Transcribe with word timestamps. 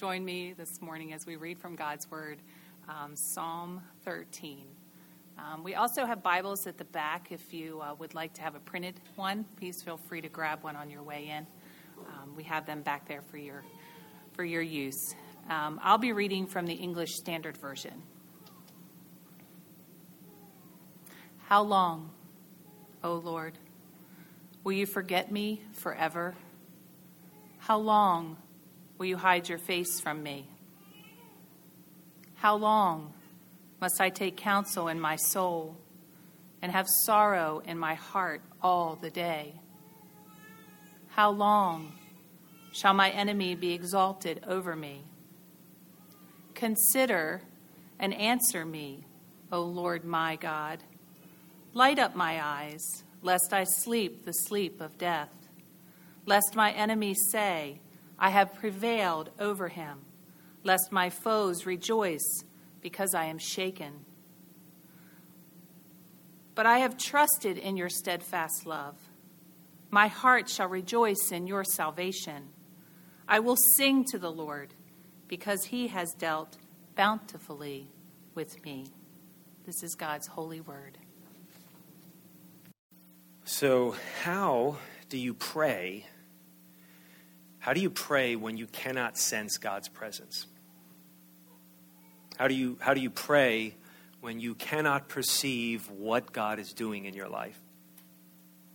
join 0.00 0.24
me 0.24 0.54
this 0.54 0.80
morning 0.80 1.12
as 1.12 1.26
we 1.26 1.36
read 1.36 1.58
from 1.58 1.76
God's 1.76 2.10
Word, 2.10 2.38
um, 2.88 3.14
Psalm 3.14 3.82
13. 4.06 4.64
Um, 5.36 5.62
we 5.62 5.74
also 5.74 6.06
have 6.06 6.22
Bibles 6.22 6.66
at 6.66 6.78
the 6.78 6.86
back. 6.86 7.30
If 7.30 7.52
you 7.52 7.82
uh, 7.82 7.94
would 7.98 8.14
like 8.14 8.32
to 8.32 8.40
have 8.40 8.54
a 8.54 8.60
printed 8.60 8.94
one, 9.16 9.44
please 9.58 9.82
feel 9.82 9.98
free 9.98 10.22
to 10.22 10.28
grab 10.30 10.64
one 10.64 10.74
on 10.74 10.88
your 10.88 11.02
way 11.02 11.28
in. 11.28 11.46
Um, 12.06 12.34
we 12.34 12.44
have 12.44 12.64
them 12.64 12.80
back 12.80 13.06
there 13.08 13.20
for 13.20 13.36
your 13.36 13.62
for 14.32 14.42
your 14.42 14.62
use. 14.62 15.14
Um, 15.50 15.78
I'll 15.82 15.98
be 15.98 16.12
reading 16.12 16.46
from 16.46 16.64
the 16.64 16.72
English 16.72 17.16
Standard 17.16 17.58
Version. 17.58 18.02
How 21.44 21.60
long, 21.60 22.08
O 23.04 23.16
Lord, 23.16 23.58
will 24.64 24.72
you 24.72 24.86
forget 24.86 25.30
me 25.30 25.60
forever? 25.74 26.36
How 27.58 27.76
long 27.76 28.38
will 29.00 29.06
you 29.06 29.16
hide 29.16 29.48
your 29.48 29.56
face 29.56 29.98
from 29.98 30.22
me? 30.22 30.46
How 32.34 32.54
long 32.54 33.14
must 33.80 33.98
I 33.98 34.10
take 34.10 34.36
counsel 34.36 34.88
in 34.88 35.00
my 35.00 35.16
soul 35.16 35.74
and 36.60 36.70
have 36.70 36.86
sorrow 36.86 37.62
in 37.64 37.78
my 37.78 37.94
heart 37.94 38.42
all 38.62 38.98
the 39.00 39.08
day? 39.08 39.54
How 41.08 41.30
long 41.30 41.94
shall 42.72 42.92
my 42.92 43.08
enemy 43.08 43.54
be 43.54 43.72
exalted 43.72 44.44
over 44.46 44.76
me? 44.76 45.06
Consider 46.52 47.40
and 47.98 48.12
answer 48.12 48.66
me, 48.66 49.06
O 49.50 49.62
Lord 49.62 50.04
my 50.04 50.36
God. 50.36 50.84
Light 51.72 51.98
up 51.98 52.14
my 52.14 52.44
eyes, 52.44 52.84
lest 53.22 53.54
I 53.54 53.64
sleep 53.64 54.26
the 54.26 54.32
sleep 54.32 54.78
of 54.78 54.98
death, 54.98 55.32
lest 56.26 56.54
my 56.54 56.72
enemies 56.72 57.18
say, 57.32 57.80
I 58.20 58.28
have 58.28 58.54
prevailed 58.54 59.30
over 59.38 59.68
him, 59.68 60.00
lest 60.62 60.92
my 60.92 61.08
foes 61.08 61.64
rejoice 61.64 62.44
because 62.82 63.14
I 63.14 63.24
am 63.24 63.38
shaken. 63.38 64.04
But 66.54 66.66
I 66.66 66.80
have 66.80 66.98
trusted 66.98 67.56
in 67.56 67.78
your 67.78 67.88
steadfast 67.88 68.66
love. 68.66 68.96
My 69.90 70.08
heart 70.08 70.50
shall 70.50 70.68
rejoice 70.68 71.32
in 71.32 71.46
your 71.46 71.64
salvation. 71.64 72.50
I 73.26 73.38
will 73.38 73.56
sing 73.76 74.04
to 74.10 74.18
the 74.18 74.30
Lord 74.30 74.74
because 75.26 75.64
he 75.64 75.88
has 75.88 76.12
dealt 76.18 76.58
bountifully 76.96 77.90
with 78.34 78.62
me. 78.64 78.86
This 79.64 79.82
is 79.82 79.94
God's 79.94 80.26
holy 80.26 80.60
word. 80.60 80.98
So, 83.44 83.94
how 84.22 84.76
do 85.08 85.16
you 85.16 85.32
pray? 85.32 86.06
How 87.60 87.74
do 87.74 87.80
you 87.80 87.90
pray 87.90 88.36
when 88.36 88.56
you 88.56 88.66
cannot 88.66 89.16
sense 89.18 89.58
God's 89.58 89.88
presence? 89.88 90.46
How 92.36 92.48
do 92.48 92.54
you, 92.54 92.78
how 92.80 92.94
do 92.94 93.00
you 93.00 93.10
pray 93.10 93.74
when 94.20 94.40
you 94.40 94.54
cannot 94.54 95.08
perceive 95.08 95.88
what 95.90 96.32
God 96.32 96.58
is 96.58 96.72
doing 96.72 97.04
in 97.04 97.14
your 97.14 97.28
life? 97.28 97.58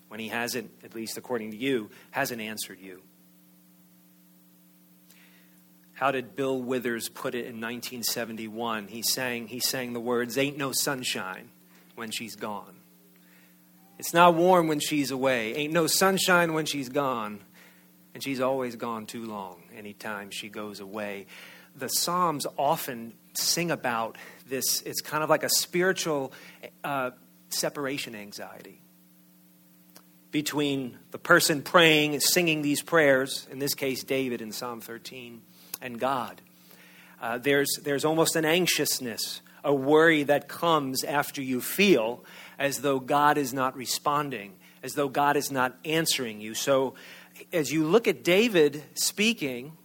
When 0.08 0.20
He 0.20 0.30
hasn't, 0.30 0.70
at 0.84 0.94
least 0.94 1.18
according 1.18 1.52
to 1.52 1.58
you, 1.58 1.90
hasn't 2.12 2.42
answered 2.42 2.80
you? 2.80 3.02
How 5.94 6.12
did 6.12 6.36
Bill 6.36 6.62
Withers 6.62 7.10
put 7.10 7.34
it 7.34 7.46
in 7.46 7.62
1971? 7.62 8.90
He 8.90 9.02
sang, 9.02 9.48
he 9.48 9.60
sang 9.60 9.94
the 9.94 10.00
words, 10.00 10.38
Ain't 10.38 10.58
no 10.58 10.72
sunshine 10.74 11.50
when 11.96 12.12
she's 12.12 12.36
gone. 12.36 12.76
It's 13.98 14.14
not 14.14 14.36
warm 14.36 14.68
when 14.68 14.80
she's 14.80 15.10
away. 15.10 15.56
Ain't 15.56 15.74
no 15.74 15.88
sunshine 15.88 16.54
when 16.54 16.66
she's 16.66 16.90
gone. 16.90 17.40
And 18.16 18.24
she's 18.24 18.40
always 18.40 18.78
gone 18.78 19.06
too 19.06 19.26
long 19.26 19.62
anytime 19.76 20.32
she 20.32 20.48
goes 20.48 20.80
away. 20.80 21.28
The 21.76 21.90
Psalms 21.90 22.48
often 22.58 23.14
sing 23.34 23.72
about 23.72 24.18
this. 24.48 24.82
It's 24.84 25.02
kind 25.02 25.22
of 25.22 25.30
like 25.30 25.44
a 25.44 25.50
spiritual 25.50 26.32
uh, 26.82 27.12
separation 27.50 28.16
anxiety 28.16 28.80
between 30.32 30.98
the 31.12 31.18
person 31.18 31.62
praying 31.62 32.14
and 32.14 32.24
singing 32.24 32.62
these 32.62 32.82
prayers, 32.82 33.48
in 33.52 33.60
this 33.60 33.74
case, 33.74 34.06
David 34.06 34.42
in 34.42 34.54
Psalm 34.54 34.80
13 34.80 35.42
and 35.82 36.00
God. 36.00 36.42
Uh, 37.22 37.38
there's, 37.38 37.80
there's 37.84 38.06
almost 38.06 38.38
an 38.38 38.46
anxiousness, 38.46 39.42
a 39.62 39.74
worry 39.74 40.24
that 40.24 40.48
comes 40.48 41.04
after 41.04 41.42
you 41.42 41.60
feel 41.60 42.24
as 42.58 42.80
though 42.80 43.02
God 43.02 43.38
is 43.38 43.54
not 43.54 43.76
responding, 43.76 44.54
as 44.84 44.94
though 44.94 45.10
God 45.10 45.36
is 45.36 45.52
not 45.52 45.78
answering 45.84 46.40
you. 46.40 46.54
So, 46.54 46.96
as 47.52 47.72
you 47.72 47.86
look 47.86 48.08
at 48.08 48.24
David 48.24 48.84
speaking 48.94 49.78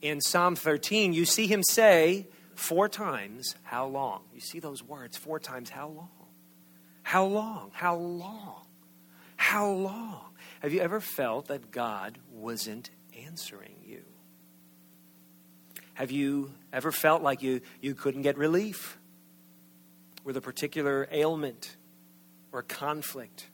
in 0.00 0.20
Psalm 0.20 0.56
13, 0.56 1.12
you 1.12 1.24
see 1.24 1.46
him 1.46 1.62
say 1.62 2.26
four 2.54 2.88
times, 2.88 3.54
How 3.62 3.86
long? 3.86 4.22
You 4.34 4.40
see 4.40 4.60
those 4.60 4.82
words 4.82 5.16
four 5.16 5.38
times, 5.38 5.70
How 5.70 5.88
long? 5.88 6.08
How 7.02 7.24
long? 7.24 7.70
How 7.72 7.96
long? 7.96 8.66
How 9.36 9.68
long? 9.70 10.20
Have 10.60 10.72
you 10.72 10.80
ever 10.80 11.00
felt 11.00 11.48
that 11.48 11.70
God 11.70 12.18
wasn't 12.30 12.90
answering 13.26 13.74
you? 13.84 14.02
Have 15.94 16.10
you 16.10 16.52
ever 16.72 16.92
felt 16.92 17.22
like 17.22 17.42
you, 17.42 17.60
you 17.80 17.94
couldn't 17.94 18.22
get 18.22 18.38
relief 18.38 18.98
with 20.24 20.36
a 20.36 20.40
particular 20.40 21.08
ailment 21.10 21.76
or 22.52 22.62
conflict? 22.62 23.48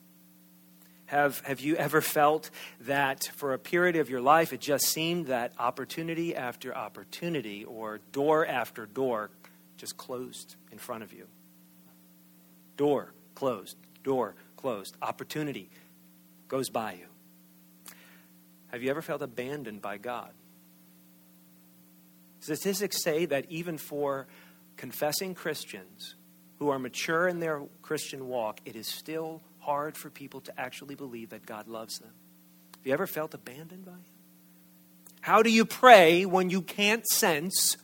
Have, 1.09 1.41
have 1.41 1.61
you 1.61 1.75
ever 1.77 2.03
felt 2.03 2.51
that 2.83 3.31
for 3.35 3.55
a 3.55 3.59
period 3.59 3.97
of 3.97 4.11
your 4.11 4.21
life 4.21 4.53
it 4.53 4.61
just 4.61 4.85
seemed 4.85 5.29
that 5.29 5.55
opportunity 5.59 6.37
after 6.37 6.77
opportunity 6.77 7.65
or 7.65 8.01
door 8.13 8.47
after 8.47 8.85
door 8.85 9.31
just 9.79 9.97
closed 9.97 10.57
in 10.71 10.77
front 10.77 11.03
of 11.03 11.15
you? 11.15 11.27
Door 12.77 13.15
closed, 13.35 13.79
door 14.05 14.35
closed, 14.59 14.99
opportunity 15.01 15.71
goes 16.47 16.69
by 16.69 16.93
you. 16.93 17.07
Have 18.71 18.83
you 18.83 18.91
ever 18.91 19.01
felt 19.01 19.23
abandoned 19.23 19.81
by 19.81 19.97
God? 19.97 20.33
Statistics 22.41 23.03
say 23.03 23.25
that 23.25 23.47
even 23.49 23.79
for 23.79 24.27
confessing 24.77 25.35
Christians 25.35 26.17
who 26.59 26.69
are 26.69 26.79
mature 26.79 27.29
in 27.29 27.41
their 27.41 27.63
Christian 27.81 28.29
walk, 28.29 28.61
it 28.67 28.77
is 28.77 28.87
still 28.87 29.41
hard 29.69 29.99
for 29.99 30.09
people 30.09 30.41
to 30.41 30.59
actually 30.59 30.95
believe 30.95 31.29
that 31.31 31.45
God 31.45 31.69
loves 31.69 31.99
them. 31.99 32.13
Have 32.79 32.87
you 32.87 32.93
ever 32.95 33.07
felt 33.07 33.35
abandoned 33.35 33.85
by 33.85 33.93
Him? 33.93 34.05
How 35.21 35.43
do 35.43 35.51
you 35.51 35.67
pray 35.67 36.25
when 36.25 36.49
you 36.49 36.63
can't 36.63 37.07
sense 37.07 37.77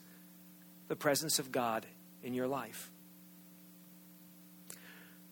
the 0.88 0.96
presence 0.96 1.38
of 1.38 1.52
God 1.52 1.84
in 2.22 2.32
your 2.32 2.48
life? 2.48 2.90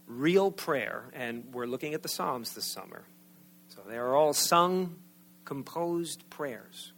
Real 0.06 0.50
prayer, 0.50 1.04
and 1.14 1.44
we're 1.54 1.64
looking 1.64 1.94
at 1.94 2.02
the 2.02 2.08
Psalms 2.08 2.52
this 2.54 2.66
summer. 2.66 3.04
So 3.69 3.80
they 3.88 3.96
are 3.96 4.14
all 4.14 4.34
sung, 4.34 4.96
composed 5.46 6.28
prayers 6.28 6.92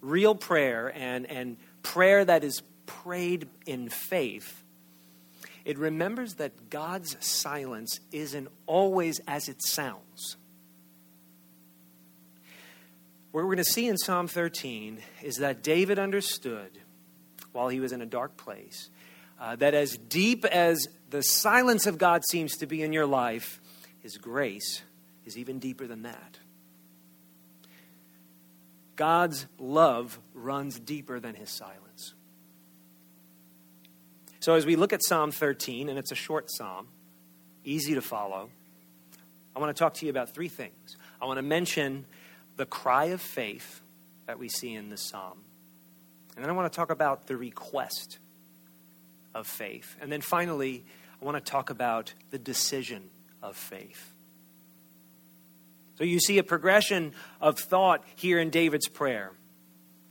real 0.00 0.34
prayer 0.34 0.92
and, 0.94 1.26
and 1.26 1.56
prayer 1.82 2.24
that 2.24 2.44
is 2.44 2.62
prayed 2.86 3.48
in 3.66 3.88
faith, 3.88 4.59
it 5.64 5.78
remembers 5.78 6.34
that 6.34 6.70
God's 6.70 7.16
silence 7.24 8.00
isn't 8.12 8.48
always 8.66 9.20
as 9.26 9.48
it 9.48 9.62
sounds. 9.62 10.36
What 13.32 13.44
we're 13.44 13.54
going 13.54 13.58
to 13.58 13.64
see 13.64 13.86
in 13.86 13.96
Psalm 13.96 14.26
13 14.26 15.00
is 15.22 15.36
that 15.36 15.62
David 15.62 15.98
understood 15.98 16.78
while 17.52 17.68
he 17.68 17.80
was 17.80 17.92
in 17.92 18.02
a 18.02 18.06
dark 18.06 18.36
place 18.36 18.90
uh, 19.40 19.56
that 19.56 19.74
as 19.74 19.96
deep 19.96 20.44
as 20.44 20.86
the 21.08 21.22
silence 21.22 21.86
of 21.86 21.96
God 21.96 22.22
seems 22.28 22.56
to 22.58 22.66
be 22.66 22.82
in 22.82 22.92
your 22.92 23.06
life, 23.06 23.60
his 24.00 24.18
grace 24.18 24.82
is 25.24 25.38
even 25.38 25.58
deeper 25.58 25.86
than 25.86 26.02
that. 26.02 26.38
God's 28.96 29.46
love 29.58 30.18
runs 30.34 30.78
deeper 30.78 31.20
than 31.20 31.34
his 31.34 31.50
silence. 31.50 31.89
So, 34.40 34.54
as 34.54 34.64
we 34.64 34.74
look 34.74 34.94
at 34.94 35.04
Psalm 35.04 35.32
13, 35.32 35.90
and 35.90 35.98
it's 35.98 36.12
a 36.12 36.16
short 36.16 36.50
psalm, 36.50 36.88
easy 37.62 37.94
to 37.94 38.00
follow, 38.00 38.48
I 39.54 39.58
want 39.58 39.76
to 39.76 39.78
talk 39.78 39.94
to 39.94 40.06
you 40.06 40.10
about 40.10 40.34
three 40.34 40.48
things. 40.48 40.96
I 41.20 41.26
want 41.26 41.36
to 41.36 41.42
mention 41.42 42.06
the 42.56 42.64
cry 42.64 43.06
of 43.06 43.20
faith 43.20 43.82
that 44.26 44.38
we 44.38 44.48
see 44.48 44.74
in 44.74 44.88
this 44.88 45.02
psalm. 45.02 45.42
And 46.34 46.42
then 46.42 46.50
I 46.50 46.54
want 46.54 46.72
to 46.72 46.74
talk 46.74 46.90
about 46.90 47.26
the 47.26 47.36
request 47.36 48.18
of 49.34 49.46
faith. 49.46 49.94
And 50.00 50.10
then 50.10 50.22
finally, 50.22 50.84
I 51.20 51.24
want 51.24 51.36
to 51.36 51.50
talk 51.50 51.68
about 51.68 52.14
the 52.30 52.38
decision 52.38 53.10
of 53.42 53.56
faith. 53.56 54.14
So 55.98 56.04
you 56.04 56.18
see 56.18 56.38
a 56.38 56.42
progression 56.42 57.12
of 57.42 57.58
thought 57.58 58.04
here 58.16 58.38
in 58.38 58.48
David's 58.48 58.88
prayer 58.88 59.32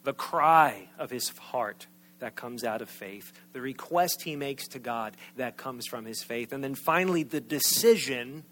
the 0.03 0.13
cry 0.13 0.89
of 0.99 1.09
his 1.09 1.29
heart 1.29 1.87
that 2.19 2.35
comes 2.35 2.63
out 2.63 2.81
of 2.81 2.89
faith, 2.89 3.31
the 3.53 3.61
request 3.61 4.21
he 4.23 4.35
makes 4.35 4.67
to 4.69 4.79
God 4.79 5.15
that 5.35 5.57
comes 5.57 5.87
from 5.87 6.05
his 6.05 6.23
faith, 6.23 6.53
and 6.53 6.63
then 6.63 6.75
finally 6.75 7.23
the 7.23 7.41
decision 7.41 8.43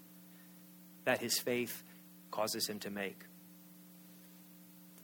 that 1.04 1.20
his 1.20 1.38
faith 1.38 1.82
causes 2.30 2.68
him 2.68 2.78
to 2.80 2.90
make. 2.90 3.24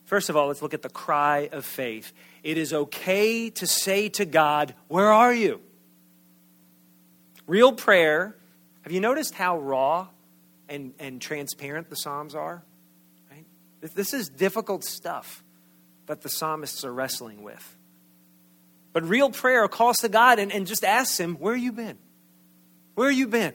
First 0.04 0.28
of 0.28 0.36
all, 0.36 0.48
let's 0.48 0.60
look 0.60 0.74
at 0.74 0.82
the 0.82 0.90
cry 0.90 1.48
of 1.50 1.64
faith. 1.64 2.12
It 2.42 2.58
is 2.58 2.72
okay 2.72 3.48
to 3.50 3.66
say 3.66 4.10
to 4.10 4.24
God, 4.26 4.74
Where 4.88 5.10
are 5.10 5.32
you? 5.32 5.60
Real 7.46 7.72
prayer. 7.72 8.36
Have 8.82 8.92
you 8.92 9.00
noticed 9.00 9.34
how 9.34 9.58
raw 9.58 10.08
and, 10.68 10.92
and 10.98 11.20
transparent 11.20 11.88
the 11.88 11.96
Psalms 11.96 12.34
are? 12.34 12.62
Right? 13.30 13.46
This 13.80 14.12
is 14.12 14.28
difficult 14.28 14.84
stuff 14.84 15.42
that 16.06 16.20
the 16.20 16.28
psalmists 16.28 16.84
are 16.84 16.92
wrestling 16.92 17.42
with. 17.42 17.76
But 18.94 19.06
real 19.06 19.28
prayer 19.28 19.66
calls 19.68 19.98
to 19.98 20.08
God 20.08 20.38
and, 20.38 20.50
and 20.50 20.66
just 20.66 20.84
asks 20.84 21.18
Him, 21.18 21.34
Where 21.34 21.54
have 21.54 21.62
you 21.62 21.72
been? 21.72 21.98
Where 22.94 23.08
are 23.08 23.12
you 23.12 23.26
been? 23.26 23.52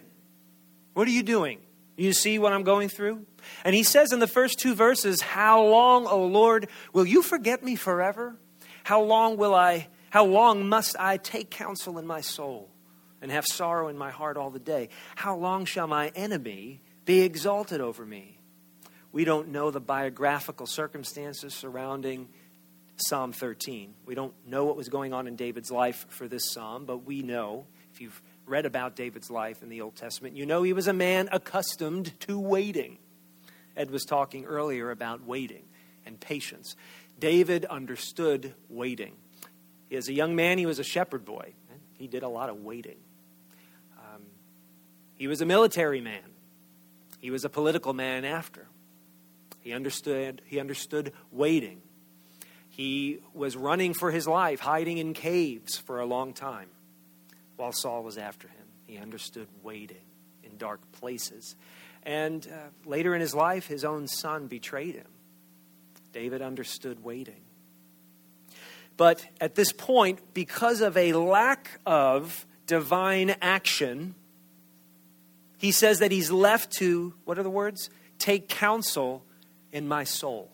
What 0.93 1.07
are 1.07 1.11
you 1.11 1.23
doing? 1.23 1.61
You 1.97 2.13
see 2.13 2.37
what 2.39 2.53
I'm 2.53 2.63
going 2.63 2.89
through? 2.89 3.25
And 3.63 3.73
he 3.73 3.83
says 3.83 4.11
in 4.11 4.19
the 4.19 4.27
first 4.27 4.59
two 4.59 4.75
verses, 4.75 5.21
How 5.21 5.63
long, 5.63 6.05
O 6.07 6.25
Lord, 6.25 6.67
will 6.93 7.05
you 7.05 7.21
forget 7.21 7.63
me 7.63 7.75
forever? 7.75 8.35
How 8.83 9.01
long 9.01 9.37
will 9.37 9.55
I, 9.55 9.87
how 10.09 10.25
long 10.25 10.67
must 10.67 10.97
I 10.99 11.17
take 11.17 11.49
counsel 11.49 11.99
in 11.99 12.05
my 12.05 12.19
soul 12.19 12.69
and 13.21 13.31
have 13.31 13.45
sorrow 13.45 13.87
in 13.87 13.97
my 13.97 14.11
heart 14.11 14.35
all 14.35 14.49
the 14.49 14.59
day? 14.59 14.89
How 15.15 15.37
long 15.37 15.63
shall 15.63 15.87
my 15.87 16.09
enemy 16.15 16.81
be 17.05 17.21
exalted 17.21 17.79
over 17.79 18.05
me? 18.05 18.39
We 19.13 19.23
don't 19.23 19.49
know 19.49 19.71
the 19.71 19.79
biographical 19.79 20.67
circumstances 20.67 21.53
surrounding 21.53 22.27
Psalm 23.01 23.31
13. 23.31 23.93
We 24.05 24.15
don't 24.15 24.33
know 24.45 24.65
what 24.65 24.75
was 24.75 24.89
going 24.89 25.13
on 25.13 25.27
in 25.27 25.35
David's 25.35 25.71
life 25.71 26.05
for 26.09 26.27
this 26.27 26.51
psalm, 26.51 26.85
but 26.85 27.05
we 27.05 27.21
know, 27.21 27.65
if 27.93 28.01
you've 28.01 28.21
read 28.45 28.65
about 28.65 28.95
David's 28.95 29.29
life 29.29 29.61
in 29.61 29.69
the 29.69 29.81
Old 29.81 29.95
Testament, 29.95 30.35
you 30.35 30.45
know 30.45 30.63
he 30.63 30.73
was 30.73 30.87
a 30.87 30.93
man 30.93 31.29
accustomed 31.31 32.19
to 32.21 32.39
waiting. 32.39 32.97
Ed 33.77 33.91
was 33.91 34.03
talking 34.03 34.45
earlier 34.45 34.91
about 34.91 35.23
waiting 35.23 35.63
and 36.05 36.19
patience. 36.19 36.75
David 37.19 37.65
understood 37.65 38.53
waiting. 38.69 39.15
As 39.91 40.07
a 40.07 40.13
young 40.13 40.35
man, 40.35 40.57
he 40.57 40.65
was 40.65 40.79
a 40.79 40.83
shepherd 40.83 41.25
boy. 41.25 41.53
He 41.93 42.07
did 42.07 42.23
a 42.23 42.29
lot 42.29 42.49
of 42.49 42.61
waiting. 42.61 42.97
Um, 43.97 44.23
he 45.15 45.27
was 45.27 45.41
a 45.41 45.45
military 45.45 46.01
man. 46.01 46.23
He 47.19 47.31
was 47.31 47.43
a 47.43 47.49
political 47.49 47.93
man 47.93 48.23
after. 48.23 48.67
He 49.61 49.73
understood, 49.73 50.41
he 50.45 50.59
understood 50.59 51.11
waiting. 51.31 51.81
He 52.79 53.19
was 53.33 53.57
running 53.57 53.93
for 53.93 54.09
his 54.09 54.25
life, 54.25 54.61
hiding 54.61 54.99
in 54.99 55.13
caves 55.13 55.75
for 55.75 55.99
a 55.99 56.05
long 56.05 56.31
time 56.31 56.69
while 57.57 57.73
Saul 57.73 58.03
was 58.03 58.17
after 58.17 58.47
him. 58.47 58.65
He 58.87 58.97
understood 58.97 59.49
waiting 59.63 60.05
in 60.45 60.55
dark 60.55 60.79
places. 60.93 61.57
And 62.03 62.47
uh, 62.47 62.69
later 62.89 63.13
in 63.13 63.19
his 63.19 63.35
life, 63.35 63.67
his 63.67 63.83
own 63.83 64.07
son 64.07 64.47
betrayed 64.47 64.95
him. 64.95 65.09
David 66.13 66.41
understood 66.41 67.03
waiting. 67.03 67.41
But 68.95 69.25
at 69.41 69.55
this 69.55 69.73
point, 69.73 70.33
because 70.33 70.79
of 70.79 70.95
a 70.95 71.11
lack 71.11 71.81
of 71.85 72.45
divine 72.65 73.35
action, 73.41 74.15
he 75.57 75.73
says 75.73 75.99
that 75.99 76.13
he's 76.13 76.31
left 76.31 76.71
to, 76.77 77.13
what 77.25 77.37
are 77.37 77.43
the 77.43 77.49
words? 77.49 77.89
Take 78.19 78.47
counsel 78.47 79.25
in 79.73 79.85
my 79.85 80.05
soul. 80.05 80.49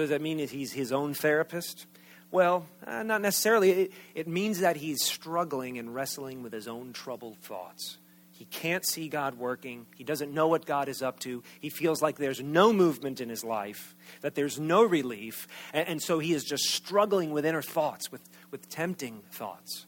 Does 0.00 0.10
that 0.10 0.22
mean 0.22 0.38
that 0.38 0.50
he's 0.50 0.72
his 0.72 0.92
own 0.92 1.14
therapist? 1.14 1.86
Well, 2.30 2.66
uh, 2.86 3.02
not 3.02 3.22
necessarily. 3.22 3.70
It, 3.70 3.92
it 4.14 4.28
means 4.28 4.60
that 4.60 4.76
he's 4.76 5.02
struggling 5.04 5.78
and 5.78 5.94
wrestling 5.94 6.42
with 6.42 6.52
his 6.52 6.68
own 6.68 6.92
troubled 6.92 7.38
thoughts. 7.38 7.98
He 8.38 8.44
can't 8.44 8.86
see 8.86 9.08
God 9.08 9.36
working. 9.36 9.86
He 9.96 10.04
doesn't 10.04 10.32
know 10.32 10.46
what 10.46 10.64
God 10.64 10.88
is 10.88 11.02
up 11.02 11.18
to. 11.20 11.42
He 11.58 11.70
feels 11.70 12.00
like 12.00 12.18
there's 12.18 12.40
no 12.40 12.72
movement 12.72 13.20
in 13.20 13.28
his 13.28 13.42
life, 13.42 13.96
that 14.20 14.36
there's 14.36 14.60
no 14.60 14.84
relief. 14.84 15.48
And, 15.72 15.88
and 15.88 16.02
so 16.02 16.20
he 16.20 16.34
is 16.34 16.44
just 16.44 16.64
struggling 16.64 17.32
with 17.32 17.44
inner 17.44 17.62
thoughts, 17.62 18.12
with, 18.12 18.22
with 18.52 18.68
tempting 18.68 19.22
thoughts. 19.32 19.86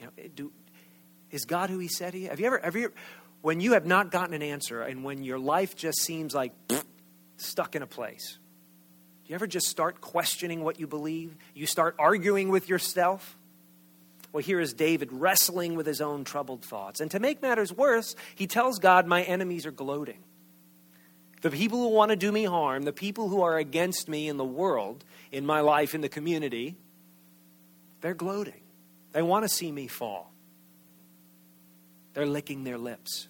You 0.00 0.06
know, 0.06 0.12
do, 0.34 0.52
is 1.30 1.44
God 1.44 1.68
who 1.68 1.78
he 1.78 1.88
said 1.88 2.14
he 2.14 2.24
Have 2.24 2.40
you 2.40 2.46
ever, 2.46 2.60
have 2.64 2.74
you, 2.74 2.90
when 3.42 3.60
you 3.60 3.74
have 3.74 3.84
not 3.84 4.10
gotten 4.10 4.32
an 4.32 4.42
answer 4.42 4.80
and 4.80 5.04
when 5.04 5.22
your 5.22 5.38
life 5.38 5.76
just 5.76 6.00
seems 6.00 6.34
like 6.34 6.52
stuck 7.36 7.76
in 7.76 7.82
a 7.82 7.86
place, 7.86 8.38
do 9.24 9.30
you 9.30 9.34
ever 9.36 9.46
just 9.46 9.68
start 9.68 10.02
questioning 10.02 10.62
what 10.62 10.78
you 10.78 10.86
believe? 10.86 11.34
You 11.54 11.66
start 11.66 11.96
arguing 11.98 12.50
with 12.50 12.68
yourself? 12.68 13.38
Well, 14.32 14.42
here 14.42 14.60
is 14.60 14.74
David 14.74 15.12
wrestling 15.12 15.76
with 15.76 15.86
his 15.86 16.02
own 16.02 16.24
troubled 16.24 16.62
thoughts. 16.62 17.00
And 17.00 17.10
to 17.12 17.20
make 17.20 17.40
matters 17.40 17.72
worse, 17.72 18.16
he 18.34 18.46
tells 18.46 18.78
God, 18.78 19.06
My 19.06 19.22
enemies 19.22 19.64
are 19.64 19.70
gloating. 19.70 20.24
The 21.40 21.50
people 21.50 21.78
who 21.78 21.88
want 21.88 22.10
to 22.10 22.16
do 22.16 22.32
me 22.32 22.44
harm, 22.44 22.82
the 22.82 22.92
people 22.92 23.28
who 23.28 23.42
are 23.42 23.56
against 23.56 24.08
me 24.08 24.28
in 24.28 24.36
the 24.36 24.44
world, 24.44 25.04
in 25.32 25.46
my 25.46 25.60
life, 25.60 25.94
in 25.94 26.00
the 26.00 26.08
community, 26.08 26.76
they're 28.00 28.14
gloating. 28.14 28.60
They 29.12 29.22
want 29.22 29.44
to 29.44 29.48
see 29.48 29.72
me 29.72 29.86
fall. 29.86 30.32
They're 32.12 32.26
licking 32.26 32.64
their 32.64 32.78
lips. 32.78 33.28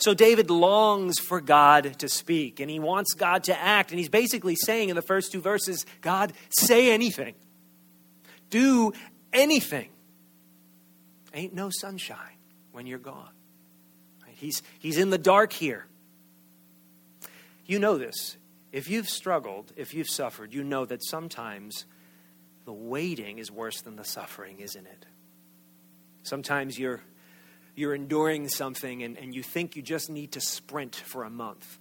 So 0.00 0.14
David 0.14 0.50
longs 0.50 1.18
for 1.18 1.40
God 1.40 1.98
to 1.98 2.08
speak 2.08 2.58
and 2.58 2.70
he 2.70 2.80
wants 2.80 3.12
God 3.12 3.44
to 3.44 3.58
act. 3.58 3.90
And 3.90 3.98
he's 3.98 4.08
basically 4.08 4.56
saying 4.56 4.88
in 4.88 4.96
the 4.96 5.02
first 5.02 5.30
two 5.30 5.40
verses 5.40 5.84
God, 6.00 6.32
say 6.48 6.90
anything. 6.90 7.34
Do 8.48 8.92
anything. 9.32 9.90
Ain't 11.34 11.54
no 11.54 11.70
sunshine 11.70 12.38
when 12.72 12.86
you're 12.86 12.98
gone. 12.98 13.30
He's, 14.40 14.62
he's 14.78 14.96
in 14.96 15.10
the 15.10 15.18
dark 15.18 15.52
here. 15.52 15.86
You 17.66 17.78
know 17.78 17.98
this. 17.98 18.38
If 18.72 18.88
you've 18.88 19.08
struggled, 19.08 19.72
if 19.76 19.92
you've 19.92 20.08
suffered, 20.08 20.54
you 20.54 20.64
know 20.64 20.86
that 20.86 21.04
sometimes 21.04 21.84
the 22.64 22.72
waiting 22.72 23.38
is 23.38 23.50
worse 23.50 23.82
than 23.82 23.96
the 23.96 24.04
suffering, 24.04 24.60
isn't 24.60 24.86
it? 24.86 25.06
Sometimes 26.22 26.78
you're, 26.78 27.02
you're 27.80 27.94
enduring 27.94 28.48
something 28.48 29.02
and, 29.02 29.18
and 29.18 29.34
you 29.34 29.42
think 29.42 29.74
you 29.74 29.82
just 29.82 30.10
need 30.10 30.32
to 30.32 30.40
sprint 30.40 30.94
for 30.94 31.24
a 31.24 31.30
month. 31.30 31.78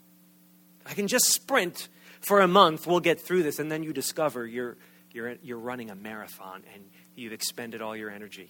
I 0.85 0.93
can 0.93 1.07
just 1.07 1.25
sprint 1.25 1.89
for 2.21 2.39
a 2.39 2.47
month, 2.47 2.87
we'll 2.87 2.99
get 3.01 3.21
through 3.21 3.43
this. 3.43 3.59
And 3.59 3.71
then 3.71 3.83
you 3.83 3.93
discover 3.93 4.47
you're, 4.47 4.77
you're, 5.11 5.35
you're 5.43 5.59
running 5.59 5.89
a 5.89 5.95
marathon 5.95 6.63
and 6.73 6.83
you've 7.15 7.33
expended 7.33 7.81
all 7.81 7.95
your 7.95 8.09
energy 8.09 8.49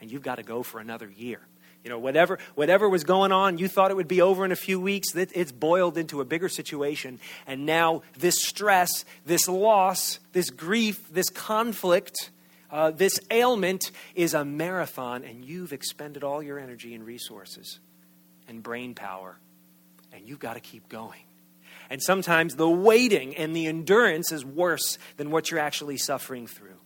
and 0.00 0.10
you've 0.10 0.22
got 0.22 0.36
to 0.36 0.42
go 0.42 0.62
for 0.62 0.80
another 0.80 1.08
year. 1.08 1.40
You 1.84 1.90
know, 1.90 1.98
whatever, 1.98 2.38
whatever 2.56 2.88
was 2.88 3.04
going 3.04 3.30
on, 3.30 3.58
you 3.58 3.68
thought 3.68 3.92
it 3.92 3.96
would 3.96 4.08
be 4.08 4.20
over 4.20 4.44
in 4.44 4.50
a 4.50 4.56
few 4.56 4.80
weeks. 4.80 5.14
It's 5.14 5.52
boiled 5.52 5.96
into 5.96 6.20
a 6.20 6.24
bigger 6.24 6.48
situation. 6.48 7.20
And 7.46 7.64
now, 7.64 8.02
this 8.18 8.42
stress, 8.42 9.04
this 9.24 9.46
loss, 9.46 10.18
this 10.32 10.50
grief, 10.50 11.08
this 11.12 11.28
conflict, 11.28 12.30
uh, 12.70 12.90
this 12.90 13.20
ailment 13.30 13.90
is 14.14 14.34
a 14.34 14.44
marathon, 14.44 15.24
and 15.24 15.44
you've 15.44 15.72
expended 15.72 16.24
all 16.24 16.42
your 16.42 16.58
energy 16.58 16.94
and 16.94 17.04
resources 17.04 17.78
and 18.48 18.62
brain 18.62 18.94
power, 18.94 19.38
and 20.12 20.28
you've 20.28 20.40
got 20.40 20.54
to 20.54 20.60
keep 20.60 20.88
going. 20.88 21.20
And 21.88 22.02
sometimes 22.02 22.56
the 22.56 22.68
waiting 22.68 23.36
and 23.36 23.54
the 23.54 23.66
endurance 23.66 24.32
is 24.32 24.44
worse 24.44 24.98
than 25.16 25.30
what 25.30 25.50
you're 25.50 25.60
actually 25.60 25.98
suffering 25.98 26.46
through. 26.46 26.78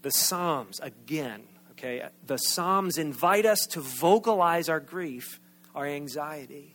The 0.00 0.10
Psalms, 0.10 0.80
again, 0.80 1.42
okay, 1.72 2.08
the 2.26 2.38
Psalms 2.38 2.98
invite 2.98 3.46
us 3.46 3.66
to 3.70 3.80
vocalize 3.80 4.68
our 4.68 4.80
grief, 4.80 5.38
our 5.74 5.86
anxiety, 5.86 6.74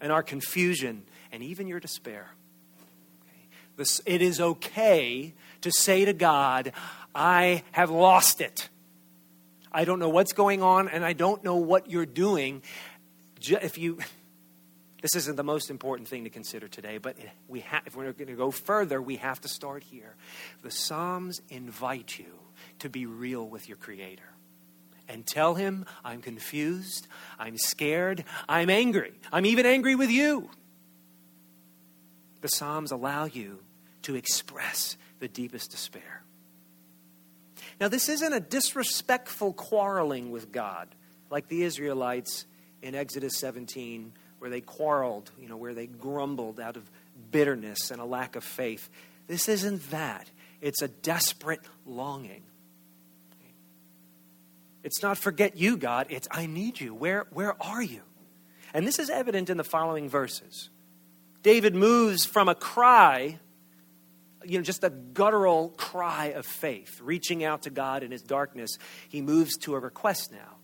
and 0.00 0.10
our 0.10 0.22
confusion, 0.22 1.04
and 1.30 1.42
even 1.42 1.66
your 1.66 1.80
despair. 1.80 2.30
This, 3.80 4.02
it 4.04 4.20
is 4.20 4.42
okay 4.42 5.32
to 5.62 5.72
say 5.72 6.04
to 6.04 6.12
God, 6.12 6.72
I 7.14 7.62
have 7.72 7.88
lost 7.88 8.42
it. 8.42 8.68
I 9.72 9.86
don't 9.86 9.98
know 9.98 10.10
what's 10.10 10.34
going 10.34 10.62
on, 10.62 10.90
and 10.90 11.02
I 11.02 11.14
don't 11.14 11.42
know 11.42 11.56
what 11.56 11.88
you're 11.88 12.04
doing. 12.04 12.60
If 13.40 13.78
you 13.78 13.98
this 15.00 15.16
isn't 15.16 15.36
the 15.36 15.42
most 15.42 15.70
important 15.70 16.08
thing 16.08 16.24
to 16.24 16.30
consider 16.30 16.68
today, 16.68 16.98
but 16.98 17.16
we 17.48 17.60
ha- 17.60 17.80
if 17.86 17.96
we're 17.96 18.12
going 18.12 18.28
to 18.28 18.34
go 18.34 18.50
further, 18.50 19.00
we 19.00 19.16
have 19.16 19.40
to 19.40 19.48
start 19.48 19.82
here. 19.82 20.14
The 20.60 20.70
Psalms 20.70 21.40
invite 21.48 22.18
you 22.18 22.38
to 22.80 22.90
be 22.90 23.06
real 23.06 23.48
with 23.48 23.66
your 23.66 23.78
Creator 23.78 24.30
and 25.08 25.26
tell 25.26 25.54
Him, 25.54 25.86
I'm 26.04 26.20
confused, 26.20 27.08
I'm 27.38 27.56
scared, 27.56 28.24
I'm 28.46 28.68
angry, 28.68 29.14
I'm 29.32 29.46
even 29.46 29.64
angry 29.64 29.94
with 29.94 30.10
you. 30.10 30.50
The 32.42 32.48
Psalms 32.48 32.92
allow 32.92 33.24
you 33.24 33.60
to 34.02 34.14
express 34.14 34.96
the 35.18 35.28
deepest 35.28 35.70
despair. 35.70 36.22
Now, 37.80 37.88
this 37.88 38.08
isn't 38.08 38.32
a 38.32 38.40
disrespectful 38.40 39.52
quarreling 39.52 40.30
with 40.30 40.52
God 40.52 40.88
like 41.30 41.48
the 41.48 41.62
Israelites 41.62 42.46
in 42.82 42.94
Exodus 42.94 43.38
17 43.38 44.12
where 44.38 44.50
they 44.50 44.60
quarreled, 44.60 45.30
you 45.38 45.48
know, 45.48 45.56
where 45.56 45.74
they 45.74 45.86
grumbled 45.86 46.58
out 46.58 46.76
of 46.76 46.90
bitterness 47.30 47.90
and 47.90 48.00
a 48.00 48.04
lack 48.04 48.36
of 48.36 48.44
faith. 48.44 48.88
This 49.26 49.48
isn't 49.48 49.90
that. 49.90 50.30
It's 50.60 50.82
a 50.82 50.88
desperate 50.88 51.60
longing. 51.86 52.42
It's 54.82 55.02
not 55.02 55.18
forget 55.18 55.56
you, 55.56 55.76
God. 55.76 56.06
It's 56.08 56.26
I 56.30 56.46
need 56.46 56.80
you. 56.80 56.94
Where, 56.94 57.26
where 57.30 57.62
are 57.62 57.82
you? 57.82 58.00
And 58.72 58.86
this 58.86 58.98
is 58.98 59.10
evident 59.10 59.50
in 59.50 59.56
the 59.56 59.64
following 59.64 60.08
verses. 60.08 60.70
David 61.42 61.74
moves 61.74 62.24
from 62.24 62.48
a 62.48 62.54
cry, 62.54 63.38
you 64.44 64.58
know, 64.58 64.64
just 64.64 64.84
a 64.84 64.90
guttural 64.90 65.70
cry 65.70 66.26
of 66.26 66.46
faith, 66.46 67.00
reaching 67.02 67.44
out 67.44 67.62
to 67.62 67.70
God 67.70 68.02
in 68.02 68.10
his 68.10 68.22
darkness. 68.22 68.78
He 69.08 69.20
moves 69.20 69.56
to 69.58 69.74
a 69.74 69.78
request 69.78 70.32
now. 70.32 70.56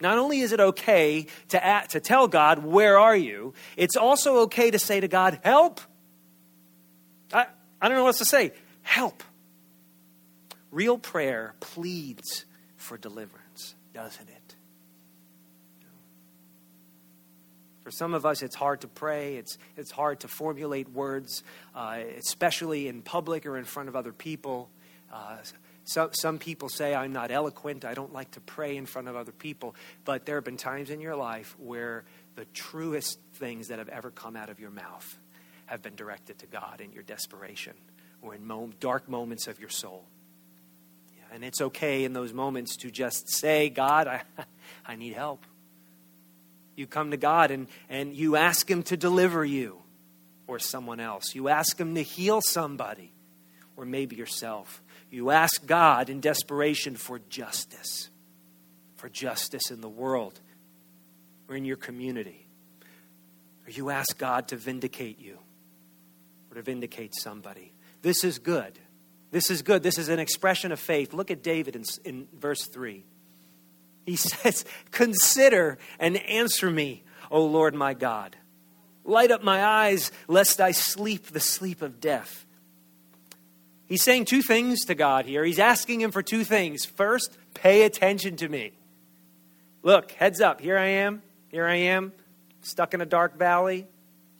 Not 0.00 0.18
only 0.18 0.40
is 0.40 0.52
it 0.52 0.60
okay 0.60 1.26
to, 1.48 1.64
act, 1.64 1.90
to 1.92 2.00
tell 2.00 2.28
God, 2.28 2.64
Where 2.64 2.98
are 2.98 3.16
you? 3.16 3.54
It's 3.76 3.96
also 3.96 4.40
okay 4.42 4.70
to 4.70 4.78
say 4.78 5.00
to 5.00 5.08
God, 5.08 5.40
Help. 5.42 5.80
I, 7.32 7.46
I 7.80 7.88
don't 7.88 7.96
know 7.96 8.04
what 8.04 8.10
else 8.10 8.18
to 8.18 8.24
say. 8.24 8.52
Help. 8.82 9.22
Real 10.70 10.98
prayer 10.98 11.54
pleads 11.60 12.44
for 12.76 12.96
deliverance, 12.96 13.74
doesn't 13.92 14.28
it? 14.28 14.39
For 17.90 17.96
some 17.96 18.14
of 18.14 18.24
us, 18.24 18.40
it's 18.40 18.54
hard 18.54 18.82
to 18.82 18.86
pray. 18.86 19.34
It's, 19.34 19.58
it's 19.76 19.90
hard 19.90 20.20
to 20.20 20.28
formulate 20.28 20.88
words, 20.90 21.42
uh, 21.74 21.98
especially 22.24 22.86
in 22.86 23.02
public 23.02 23.46
or 23.46 23.58
in 23.58 23.64
front 23.64 23.88
of 23.88 23.96
other 23.96 24.12
people. 24.12 24.70
Uh, 25.12 25.38
so, 25.82 26.08
some 26.12 26.38
people 26.38 26.68
say, 26.68 26.94
I'm 26.94 27.12
not 27.12 27.32
eloquent. 27.32 27.84
I 27.84 27.94
don't 27.94 28.12
like 28.12 28.30
to 28.32 28.40
pray 28.40 28.76
in 28.76 28.86
front 28.86 29.08
of 29.08 29.16
other 29.16 29.32
people. 29.32 29.74
But 30.04 30.24
there 30.24 30.36
have 30.36 30.44
been 30.44 30.56
times 30.56 30.88
in 30.88 31.00
your 31.00 31.16
life 31.16 31.56
where 31.58 32.04
the 32.36 32.44
truest 32.54 33.18
things 33.34 33.66
that 33.68 33.80
have 33.80 33.88
ever 33.88 34.12
come 34.12 34.36
out 34.36 34.50
of 34.50 34.60
your 34.60 34.70
mouth 34.70 35.18
have 35.66 35.82
been 35.82 35.96
directed 35.96 36.38
to 36.38 36.46
God 36.46 36.80
in 36.80 36.92
your 36.92 37.02
desperation 37.02 37.74
or 38.22 38.36
in 38.36 38.72
dark 38.78 39.08
moments 39.08 39.48
of 39.48 39.58
your 39.58 39.68
soul. 39.68 40.04
Yeah, 41.16 41.34
and 41.34 41.44
it's 41.44 41.60
okay 41.60 42.04
in 42.04 42.12
those 42.12 42.32
moments 42.32 42.76
to 42.76 42.90
just 42.92 43.34
say, 43.34 43.68
God, 43.68 44.06
I, 44.06 44.22
I 44.86 44.94
need 44.94 45.14
help. 45.14 45.44
You 46.76 46.86
come 46.86 47.10
to 47.10 47.16
God 47.16 47.50
and, 47.50 47.68
and 47.88 48.14
you 48.14 48.36
ask 48.36 48.70
Him 48.70 48.82
to 48.84 48.96
deliver 48.96 49.44
you 49.44 49.82
or 50.46 50.58
someone 50.58 51.00
else. 51.00 51.34
You 51.34 51.48
ask 51.48 51.78
Him 51.78 51.94
to 51.94 52.02
heal 52.02 52.40
somebody 52.40 53.12
or 53.76 53.84
maybe 53.84 54.16
yourself. 54.16 54.82
You 55.10 55.30
ask 55.30 55.66
God 55.66 56.10
in 56.10 56.20
desperation 56.20 56.96
for 56.96 57.18
justice, 57.28 58.10
for 58.96 59.08
justice 59.08 59.70
in 59.70 59.80
the 59.80 59.88
world 59.88 60.40
or 61.48 61.56
in 61.56 61.64
your 61.64 61.76
community. 61.76 62.46
Or 63.66 63.70
you 63.70 63.90
ask 63.90 64.16
God 64.16 64.48
to 64.48 64.56
vindicate 64.56 65.18
you 65.18 65.38
or 66.50 66.56
to 66.56 66.62
vindicate 66.62 67.14
somebody. 67.14 67.72
This 68.02 68.24
is 68.24 68.38
good. 68.38 68.78
This 69.30 69.50
is 69.50 69.62
good. 69.62 69.82
This 69.82 69.98
is 69.98 70.08
an 70.08 70.18
expression 70.18 70.72
of 70.72 70.80
faith. 70.80 71.12
Look 71.12 71.30
at 71.30 71.42
David 71.42 71.76
in, 71.76 71.84
in 72.04 72.28
verse 72.32 72.66
3. 72.66 73.04
He 74.06 74.16
says, 74.16 74.64
Consider 74.90 75.78
and 75.98 76.16
answer 76.16 76.70
me, 76.70 77.04
O 77.30 77.44
Lord 77.44 77.74
my 77.74 77.94
God. 77.94 78.36
Light 79.04 79.30
up 79.30 79.42
my 79.42 79.64
eyes, 79.64 80.12
lest 80.28 80.60
I 80.60 80.72
sleep 80.72 81.28
the 81.28 81.40
sleep 81.40 81.82
of 81.82 82.00
death. 82.00 82.46
He's 83.86 84.04
saying 84.04 84.26
two 84.26 84.42
things 84.42 84.84
to 84.86 84.94
God 84.94 85.26
here. 85.26 85.44
He's 85.44 85.58
asking 85.58 86.00
him 86.00 86.12
for 86.12 86.22
two 86.22 86.44
things. 86.44 86.84
First, 86.84 87.36
pay 87.54 87.82
attention 87.82 88.36
to 88.36 88.48
me. 88.48 88.72
Look, 89.82 90.12
heads 90.12 90.40
up. 90.40 90.60
Here 90.60 90.78
I 90.78 90.86
am. 90.86 91.22
Here 91.50 91.66
I 91.66 91.74
am, 91.74 92.12
stuck 92.62 92.94
in 92.94 93.00
a 93.00 93.06
dark 93.06 93.36
valley. 93.36 93.88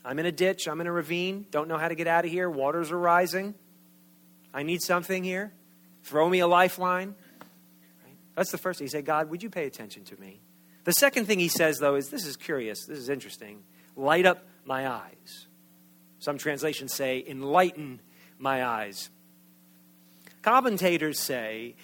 I'm 0.05 0.21
in 0.21 0.27
a 0.27 0.33
ditch. 0.33 0.69
I'm 0.69 0.81
in 0.81 0.87
a 0.87 0.93
ravine. 0.93 1.47
Don't 1.51 1.67
know 1.67 1.77
how 1.77 1.89
to 1.89 1.97
get 1.97 2.07
out 2.07 2.25
of 2.25 2.31
here. 2.31 2.49
Waters 2.49 2.93
are 2.93 2.99
rising. 2.99 3.55
I 4.55 4.63
need 4.63 4.81
something 4.81 5.25
here. 5.25 5.53
Throw 6.05 6.29
me 6.29 6.39
a 6.39 6.47
lifeline. 6.47 7.17
That's 8.37 8.51
the 8.51 8.59
first 8.59 8.79
thing. 8.79 8.87
He 8.87 8.91
said, 8.91 9.05
God, 9.05 9.31
would 9.31 9.43
you 9.43 9.51
pay 9.51 9.67
attention 9.67 10.05
to 10.05 10.21
me? 10.21 10.41
The 10.85 10.93
second 10.93 11.27
thing 11.27 11.39
he 11.39 11.49
says, 11.49 11.79
though, 11.79 11.97
is 11.97 12.09
this 12.09 12.25
is 12.25 12.37
curious. 12.37 12.87
This 12.87 12.99
is 12.99 13.09
interesting. 13.09 13.63
Light 13.97 14.27
up 14.27 14.47
my 14.65 14.89
eyes. 14.89 15.47
Some 16.21 16.39
translations 16.39 16.95
say, 16.95 17.25
enlighten 17.27 18.01
my 18.39 18.65
eyes. 18.65 19.11
Commentators 20.43 21.19
say, 21.19 21.75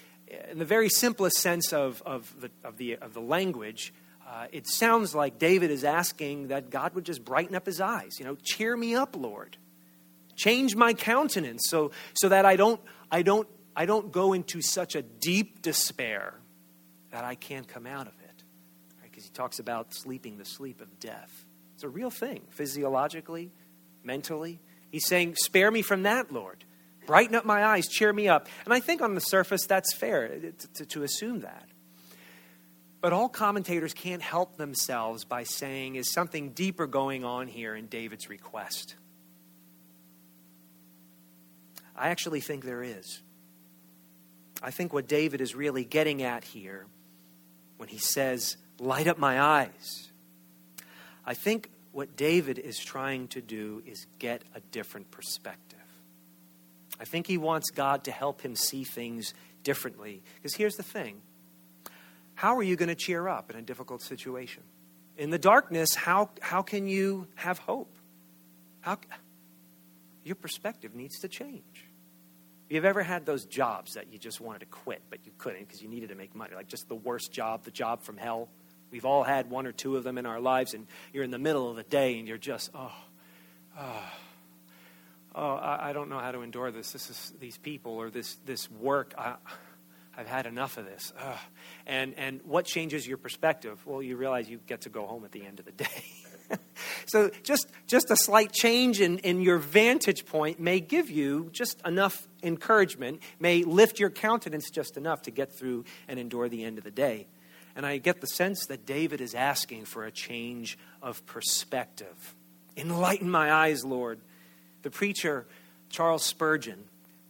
in 0.51 0.59
the 0.59 0.65
very 0.65 0.89
simplest 0.89 1.39
sense 1.39 1.73
of, 1.73 2.03
of, 2.05 2.35
the, 2.41 2.51
of, 2.65 2.77
the, 2.77 2.97
of 2.97 3.13
the 3.15 3.21
language, 3.21 3.93
uh, 4.27 4.47
it 4.51 4.67
sounds 4.67 5.15
like 5.15 5.39
David 5.39 5.71
is 5.71 5.85
asking 5.85 6.49
that 6.49 6.71
God 6.71 6.95
would 6.95 7.05
just 7.05 7.25
brighten 7.25 7.55
up 7.55 7.67
his 7.67 7.81
eyes. 7.81 8.19
You 8.19 8.25
know, 8.25 8.37
cheer 8.43 8.77
me 8.77 8.95
up, 8.95 9.15
Lord. 9.17 9.57
Change 10.35 10.75
my 10.75 10.95
countenance 10.95 11.67
so, 11.69 11.93
so 12.15 12.29
that 12.29 12.45
I 12.45 12.57
don't, 12.57 12.81
I, 13.11 13.23
don't, 13.23 13.49
I 13.77 13.85
don't 13.85 14.11
go 14.11 14.33
into 14.33 14.63
such 14.63 14.95
a 14.95 15.03
deep 15.03 15.61
despair 15.61 16.35
that 17.11 17.25
I 17.25 17.35
can't 17.35 17.69
come 17.69 17.87
out 17.87 18.07
of 18.07 18.15
it. 18.25 18.43
Because 19.03 19.25
right? 19.25 19.31
he 19.31 19.31
talks 19.31 19.59
about 19.59 19.93
sleeping 19.93 20.39
the 20.39 20.47
sleep 20.47 20.81
of 20.81 20.99
death. 20.99 21.45
It's 21.75 21.85
a 21.85 21.89
real 21.89 22.11
thing, 22.11 22.41
physiologically, 22.49 23.53
mentally. 24.03 24.61
He's 24.91 25.07
saying, 25.07 25.37
Spare 25.37 25.71
me 25.71 25.83
from 25.83 26.05
that, 26.05 26.33
Lord. 26.33 26.65
Brighten 27.07 27.37
up 27.37 27.45
my 27.45 27.65
eyes, 27.65 27.87
cheer 27.87 28.13
me 28.13 28.29
up. 28.29 28.49
And 28.65 28.73
I 28.73 28.81
think 28.81 29.03
on 29.03 29.15
the 29.15 29.21
surface 29.21 29.67
that's 29.67 29.95
fair 29.95 30.27
to, 30.27 30.53
to, 30.53 30.87
to 30.87 31.03
assume 31.03 31.41
that. 31.41 31.69
But 33.03 33.13
all 33.13 33.29
commentators 33.29 33.93
can't 33.93 34.23
help 34.23 34.57
themselves 34.57 35.25
by 35.25 35.45
saying, 35.45 35.97
is 35.97 36.13
something 36.13 36.51
deeper 36.51 36.87
going 36.87 37.25
on 37.25 37.47
here 37.47 37.77
in 37.77 37.87
David's 37.87 38.29
request? 38.29 38.97
I 41.95 42.09
actually 42.09 42.41
think 42.41 42.65
there 42.65 42.83
is. 42.83 43.23
I 44.63 44.71
think 44.71 44.93
what 44.93 45.07
David 45.07 45.41
is 45.41 45.55
really 45.55 45.85
getting 45.85 46.23
at 46.23 46.45
here 46.45 46.87
when 47.77 47.89
he 47.89 47.99
says, 47.99 48.57
Light 48.79 49.07
up 49.07 49.19
my 49.19 49.41
eyes, 49.41 50.11
I 51.25 51.35
think 51.35 51.71
what 51.93 52.17
David 52.17 52.59
is 52.59 52.79
trying 52.79 53.29
to 53.29 53.41
do 53.41 53.83
is 53.87 54.07
get 54.19 54.43
a 54.55 54.61
different 54.61 55.11
perspective. 55.11 55.79
I 57.01 57.05
think 57.05 57.27
he 57.27 57.39
wants 57.39 57.71
God 57.71 58.05
to 58.05 58.11
help 58.11 58.43
him 58.43 58.55
see 58.55 58.85
things 58.85 59.35
differently. 59.63 60.23
Because 60.37 60.55
here's 60.55 60.77
the 60.77 60.83
thing 60.83 61.21
how 62.35 62.57
are 62.57 62.63
you 62.63 62.77
going 62.77 62.91
to 62.91 62.95
cheer 62.95 63.29
up 63.29 63.51
in 63.51 63.57
a 63.57 63.63
difficult 63.63 64.03
situation? 64.03 64.63
In 65.17 65.31
the 65.31 65.39
darkness, 65.39 65.95
how, 65.95 66.29
how 66.43 66.61
can 66.61 66.87
you 66.87 67.27
have 67.35 67.59
hope? 67.59 67.97
How, 68.81 68.99
your 70.23 70.37
perspective 70.37 70.95
needs 70.95 71.19
to 71.21 71.29
change. 71.29 71.86
You've 72.69 72.85
ever 72.85 73.03
had 73.03 73.25
those 73.27 73.45
jobs 73.45 73.95
that 73.95 74.13
you 74.13 74.19
just 74.19 74.41
wanted 74.41 74.61
to 74.61 74.67
quit, 74.67 75.03
but 75.09 75.21
you 75.25 75.33
couldn't 75.39 75.67
because 75.67 75.81
you 75.81 75.89
needed 75.89 76.09
to 76.09 76.17
make 76.17 76.35
money, 76.35 76.55
like 76.55 76.67
just 76.67 76.89
the 76.89 76.97
worst 76.97 77.31
job, 77.31 77.65
the 77.65 77.71
job 77.71 78.03
from 78.03 78.17
hell? 78.17 78.49
We've 78.91 79.05
all 79.05 79.23
had 79.23 79.51
one 79.51 79.67
or 79.67 79.73
two 79.73 79.97
of 79.97 80.05
them 80.05 80.19
in 80.19 80.27
our 80.27 80.41
lives, 80.41 80.75
and 80.75 80.87
you're 81.13 81.25
in 81.25 81.31
the 81.31 81.39
middle 81.39 81.71
of 81.71 81.77
the 81.77 81.83
day 81.85 82.19
and 82.19 82.27
you're 82.27 82.39
just, 82.39 82.71
oh, 82.75 82.93
oh, 83.79 84.13
oh 85.35 85.55
I, 85.55 85.91
I 85.91 85.93
don't 85.93 86.09
know 86.09 86.19
how 86.19 86.33
to 86.33 86.43
endure 86.43 86.71
this. 86.71 86.93
This 86.93 87.11
is 87.11 87.33
these 87.41 87.59
people 87.59 87.93
or 87.93 88.11
this, 88.11 88.37
this 88.45 88.71
work. 88.71 89.15
I, 89.17 89.35
I've 90.17 90.27
had 90.29 90.47
enough 90.47 90.79
of 90.79 90.87
this. 90.87 91.13
And, 91.87 92.15
and 92.15 92.41
what 92.45 92.65
changes 92.65 93.07
your 93.07 93.19
perspective? 93.19 93.79
Well, 93.85 94.03
you 94.03 94.17
realize 94.17 94.49
you 94.49 94.59
get 94.67 94.83
to 94.83 94.89
go 94.89 95.07
home 95.07 95.25
at 95.25 95.33
the 95.33 95.45
end 95.45 95.59
of 95.59 95.67
the 95.67 95.73
day. 95.73 95.87
so 97.07 97.31
just, 97.43 97.69
just 97.87 98.11
a 98.11 98.17
slight 98.17 98.53
change 98.53 99.01
in, 99.01 99.19
in 99.19 99.41
your 99.41 99.59
vantage 99.59 100.27
point 100.27 100.59
may 100.59 100.81
give 100.81 101.09
you 101.09 101.51
just 101.53 101.81
enough 101.87 102.27
encouragement, 102.43 103.21
may 103.39 103.63
lift 103.63 104.01
your 104.01 104.11
countenance 104.11 104.71
just 104.71 104.97
enough 104.97 105.23
to 105.23 105.31
get 105.31 105.57
through 105.57 105.85
and 106.09 106.19
endure 106.19 106.49
the 106.49 106.65
end 106.65 106.79
of 106.79 106.85
the 106.85 106.91
day. 106.91 107.27
And 107.77 107.85
I 107.85 107.99
get 107.99 108.21
the 108.21 108.27
sense 108.27 108.67
that 108.67 108.87
David 108.87 109.21
is 109.21 109.35
asking 109.35 109.85
for 109.85 110.05
a 110.05 110.11
change 110.11 110.79
of 111.03 111.25
perspective. 111.27 112.35
Enlighten 112.77 113.31
my 113.31 113.53
eyes, 113.53 113.85
Lord. 113.85 114.21
The 114.83 114.91
preacher, 114.91 115.47
Charles 115.91 116.25
Spurgeon, 116.25 116.85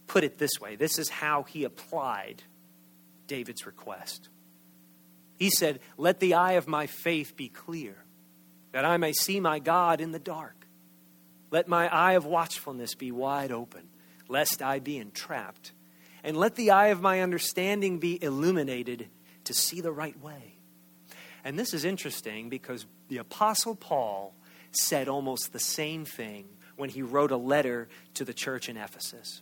put 0.07 0.23
it 0.23 0.37
this 0.37 0.59
way 0.59 0.75
this 0.75 0.97
is 0.97 1.09
how 1.09 1.43
he 1.43 1.63
applied 1.65 2.43
David's 3.27 3.65
request. 3.65 4.29
He 5.37 5.49
said, 5.49 5.79
Let 5.97 6.19
the 6.19 6.33
eye 6.33 6.53
of 6.53 6.67
my 6.67 6.87
faith 6.87 7.35
be 7.35 7.49
clear, 7.49 7.95
that 8.71 8.85
I 8.85 8.97
may 8.97 9.13
see 9.13 9.39
my 9.39 9.59
God 9.59 10.01
in 10.01 10.11
the 10.11 10.19
dark. 10.19 10.67
Let 11.51 11.67
my 11.67 11.87
eye 11.87 12.13
of 12.13 12.25
watchfulness 12.25 12.95
be 12.95 13.11
wide 13.11 13.51
open, 13.51 13.89
lest 14.27 14.61
I 14.61 14.79
be 14.79 14.97
entrapped. 14.97 15.71
And 16.23 16.35
let 16.35 16.55
the 16.55 16.71
eye 16.71 16.87
of 16.87 17.01
my 17.01 17.21
understanding 17.21 17.99
be 17.99 18.21
illuminated 18.21 19.09
to 19.45 19.53
see 19.53 19.81
the 19.81 19.91
right 19.91 20.19
way. 20.19 20.57
And 21.43 21.57
this 21.57 21.73
is 21.73 21.85
interesting 21.85 22.49
because 22.49 22.85
the 23.07 23.17
Apostle 23.17 23.75
Paul 23.75 24.35
said 24.71 25.07
almost 25.07 25.53
the 25.53 25.59
same 25.59 26.03
thing 26.03 26.49
when 26.75 26.89
he 26.89 27.01
wrote 27.01 27.31
a 27.31 27.37
letter 27.37 27.87
to 28.15 28.25
the 28.25 28.33
church 28.33 28.67
in 28.67 28.75
Ephesus. 28.75 29.41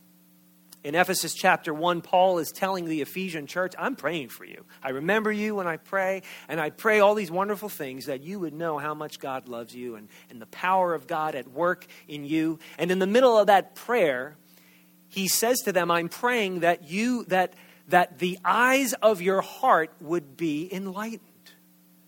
In 0.86 0.94
Ephesians 0.94 1.34
chapter 1.34 1.74
1, 1.74 2.00
Paul 2.00 2.38
is 2.38 2.52
telling 2.52 2.84
the 2.84 3.00
Ephesian 3.00 3.48
church, 3.48 3.74
I'm 3.76 3.96
praying 3.96 4.28
for 4.28 4.44
you. 4.44 4.64
I 4.84 4.90
remember 4.90 5.32
you 5.32 5.56
when 5.56 5.66
I 5.66 5.78
pray, 5.78 6.22
and 6.48 6.60
I 6.60 6.70
pray 6.70 7.00
all 7.00 7.16
these 7.16 7.28
wonderful 7.28 7.68
things 7.68 8.06
that 8.06 8.22
you 8.22 8.38
would 8.38 8.54
know 8.54 8.78
how 8.78 8.94
much 8.94 9.18
God 9.18 9.48
loves 9.48 9.74
you 9.74 9.96
and, 9.96 10.08
and 10.30 10.40
the 10.40 10.46
power 10.46 10.94
of 10.94 11.08
God 11.08 11.34
at 11.34 11.50
work 11.50 11.88
in 12.06 12.24
you. 12.24 12.60
And 12.78 12.92
in 12.92 13.00
the 13.00 13.06
middle 13.08 13.36
of 13.36 13.48
that 13.48 13.74
prayer, 13.74 14.36
he 15.08 15.26
says 15.26 15.58
to 15.64 15.72
them, 15.72 15.90
I'm 15.90 16.08
praying 16.08 16.60
that 16.60 16.88
you, 16.88 17.24
that, 17.24 17.54
that 17.88 18.20
the 18.20 18.38
eyes 18.44 18.92
of 18.92 19.20
your 19.20 19.40
heart 19.40 19.90
would 20.00 20.36
be 20.36 20.72
enlightened, 20.72 21.50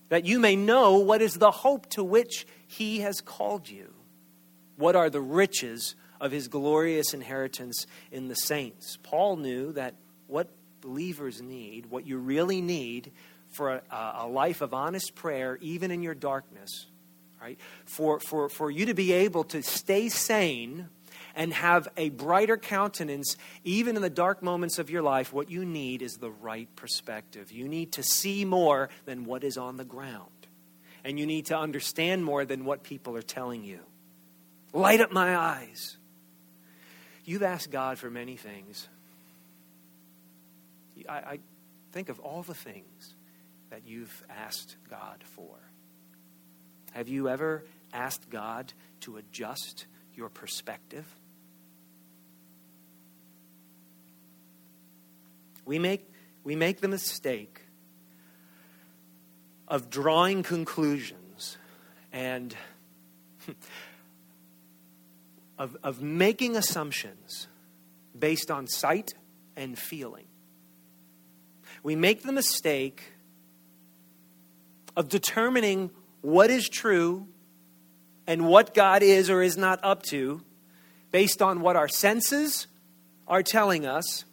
that 0.08 0.24
you 0.24 0.38
may 0.38 0.54
know 0.54 0.98
what 0.98 1.20
is 1.20 1.34
the 1.34 1.50
hope 1.50 1.90
to 1.94 2.04
which 2.04 2.46
he 2.68 3.00
has 3.00 3.20
called 3.20 3.68
you 3.68 3.92
What 4.76 4.94
are 4.94 5.10
the 5.10 5.20
riches 5.20 5.96
of 6.20 6.32
his 6.32 6.48
glorious 6.48 7.14
inheritance 7.14 7.86
in 8.10 8.28
the 8.28 8.34
saints? 8.34 8.98
Paul 9.02 9.36
knew 9.36 9.72
that 9.72 9.94
what 10.26 10.48
believers 10.80 11.42
need, 11.42 11.86
what 11.86 12.06
you 12.06 12.18
really 12.18 12.60
need 12.60 13.12
for 13.50 13.82
a, 13.90 14.12
a 14.18 14.26
life 14.26 14.60
of 14.60 14.74
honest 14.74 15.14
prayer, 15.14 15.58
even 15.60 15.90
in 15.90 16.02
your 16.02 16.14
darkness, 16.14 16.86
right? 17.40 17.58
For, 17.84 18.20
for, 18.20 18.48
for 18.48 18.70
you 18.70 18.86
to 18.86 18.94
be 18.94 19.12
able 19.12 19.44
to 19.44 19.62
stay 19.62 20.08
sane 20.08 20.88
and 21.34 21.52
have 21.52 21.88
a 21.96 22.10
brighter 22.10 22.56
countenance, 22.56 23.36
even 23.64 23.96
in 23.96 24.02
the 24.02 24.10
dark 24.10 24.42
moments 24.42 24.78
of 24.78 24.90
your 24.90 25.02
life, 25.02 25.32
what 25.32 25.50
you 25.50 25.64
need 25.64 26.02
is 26.02 26.14
the 26.14 26.30
right 26.30 26.68
perspective. 26.74 27.52
You 27.52 27.68
need 27.68 27.92
to 27.92 28.02
see 28.02 28.44
more 28.44 28.88
than 29.04 29.24
what 29.24 29.44
is 29.44 29.56
on 29.56 29.76
the 29.76 29.84
ground. 29.84 30.30
And 31.04 31.18
you 31.18 31.26
need 31.26 31.46
to 31.46 31.56
understand 31.56 32.24
more 32.24 32.44
than 32.44 32.64
what 32.64 32.82
people 32.82 33.16
are 33.16 33.22
telling 33.22 33.62
you. 33.62 33.80
Light 34.72 35.00
up 35.00 35.12
my 35.12 35.36
eyes. 35.36 35.97
You've 37.28 37.42
asked 37.42 37.70
God 37.70 37.98
for 37.98 38.10
many 38.10 38.36
things. 38.36 38.88
I, 41.06 41.12
I 41.12 41.38
think 41.92 42.08
of 42.08 42.20
all 42.20 42.42
the 42.42 42.54
things 42.54 43.14
that 43.68 43.82
you've 43.86 44.24
asked 44.30 44.76
God 44.88 45.22
for. 45.24 45.58
Have 46.92 47.06
you 47.06 47.28
ever 47.28 47.66
asked 47.92 48.30
God 48.30 48.72
to 49.00 49.18
adjust 49.18 49.84
your 50.14 50.30
perspective? 50.30 51.04
We 55.66 55.78
make, 55.78 56.10
we 56.44 56.56
make 56.56 56.80
the 56.80 56.88
mistake 56.88 57.60
of 59.68 59.90
drawing 59.90 60.42
conclusions 60.42 61.58
and 62.10 62.56
of, 65.58 65.76
of 65.82 66.00
making 66.00 66.56
assumptions 66.56 67.48
based 68.16 68.50
on 68.50 68.66
sight 68.66 69.14
and 69.56 69.78
feeling. 69.78 70.26
We 71.82 71.96
make 71.96 72.22
the 72.22 72.32
mistake 72.32 73.12
of 74.96 75.08
determining 75.08 75.90
what 76.22 76.50
is 76.50 76.68
true 76.68 77.26
and 78.26 78.46
what 78.46 78.74
God 78.74 79.02
is 79.02 79.30
or 79.30 79.42
is 79.42 79.56
not 79.56 79.80
up 79.82 80.02
to 80.04 80.42
based 81.10 81.40
on 81.40 81.60
what 81.60 81.76
our 81.76 81.88
senses 81.88 82.66
are 83.26 83.42
telling 83.42 83.86
us 83.86 84.24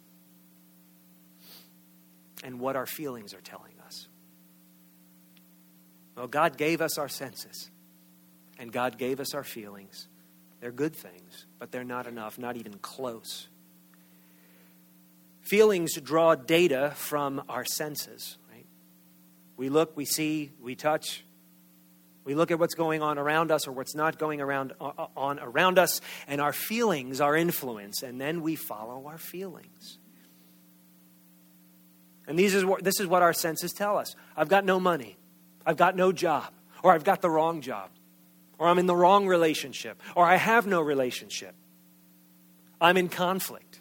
and 2.42 2.60
what 2.60 2.76
our 2.76 2.86
feelings 2.86 3.32
are 3.34 3.40
telling 3.40 3.74
us. 3.84 4.08
Well, 6.16 6.26
God 6.26 6.56
gave 6.56 6.80
us 6.80 6.98
our 6.98 7.08
senses 7.08 7.70
and 8.58 8.72
God 8.72 8.98
gave 8.98 9.20
us 9.20 9.34
our 9.34 9.44
feelings. 9.44 10.08
They're 10.60 10.72
good 10.72 10.96
things, 10.96 11.46
but 11.58 11.70
they're 11.70 11.84
not 11.84 12.06
enough, 12.06 12.38
not 12.38 12.56
even 12.56 12.74
close. 12.78 13.48
Feelings 15.42 16.00
draw 16.00 16.34
data 16.34 16.92
from 16.96 17.42
our 17.48 17.64
senses. 17.64 18.38
Right? 18.50 18.66
We 19.56 19.68
look, 19.68 19.96
we 19.96 20.04
see, 20.04 20.50
we 20.60 20.74
touch, 20.74 21.24
we 22.24 22.34
look 22.34 22.50
at 22.50 22.58
what's 22.58 22.74
going 22.74 23.02
on 23.02 23.18
around 23.18 23.52
us 23.52 23.68
or 23.68 23.72
what's 23.72 23.94
not 23.94 24.18
going 24.18 24.40
around 24.40 24.72
uh, 24.80 24.90
uh, 24.98 25.06
on 25.16 25.38
around 25.38 25.78
us, 25.78 26.00
and 26.26 26.40
our 26.40 26.52
feelings 26.52 27.20
are 27.20 27.36
influence, 27.36 28.02
and 28.02 28.20
then 28.20 28.42
we 28.42 28.56
follow 28.56 29.06
our 29.06 29.18
feelings. 29.18 29.98
And 32.26 32.36
these 32.36 32.54
is 32.54 32.64
what, 32.64 32.82
this 32.82 32.98
is 32.98 33.06
what 33.06 33.22
our 33.22 33.32
senses 33.32 33.72
tell 33.72 33.96
us. 33.96 34.16
I've 34.36 34.48
got 34.48 34.64
no 34.64 34.80
money. 34.80 35.16
I've 35.64 35.76
got 35.76 35.94
no 35.94 36.10
job. 36.10 36.52
Or 36.82 36.92
I've 36.92 37.04
got 37.04 37.22
the 37.22 37.30
wrong 37.30 37.60
job. 37.60 37.90
Or 38.58 38.68
I'm 38.68 38.78
in 38.78 38.86
the 38.86 38.96
wrong 38.96 39.26
relationship. 39.26 40.00
Or 40.14 40.24
I 40.24 40.36
have 40.36 40.66
no 40.66 40.80
relationship. 40.80 41.54
I'm 42.80 42.96
in 42.96 43.08
conflict. 43.08 43.80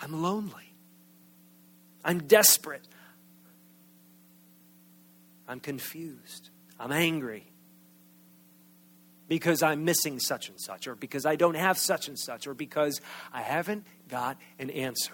I'm 0.00 0.22
lonely. 0.22 0.74
I'm 2.04 2.20
desperate. 2.20 2.86
I'm 5.46 5.60
confused. 5.60 6.50
I'm 6.78 6.92
angry 6.92 7.44
because 9.28 9.62
I'm 9.62 9.84
missing 9.84 10.18
such 10.18 10.48
and 10.48 10.60
such, 10.60 10.88
or 10.88 10.96
because 10.96 11.24
I 11.24 11.36
don't 11.36 11.54
have 11.54 11.78
such 11.78 12.08
and 12.08 12.18
such, 12.18 12.46
or 12.46 12.54
because 12.54 13.00
I 13.32 13.42
haven't 13.42 13.86
got 14.08 14.36
an 14.58 14.70
answer. 14.70 15.12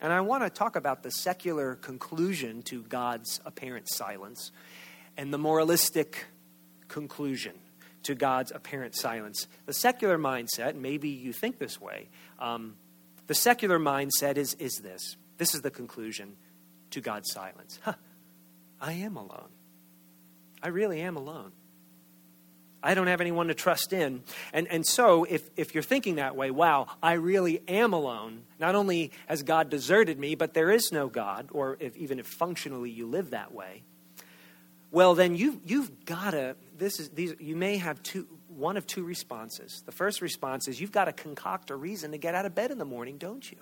And 0.00 0.12
I 0.12 0.20
want 0.22 0.42
to 0.42 0.50
talk 0.50 0.74
about 0.74 1.02
the 1.02 1.10
secular 1.10 1.76
conclusion 1.76 2.62
to 2.62 2.82
God's 2.82 3.40
apparent 3.44 3.88
silence 3.88 4.52
and 5.16 5.32
the 5.32 5.38
moralistic 5.38 6.26
conclusion 6.88 7.54
to 8.04 8.14
God's 8.14 8.52
apparent 8.52 8.94
silence. 8.94 9.46
The 9.66 9.72
secular 9.72 10.18
mindset, 10.18 10.74
maybe 10.74 11.08
you 11.08 11.32
think 11.32 11.58
this 11.58 11.80
way, 11.80 12.08
um, 12.38 12.76
the 13.26 13.34
secular 13.34 13.78
mindset 13.78 14.36
is, 14.36 14.54
is 14.54 14.80
this. 14.82 15.16
This 15.38 15.54
is 15.54 15.62
the 15.62 15.70
conclusion 15.70 16.36
to 16.90 17.00
God's 17.00 17.30
silence. 17.30 17.78
Huh, 17.82 17.94
I 18.80 18.92
am 18.92 19.16
alone. 19.16 19.48
I 20.62 20.68
really 20.68 21.00
am 21.00 21.16
alone. 21.16 21.52
I 22.82 22.94
don't 22.94 23.06
have 23.06 23.20
anyone 23.20 23.46
to 23.46 23.54
trust 23.54 23.92
in. 23.92 24.24
And, 24.52 24.66
and 24.66 24.84
so, 24.84 25.22
if, 25.24 25.48
if 25.56 25.72
you're 25.72 25.84
thinking 25.84 26.16
that 26.16 26.34
way, 26.34 26.50
wow, 26.50 26.88
I 27.00 27.12
really 27.12 27.62
am 27.68 27.92
alone, 27.92 28.42
not 28.58 28.74
only 28.74 29.12
has 29.28 29.44
God 29.44 29.70
deserted 29.70 30.18
me, 30.18 30.34
but 30.34 30.52
there 30.52 30.70
is 30.70 30.90
no 30.90 31.08
God, 31.08 31.48
or 31.52 31.76
if, 31.78 31.96
even 31.96 32.18
if 32.18 32.26
functionally 32.26 32.90
you 32.90 33.06
live 33.06 33.30
that 33.30 33.54
way, 33.54 33.84
well, 34.92 35.14
then 35.14 35.34
you, 35.34 35.58
you've 35.64 36.04
got 36.04 36.32
to, 36.32 36.54
this 36.76 37.00
is, 37.00 37.08
these, 37.08 37.34
you 37.40 37.56
may 37.56 37.78
have 37.78 38.02
two, 38.02 38.28
one 38.48 38.76
of 38.76 38.86
two 38.86 39.02
responses. 39.02 39.82
The 39.86 39.92
first 39.92 40.20
response 40.20 40.68
is 40.68 40.78
you've 40.78 40.92
got 40.92 41.06
to 41.06 41.12
concoct 41.12 41.70
a 41.70 41.76
reason 41.76 42.12
to 42.12 42.18
get 42.18 42.34
out 42.34 42.44
of 42.44 42.54
bed 42.54 42.70
in 42.70 42.76
the 42.76 42.84
morning, 42.84 43.16
don't 43.16 43.50
you? 43.50 43.56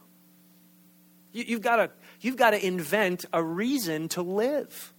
you 1.33 1.45
you've, 1.47 1.63
got 1.63 1.77
to, 1.77 1.91
you've 2.21 2.37
got 2.37 2.51
to 2.51 2.67
invent 2.67 3.27
a 3.33 3.43
reason 3.43 4.09
to 4.09 4.23
live. 4.23 4.93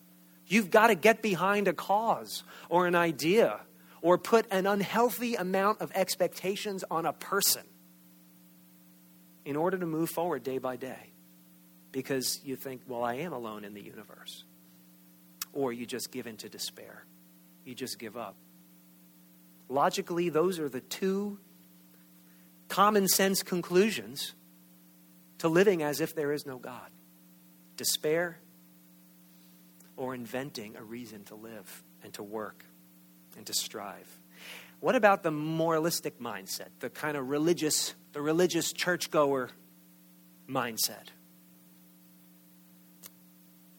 You've 0.47 0.71
got 0.71 0.87
to 0.87 0.95
get 0.95 1.21
behind 1.21 1.67
a 1.67 1.73
cause 1.73 2.43
or 2.69 2.87
an 2.87 2.95
idea 2.95 3.59
or 4.01 4.17
put 4.17 4.45
an 4.51 4.65
unhealthy 4.65 5.35
amount 5.35 5.81
of 5.81 5.91
expectations 5.93 6.85
on 6.89 7.05
a 7.05 7.11
person 7.11 7.63
in 9.43 9.57
order 9.57 9.77
to 9.77 9.85
move 9.85 10.09
forward 10.09 10.43
day 10.43 10.59
by 10.59 10.77
day 10.77 11.11
because 11.91 12.39
you 12.45 12.55
think, 12.55 12.83
well, 12.87 13.03
I 13.03 13.15
am 13.15 13.33
alone 13.33 13.65
in 13.65 13.73
the 13.73 13.81
universe. 13.81 14.45
Or 15.53 15.73
you 15.73 15.85
just 15.85 16.11
give 16.11 16.27
in 16.27 16.37
to 16.37 16.49
despair, 16.49 17.05
you 17.65 17.75
just 17.75 17.99
give 17.99 18.15
up. 18.15 18.35
Logically, 19.69 20.29
those 20.29 20.59
are 20.59 20.69
the 20.69 20.81
two 20.81 21.39
common 22.67 23.07
sense 23.07 23.43
conclusions 23.43 24.33
to 25.39 25.47
living 25.47 25.81
as 25.81 26.01
if 26.01 26.13
there 26.15 26.31
is 26.31 26.45
no 26.45 26.57
God 26.57 26.89
despair 27.77 28.37
or 29.97 30.13
inventing 30.13 30.75
a 30.75 30.83
reason 30.83 31.23
to 31.25 31.35
live 31.35 31.83
and 32.03 32.13
to 32.13 32.23
work 32.23 32.63
and 33.37 33.45
to 33.45 33.53
strive. 33.53 34.07
What 34.79 34.95
about 34.95 35.23
the 35.23 35.31
moralistic 35.31 36.19
mindset, 36.19 36.69
the 36.79 36.89
kind 36.89 37.15
of 37.15 37.29
religious, 37.29 37.93
the 38.13 38.21
religious 38.21 38.71
churchgoer 38.73 39.49
mindset? 40.49 41.07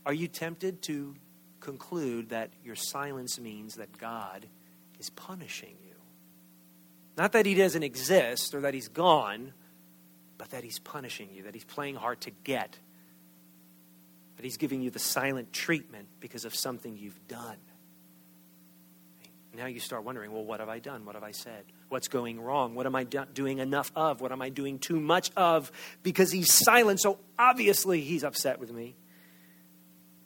Are 0.05 0.15
you 0.15 0.29
tempted 0.29 0.83
to 0.83 1.15
conclude 1.63 2.29
that 2.29 2.51
your 2.65 2.77
silence 2.77 3.41
means 3.41 3.77
that 3.77 3.97
God 3.99 4.47
is 4.99 5.09
punishing 5.11 5.77
you? 5.83 5.95
Not 7.17 7.33
that 7.33 7.47
he 7.47 7.55
doesn't 7.55 7.83
exist 7.83 8.55
or 8.55 8.61
that 8.63 8.75
he's 8.75 8.89
gone, 8.89 9.55
but 10.37 10.51
that 10.51 10.65
he's 10.65 10.79
punishing 10.79 11.31
you, 11.33 11.45
that 11.45 11.55
he's 11.55 11.65
playing 11.65 11.95
hard 11.95 12.21
to 12.23 12.31
get 12.31 12.79
but 14.43 14.47
He's 14.47 14.57
giving 14.57 14.83
you 14.83 14.91
the 14.91 14.99
silent 14.99 15.53
treatment 15.53 16.09
because 16.19 16.45
of 16.45 16.53
something 16.53 16.97
you've 16.97 17.29
done. 17.29 17.59
Now 19.55 19.67
you 19.67 19.79
start 19.79 20.03
wondering, 20.03 20.33
well, 20.33 20.45
what 20.45 20.59
have 20.59 20.69
I 20.69 20.81
done? 20.81 21.05
What 21.05 21.15
have 21.15 21.23
I 21.23 21.31
said? 21.31 21.63
What's 21.91 22.09
going 22.09 22.41
wrong? 22.41 22.75
What 22.75 22.87
am 22.87 22.97
I 22.97 23.05
do- 23.05 23.27
doing 23.33 23.59
enough 23.61 23.93
of? 23.95 24.21
What 24.21 24.33
am 24.33 24.43
I 24.43 24.49
doing 24.49 24.81
too 24.81 24.99
much 24.99 25.31
of? 25.37 25.71
Because 26.03 26.33
he's 26.33 26.53
silent, 26.53 27.01
so 27.01 27.21
obviously 27.39 28.01
he's 28.01 28.25
upset 28.25 28.59
with 28.59 28.73
me. 28.73 28.97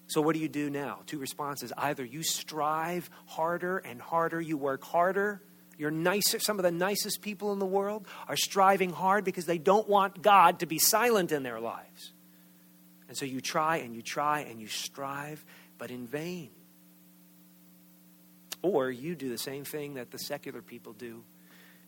So, 0.09 0.21
what 0.21 0.35
do 0.35 0.40
you 0.40 0.49
do 0.49 0.71
now? 0.71 1.01
Two 1.07 1.19
responses. 1.19 1.73
Either 1.77 2.05
you 2.05 2.23
strive 2.23 3.11
harder 3.27 3.79
and 3.79 4.01
harder, 4.01 4.40
you 4.40 4.57
work 4.57 4.85
harder. 4.85 5.42
You're 5.79 5.90
nicer. 5.90 6.38
Some 6.38 6.59
of 6.59 6.62
the 6.62 6.71
nicest 6.71 7.21
people 7.21 7.53
in 7.53 7.59
the 7.59 7.66
world 7.66 8.07
are 8.29 8.37
striving 8.37 8.90
hard 8.90 9.25
because 9.25 9.47
they 9.47 9.59
don't 9.59 9.88
want 9.88 10.23
God 10.23 10.61
to 10.61 10.66
be 10.66 10.79
silent 10.79 11.33
in 11.33 11.42
their 11.42 11.61
lives. 11.61 12.12
And 13.09 13.16
so 13.16 13.25
you 13.25 13.40
try 13.40 13.79
and 13.79 13.95
you 13.95 14.03
try 14.03 14.40
and 14.40 14.61
you 14.61 14.69
strive, 14.69 15.45
but 15.77 15.90
in 15.90 16.07
vain. 16.07 16.51
Or 18.62 18.90
you 18.90 19.14
do 19.14 19.29
the 19.29 19.38
same 19.38 19.64
thing 19.64 19.95
that 19.95 20.11
the 20.11 20.19
secular 20.19 20.62
people 20.62 20.92
do 20.92 21.23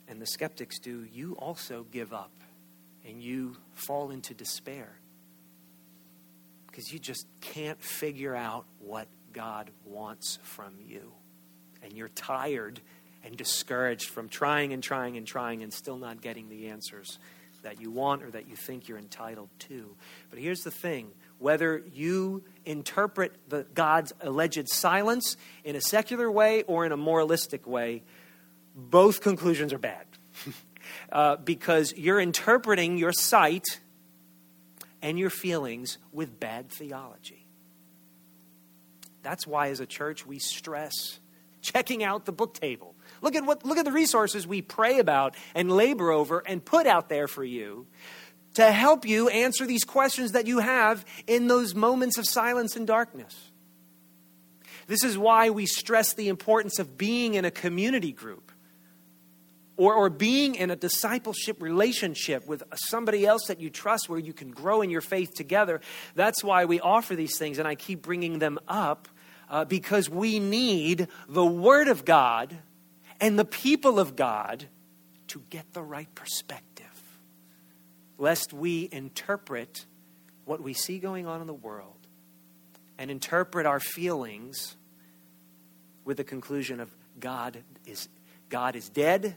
and 0.06 0.20
the 0.20 0.26
skeptics 0.26 0.78
do. 0.78 1.06
You 1.12 1.34
also 1.34 1.86
give 1.90 2.12
up 2.12 2.32
and 3.06 3.22
you 3.22 3.56
fall 3.74 4.10
into 4.10 4.34
despair 4.34 4.98
because 6.78 6.92
you 6.92 7.00
just 7.00 7.26
can't 7.40 7.82
figure 7.82 8.36
out 8.36 8.64
what 8.78 9.08
God 9.32 9.68
wants 9.84 10.38
from 10.44 10.74
you. 10.86 11.12
and 11.82 11.92
you're 11.92 12.08
tired 12.10 12.80
and 13.24 13.36
discouraged 13.36 14.10
from 14.10 14.28
trying 14.28 14.72
and 14.72 14.80
trying 14.80 15.16
and 15.16 15.26
trying 15.26 15.64
and 15.64 15.72
still 15.72 15.96
not 15.96 16.20
getting 16.20 16.48
the 16.48 16.68
answers 16.68 17.18
that 17.62 17.80
you 17.80 17.90
want 17.90 18.22
or 18.22 18.30
that 18.30 18.48
you 18.48 18.54
think 18.54 18.86
you're 18.86 18.98
entitled 18.98 19.48
to. 19.58 19.96
But 20.30 20.38
here's 20.38 20.60
the 20.60 20.70
thing 20.70 21.10
whether 21.40 21.82
you 21.92 22.44
interpret 22.64 23.32
the, 23.48 23.66
God's 23.74 24.12
alleged 24.20 24.68
silence 24.68 25.36
in 25.64 25.74
a 25.74 25.80
secular 25.80 26.30
way 26.30 26.62
or 26.62 26.86
in 26.86 26.92
a 26.92 26.96
moralistic 26.96 27.66
way, 27.66 28.04
both 28.76 29.20
conclusions 29.20 29.72
are 29.72 29.78
bad. 29.78 30.06
uh, 31.12 31.36
because 31.38 31.92
you're 31.96 32.20
interpreting 32.20 32.98
your 32.98 33.12
sight 33.12 33.80
and 35.02 35.18
your 35.18 35.30
feelings 35.30 35.98
with 36.12 36.38
bad 36.38 36.70
theology. 36.70 37.46
That's 39.22 39.46
why, 39.46 39.68
as 39.68 39.80
a 39.80 39.86
church, 39.86 40.26
we 40.26 40.38
stress 40.38 41.18
checking 41.60 42.02
out 42.02 42.24
the 42.24 42.32
book 42.32 42.54
table. 42.54 42.94
Look 43.20 43.34
at, 43.34 43.44
what, 43.44 43.64
look 43.64 43.78
at 43.78 43.84
the 43.84 43.92
resources 43.92 44.46
we 44.46 44.62
pray 44.62 44.98
about 44.98 45.34
and 45.54 45.70
labor 45.70 46.10
over 46.10 46.42
and 46.46 46.64
put 46.64 46.86
out 46.86 47.08
there 47.08 47.28
for 47.28 47.44
you 47.44 47.86
to 48.54 48.70
help 48.70 49.06
you 49.06 49.28
answer 49.28 49.66
these 49.66 49.84
questions 49.84 50.32
that 50.32 50.46
you 50.46 50.60
have 50.60 51.04
in 51.26 51.48
those 51.48 51.74
moments 51.74 52.18
of 52.18 52.26
silence 52.26 52.76
and 52.76 52.86
darkness. 52.86 53.50
This 54.86 55.04
is 55.04 55.18
why 55.18 55.50
we 55.50 55.66
stress 55.66 56.14
the 56.14 56.28
importance 56.28 56.78
of 56.78 56.96
being 56.96 57.34
in 57.34 57.44
a 57.44 57.50
community 57.50 58.12
group 58.12 58.47
or, 59.78 59.94
or 59.94 60.10
being 60.10 60.56
in 60.56 60.70
a 60.70 60.76
discipleship 60.76 61.62
relationship 61.62 62.46
with 62.46 62.64
somebody 62.74 63.24
else 63.24 63.46
that 63.46 63.60
you 63.60 63.70
trust 63.70 64.08
where 64.08 64.18
you 64.18 64.32
can 64.34 64.50
grow 64.50 64.82
in 64.82 64.90
your 64.90 65.00
faith 65.00 65.32
together. 65.34 65.80
That's 66.16 66.42
why 66.44 66.66
we 66.66 66.80
offer 66.80 67.14
these 67.14 67.38
things, 67.38 67.58
and 67.58 67.66
I 67.66 67.76
keep 67.76 68.02
bringing 68.02 68.40
them 68.40 68.58
up 68.66 69.08
uh, 69.48 69.64
because 69.64 70.10
we 70.10 70.40
need 70.40 71.06
the 71.28 71.46
Word 71.46 71.86
of 71.86 72.04
God 72.04 72.58
and 73.20 73.38
the 73.38 73.44
people 73.44 74.00
of 74.00 74.16
God 74.16 74.66
to 75.28 75.42
get 75.48 75.72
the 75.72 75.82
right 75.82 76.12
perspective, 76.14 76.86
lest 78.18 78.52
we 78.52 78.88
interpret 78.90 79.86
what 80.44 80.60
we 80.60 80.74
see 80.74 80.98
going 80.98 81.26
on 81.26 81.40
in 81.40 81.46
the 81.46 81.54
world 81.54 81.94
and 82.98 83.12
interpret 83.12 83.64
our 83.64 83.78
feelings 83.78 84.76
with 86.04 86.16
the 86.16 86.24
conclusion 86.24 86.80
of 86.80 86.90
God 87.20 87.58
is, 87.86 88.08
God 88.48 88.74
is 88.74 88.88
dead 88.88 89.36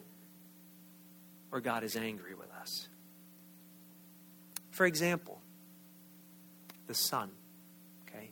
or 1.52 1.62
God 1.62 1.84
is 1.84 1.96
angry 1.96 2.34
with 2.34 2.52
us. 2.52 2.88
For 4.72 4.86
example, 4.86 5.42
the 6.88 6.94
sun. 6.94 7.32
Okay? 8.08 8.30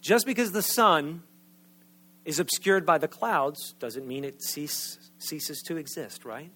Just 0.00 0.26
because 0.26 0.52
the 0.52 0.62
sun 0.62 1.22
is 2.24 2.38
obscured 2.38 2.84
by 2.84 2.98
the 2.98 3.08
clouds 3.08 3.74
doesn't 3.78 4.06
mean 4.06 4.24
it 4.24 4.42
cease, 4.42 4.98
ceases 5.18 5.62
to 5.62 5.76
exist, 5.76 6.24
right? 6.24 6.50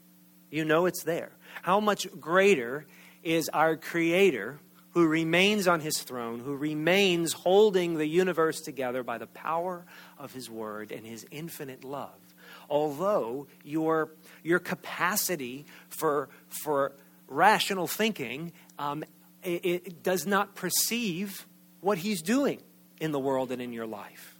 You 0.51 0.65
know 0.65 0.87
it's 0.87 1.03
there. 1.05 1.33
How 1.63 1.81
much 1.81 2.07
greater 2.21 2.87
is 3.23 3.49
our 3.49 3.77
Creator 3.77 4.61
who 4.91 5.07
remains 5.07 5.67
on 5.67 5.81
his 5.81 5.99
throne, 5.99 6.39
who 6.39 6.55
remains 6.55 7.33
holding 7.33 7.95
the 7.95 8.07
universe 8.07 8.61
together 8.61 9.03
by 9.03 9.19
the 9.19 9.27
power 9.27 9.85
of 10.19 10.33
his 10.33 10.49
word 10.49 10.93
and 10.93 11.05
his 11.05 11.27
infinite 11.31 11.83
love? 11.83 12.24
Although 12.69 13.47
your, 13.65 14.11
your 14.43 14.59
capacity 14.59 15.67
for, 15.89 16.29
for 16.49 16.93
rational 17.29 17.87
thinking 17.87 18.53
um, 18.79 19.05
it, 19.43 19.65
it 19.65 20.03
does 20.03 20.27
not 20.27 20.55
perceive 20.55 21.47
what 21.81 21.99
he's 21.99 22.23
doing 22.23 22.61
in 23.01 23.13
the 23.13 23.19
world 23.19 23.53
and 23.53 23.61
in 23.61 23.73
your 23.73 23.87
life. 23.87 24.37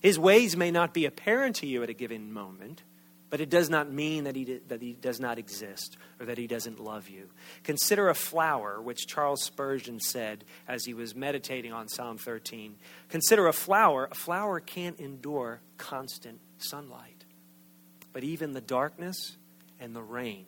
His 0.00 0.18
ways 0.18 0.56
may 0.56 0.70
not 0.70 0.94
be 0.94 1.04
apparent 1.04 1.56
to 1.56 1.66
you 1.66 1.82
at 1.82 1.90
a 1.90 1.94
given 1.94 2.32
moment, 2.32 2.82
but 3.28 3.40
it 3.40 3.50
does 3.50 3.68
not 3.68 3.92
mean 3.92 4.24
that 4.24 4.36
he, 4.36 4.60
that 4.68 4.80
he 4.80 4.92
does 4.92 5.18
not 5.18 5.38
exist 5.38 5.96
or 6.20 6.26
that 6.26 6.38
he 6.38 6.46
doesn't 6.46 6.78
love 6.78 7.08
you. 7.08 7.28
Consider 7.64 8.08
a 8.08 8.14
flower, 8.14 8.80
which 8.80 9.06
Charles 9.06 9.42
Spurgeon 9.42 9.98
said 9.98 10.44
as 10.68 10.84
he 10.84 10.94
was 10.94 11.14
meditating 11.14 11.72
on 11.72 11.88
Psalm 11.88 12.18
13. 12.18 12.76
Consider 13.08 13.48
a 13.48 13.52
flower. 13.52 14.08
A 14.10 14.14
flower 14.14 14.60
can't 14.60 15.00
endure 15.00 15.60
constant 15.76 16.40
sunlight. 16.58 17.24
But 18.12 18.22
even 18.22 18.52
the 18.52 18.60
darkness 18.60 19.36
and 19.80 19.94
the 19.94 20.02
rain 20.02 20.46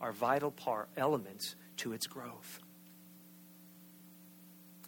are 0.00 0.12
vital 0.12 0.50
part, 0.50 0.88
elements 0.96 1.56
to 1.78 1.92
its 1.92 2.06
growth. 2.06 2.60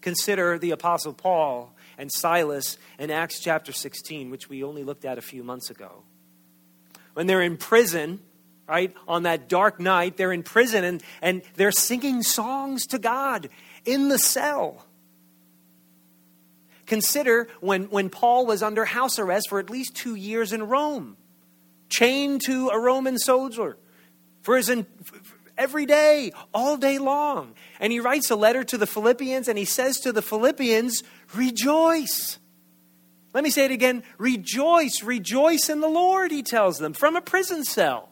Consider 0.00 0.59
the 0.59 0.70
Apostle 0.70 1.12
Paul 1.12 1.74
and 1.98 2.12
Silas 2.12 2.78
in 2.98 3.11
Acts 3.11 3.40
chapter 3.40 3.72
16, 3.72 4.31
which 4.31 4.48
we 4.48 4.62
only 4.62 4.85
looked 4.85 5.04
at 5.04 5.18
a 5.18 5.22
few 5.22 5.42
months 5.42 5.70
ago 5.70 6.04
when 7.18 7.26
they're 7.26 7.42
in 7.42 7.57
prison, 7.57 8.20
right, 8.68 8.94
on 9.09 9.24
that 9.24 9.48
dark 9.48 9.81
night, 9.81 10.16
they're 10.16 10.33
in 10.33 10.44
prison 10.44 10.85
and, 10.85 11.02
and 11.20 11.42
they're 11.57 11.72
singing 11.72 12.22
songs 12.22 12.87
to 12.87 12.96
God 12.96 13.48
in 13.85 14.09
the 14.09 14.20
cell. 14.20 14.87
Consider 16.87 17.48
when, 17.61 17.90
when 17.90 18.09
Paul 18.09 18.46
was 18.46 18.62
under 18.62 18.85
house 18.85 19.18
arrest 19.18 19.48
for 19.48 19.59
at 19.59 19.68
least 19.68 19.96
two 19.96 20.14
years 20.14 20.52
in 20.52 20.62
Rome, 20.62 21.16
chained 21.88 22.42
to 22.42 22.68
a 22.68 22.78
Roman 22.78 23.18
soldier 23.18 23.78
for 24.42 24.57
his 24.57 24.70
every 25.57 25.87
day, 25.87 26.31
all 26.54 26.76
day 26.76 26.98
long. 26.98 27.54
And 27.81 27.92
he 27.92 27.98
writes 27.98 28.31
a 28.31 28.37
letter 28.37 28.62
to 28.62 28.78
the 28.78 28.87
Philippians 28.87 29.48
and 29.48 29.59
he 29.59 29.64
says 29.64 29.98
to 30.02 30.12
the 30.12 30.22
Philippians, 30.22 31.02
Rejoice. 31.35 32.38
Let 33.38 33.44
me 33.44 33.51
say 33.51 33.66
it 33.66 33.70
again 33.70 34.03
rejoice, 34.18 35.05
rejoice 35.05 35.68
in 35.68 35.81
the 35.81 35.88
Lord, 35.88 36.33
he 36.33 36.42
tells 36.42 36.79
them 36.79 36.92
from 36.92 37.14
a 37.14 37.20
prison 37.20 37.62
cell. 37.62 38.09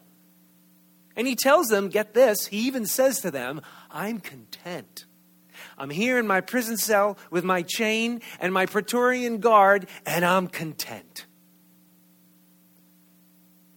And 1.16 1.26
he 1.26 1.34
tells 1.34 1.66
them, 1.66 1.88
get 1.88 2.14
this, 2.14 2.46
he 2.46 2.58
even 2.68 2.86
says 2.86 3.22
to 3.22 3.32
them, 3.32 3.60
I'm 3.90 4.20
content. 4.20 5.04
I'm 5.76 5.90
here 5.90 6.20
in 6.20 6.28
my 6.28 6.42
prison 6.42 6.76
cell 6.76 7.18
with 7.32 7.42
my 7.42 7.62
chain 7.62 8.20
and 8.38 8.54
my 8.54 8.66
Praetorian 8.66 9.38
guard, 9.38 9.88
and 10.06 10.24
I'm 10.24 10.46
content. 10.46 11.26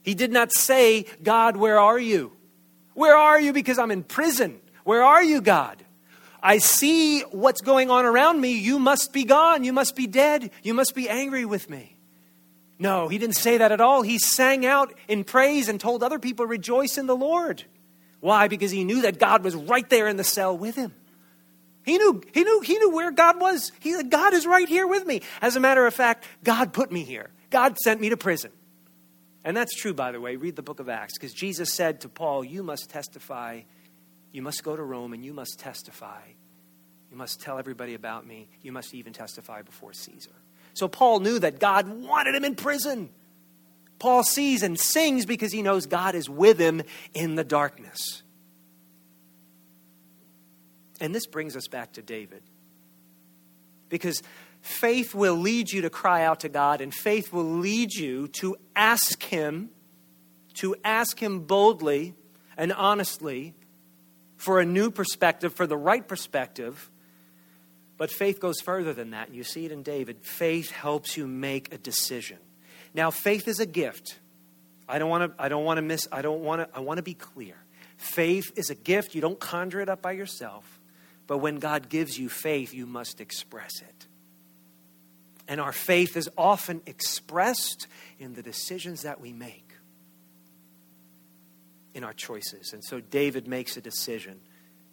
He 0.04 0.14
did 0.14 0.32
not 0.32 0.52
say, 0.52 1.08
God, 1.24 1.58
where 1.58 1.80
are 1.80 1.98
you? 1.98 2.32
Where 2.94 3.18
are 3.18 3.42
you? 3.42 3.54
Because 3.54 3.80
I'm 3.80 3.90
in 3.90 4.04
prison. 4.04 4.62
Where 4.84 5.02
are 5.02 5.24
you, 5.24 5.42
God? 5.42 5.84
I 6.41 6.60
see 6.60 7.21
what's 7.21 7.62
going 7.62 7.89
on 7.89 8.06
around 8.06 8.39
me. 8.39 8.58
You 8.58 8.80
must 8.80 9.12
be 9.12 9.25
gone. 9.25 9.63
You 9.63 9.73
must 9.73 9.95
be 9.95 10.08
dead. 10.08 10.52
You 10.63 10.73
must 10.73 10.95
be 10.95 11.10
angry 11.10 11.45
with 11.45 11.69
me. 11.69 11.97
No, 12.80 13.10
he 13.10 13.17
didn't 13.17 13.36
say 13.36 13.58
that 13.58 13.73
at 13.73 13.82
all. 13.82 14.04
He 14.04 14.17
sang 14.17 14.65
out 14.65 14.93
in 15.10 15.25
praise 15.25 15.67
and 15.67 15.80
told 15.80 16.02
other 16.02 16.17
people, 16.17 16.45
Rejoice 16.45 16.97
in 16.97 17.08
the 17.08 17.15
Lord. 17.15 17.65
Why? 18.21 18.47
Because 18.47 18.71
he 18.71 18.84
knew 18.84 19.02
that 19.02 19.19
God 19.19 19.43
was 19.43 19.56
right 19.56 19.89
there 19.89 20.08
in 20.08 20.17
the 20.17 20.23
cell 20.23 20.58
with 20.58 20.75
him. 20.75 20.93
He 21.86 21.97
knew, 21.97 22.21
he 22.34 22.43
knew, 22.43 22.62
he 22.62 22.78
knew 22.78 22.91
where 22.91 23.12
God 23.12 23.39
was. 23.39 23.71
He 23.80 23.93
said, 23.93 24.10
God 24.10 24.34
is 24.34 24.45
right 24.45 24.67
here 24.67 24.88
with 24.88 25.06
me. 25.06 25.21
As 25.41 25.56
a 25.56 25.60
matter 25.60 25.86
of 25.86 25.93
fact, 25.93 26.25
God 26.43 26.71
put 26.73 26.91
me 26.91 27.04
here. 27.04 27.32
God 27.49 27.78
sent 27.78 27.99
me 27.99 28.10
to 28.10 28.17
prison. 28.17 28.52
And 29.43 29.56
that's 29.56 29.75
true, 29.75 29.93
by 29.93 30.12
the 30.12 30.21
way. 30.21 30.36
Read 30.36 30.56
the 30.56 30.62
book 30.62 30.80
of 30.80 30.89
Acts, 30.89 31.13
because 31.17 31.34
Jesus 31.34 31.73
said 31.73 32.02
to 32.02 32.10
Paul, 32.10 32.43
You 32.43 32.62
must 32.62 32.89
testify 32.89 33.62
you 34.32 34.42
must 34.42 34.63
go 34.63 34.76
to 34.76 34.84
Rome 34.84 35.13
and 35.13 35.24
you 35.26 35.34
must 35.34 35.60
testify. 35.60 36.22
You 37.12 37.18
must 37.18 37.42
tell 37.42 37.58
everybody 37.58 37.96
about 37.96 38.26
me. 38.26 38.48
You 38.62 38.72
must 38.72 38.94
even 38.94 39.13
testify 39.13 39.63
before 39.63 39.94
Caesar. 39.94 40.36
So 40.74 40.88
Paul 40.88 41.20
knew 41.20 41.39
that 41.39 41.60
God 41.60 41.88
wanted 41.88 42.36
him 42.36 42.46
in 42.46 42.56
prison. 42.56 43.10
Paul 43.98 44.24
sees 44.24 44.63
and 44.63 44.80
sings 44.80 45.26
because 45.26 45.52
he 45.52 45.62
knows 45.62 45.86
God 45.88 46.15
is 46.15 46.30
with 46.30 46.60
him 46.60 46.84
in 47.13 47.36
the 47.36 47.44
darkness. 47.44 48.24
And 51.02 51.15
this 51.15 51.26
brings 51.26 51.56
us 51.56 51.68
back 51.68 51.94
to 51.94 52.02
David. 52.02 52.44
Because 53.89 54.22
faith 54.62 55.15
will 55.15 55.36
lead 55.36 55.72
you 55.72 55.82
to 55.82 55.89
cry 55.89 56.24
out 56.24 56.42
to 56.42 56.50
God, 56.50 56.82
and 56.82 56.94
faith 56.94 57.34
will 57.34 57.44
lead 57.44 57.94
you 57.94 58.28
to 58.39 58.56
ask 58.76 59.24
Him, 59.24 59.70
to 60.56 60.76
ask 60.84 61.22
Him 61.22 61.42
boldly 61.42 62.15
and 62.58 62.74
honestly 62.74 63.56
for 64.39 64.62
a 64.62 64.65
new 64.65 64.89
perspective, 64.89 65.54
for 65.54 65.67
the 65.67 65.78
right 65.78 66.08
perspective. 66.08 66.89
But 67.97 68.10
faith 68.10 68.39
goes 68.39 68.62
further 68.62 68.93
than 68.93 69.12
that. 69.12 69.34
You 69.34 69.43
see 69.43 69.65
it 69.65 69.71
in 69.73 69.84
David. 69.84 70.21
Faith 70.21 70.71
helps 70.71 71.17
you 71.17 71.28
make 71.28 71.73
a 71.73 71.78
decision. 71.78 72.38
Now, 72.93 73.12
faith 73.12 73.49
is 73.49 73.60
a 73.60 73.65
gift. 73.65 74.17
I 74.88 74.97
don't 74.97 75.10
want 75.10 75.38
to 75.38 75.43
I 75.43 75.49
don't 75.49 75.65
want 75.65 75.78
to 75.78 75.82
miss 75.82 76.08
I 76.12 76.21
don't 76.21 76.41
want 76.41 76.62
to 76.62 76.75
I 76.75 76.80
want 76.80 76.97
to 76.97 77.04
be 77.04 77.13
clear. 77.13 77.56
Faith 77.97 78.54
is 78.56 78.69
a 78.69 78.75
gift. 78.75 79.13
You 79.13 79.19
don't 79.19 79.39
conjure 79.39 79.82
it 79.82 79.89
up 79.89 80.02
by 80.02 80.13
yourself. 80.13 80.80
But 81.28 81.39
when 81.39 81.60
God 81.60 81.89
gives 81.89 82.17
you 82.17 82.30
faith, 82.30 82.73
you 82.73 82.86
must 82.86 83.19
express 83.19 83.82
it. 83.82 84.08
And 85.49 85.60
our 85.60 85.73
faith 85.73 86.15
is 86.15 86.30
often 86.38 86.82
expressed 86.86 87.88
in 88.17 88.36
the 88.36 88.41
decisions 88.41 89.02
that 89.02 89.19
we 89.19 89.34
make 89.34 89.69
in 92.00 92.06
our 92.06 92.14
choices. 92.14 92.72
And 92.72 92.82
so 92.82 93.02
David 93.02 93.46
makes 93.46 93.76
a 93.76 93.82
decision. 93.82 94.40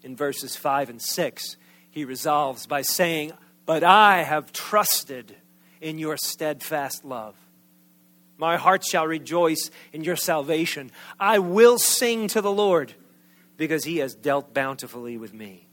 In 0.03 0.17
verses 0.17 0.57
5 0.57 0.91
and 0.91 1.01
6, 1.01 1.57
he 1.89 2.05
resolves 2.05 2.67
by 2.67 2.83
saying, 2.83 3.33
But 3.65 3.85
I 3.85 4.25
have 4.25 4.53
trusted 4.53 5.37
in 5.81 6.01
your 6.01 6.17
steadfast 6.17 7.05
love. 7.05 7.37
My 8.39 8.57
heart 8.57 8.85
shall 8.85 9.07
rejoice 9.07 9.71
in 9.93 10.03
your 10.03 10.17
salvation. 10.17 10.91
I 11.19 11.39
will 11.39 11.79
sing 11.79 12.27
to 12.29 12.41
the 12.41 12.51
Lord 12.51 12.93
because 13.57 13.85
he 13.85 13.99
has 13.99 14.17
dealt 14.17 14.53
bountifully 14.53 15.17
with 15.17 15.33
me. 15.33 15.69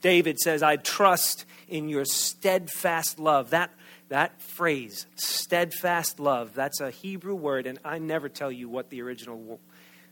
David 0.00 0.38
says, 0.38 0.62
I 0.62 0.76
trust 0.76 1.44
in 1.66 1.88
your 1.88 2.04
steadfast 2.04 3.18
love. 3.18 3.50
That, 3.50 3.72
that 4.08 4.40
phrase, 4.40 5.06
steadfast 5.16 6.18
love, 6.18 6.54
that's 6.54 6.80
a 6.80 6.90
Hebrew 6.90 7.34
word, 7.34 7.66
and 7.66 7.78
I 7.84 7.98
never 7.98 8.28
tell 8.28 8.50
you 8.50 8.68
what 8.68 8.88
the 8.90 9.02
original, 9.02 9.60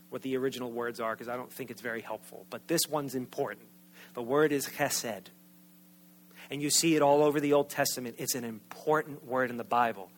what 0.09 0.21
the 0.21 0.37
original 0.37 0.71
words 0.71 0.99
are 0.99 1.13
because 1.13 1.27
I 1.27 1.35
don't 1.35 1.51
think 1.51 1.71
it's 1.71 1.81
very 1.81 2.01
helpful. 2.01 2.45
But 2.49 2.67
this 2.67 2.87
one's 2.87 3.15
important. 3.15 3.67
The 4.13 4.21
word 4.21 4.51
is 4.51 4.67
chesed. 4.67 5.27
And 6.49 6.61
you 6.61 6.69
see 6.69 6.95
it 6.95 7.01
all 7.01 7.23
over 7.23 7.39
the 7.39 7.53
Old 7.53 7.69
Testament. 7.69 8.15
It's 8.19 8.35
an 8.35 8.43
important 8.43 9.25
word 9.25 9.49
in 9.49 9.57
the 9.57 9.63
Bible. 9.63 10.09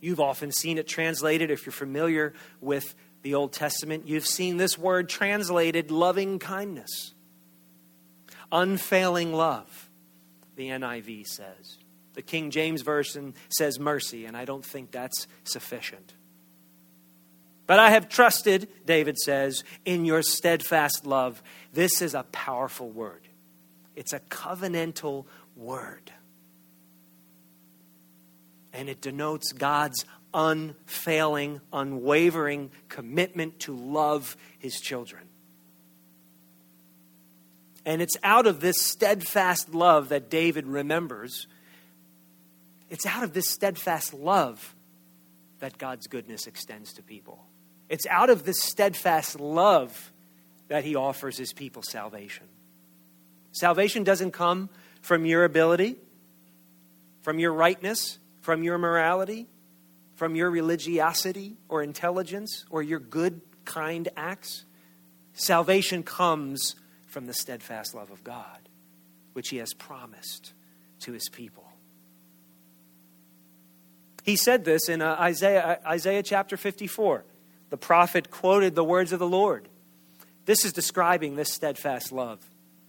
You've 0.00 0.20
often 0.20 0.50
seen 0.50 0.78
it 0.78 0.88
translated, 0.88 1.50
if 1.50 1.64
you're 1.64 1.72
familiar 1.72 2.34
with 2.60 2.94
the 3.22 3.34
Old 3.34 3.52
Testament, 3.52 4.06
you've 4.06 4.26
seen 4.26 4.56
this 4.56 4.76
word 4.78 5.08
translated 5.08 5.90
loving 5.90 6.38
kindness, 6.38 7.14
unfailing 8.50 9.32
love, 9.32 9.90
the 10.56 10.68
NIV 10.68 11.26
says. 11.26 11.78
The 12.16 12.22
King 12.22 12.50
James 12.50 12.82
Version 12.82 13.34
says 13.48 13.78
mercy, 13.78 14.26
and 14.26 14.36
I 14.36 14.44
don't 14.44 14.64
think 14.64 14.90
that's 14.90 15.28
sufficient. 15.44 16.14
But 17.68 17.78
I 17.78 17.90
have 17.90 18.08
trusted, 18.08 18.68
David 18.84 19.16
says, 19.18 19.62
in 19.84 20.04
your 20.04 20.22
steadfast 20.22 21.06
love. 21.06 21.40
This 21.72 22.02
is 22.02 22.14
a 22.14 22.24
powerful 22.24 22.90
word. 22.90 23.28
It's 23.94 24.12
a 24.12 24.20
covenantal 24.20 25.26
word 25.54 26.10
and 28.76 28.90
it 28.90 29.00
denotes 29.00 29.52
God's 29.52 30.04
unfailing, 30.34 31.62
unwavering 31.72 32.70
commitment 32.90 33.58
to 33.60 33.74
love 33.74 34.36
his 34.58 34.80
children. 34.80 35.22
And 37.86 38.02
it's 38.02 38.16
out 38.22 38.46
of 38.46 38.60
this 38.60 38.76
steadfast 38.78 39.74
love 39.74 40.10
that 40.10 40.28
David 40.28 40.66
remembers. 40.66 41.46
It's 42.90 43.06
out 43.06 43.22
of 43.22 43.32
this 43.32 43.48
steadfast 43.48 44.14
love 44.14 44.74
that 45.58 45.78
God's 45.78 46.06
goodness 46.06 46.46
extends 46.46 46.92
to 46.94 47.02
people. 47.02 47.44
It's 47.88 48.06
out 48.06 48.30
of 48.30 48.44
this 48.44 48.62
steadfast 48.62 49.40
love 49.40 50.12
that 50.68 50.84
he 50.84 50.96
offers 50.96 51.36
his 51.36 51.52
people 51.52 51.82
salvation. 51.82 52.46
Salvation 53.52 54.04
doesn't 54.04 54.32
come 54.32 54.68
from 55.00 55.24
your 55.24 55.44
ability, 55.44 55.96
from 57.22 57.38
your 57.38 57.52
rightness, 57.52 58.18
from 58.40 58.62
your 58.62 58.76
morality, 58.78 59.46
from 60.14 60.34
your 60.34 60.50
religiosity 60.50 61.56
or 61.68 61.82
intelligence 61.82 62.64
or 62.70 62.82
your 62.82 62.98
good, 62.98 63.40
kind 63.64 64.08
acts. 64.16 64.64
Salvation 65.32 66.02
comes 66.02 66.76
from 67.06 67.26
the 67.26 67.34
steadfast 67.34 67.94
love 67.94 68.10
of 68.10 68.24
God, 68.24 68.68
which 69.32 69.48
He 69.50 69.58
has 69.58 69.72
promised 69.74 70.52
to 71.00 71.12
His 71.12 71.28
people. 71.28 71.65
He 74.26 74.34
said 74.34 74.64
this 74.64 74.88
in 74.88 75.02
uh, 75.02 75.16
Isaiah, 75.20 75.78
uh, 75.84 75.88
Isaiah 75.88 76.22
chapter 76.22 76.56
54. 76.56 77.24
The 77.70 77.76
prophet 77.76 78.28
quoted 78.28 78.74
the 78.74 78.84
words 78.84 79.12
of 79.12 79.20
the 79.20 79.28
Lord. 79.28 79.68
This 80.46 80.64
is 80.64 80.72
describing 80.72 81.36
this 81.36 81.52
steadfast 81.52 82.10
love. 82.10 82.40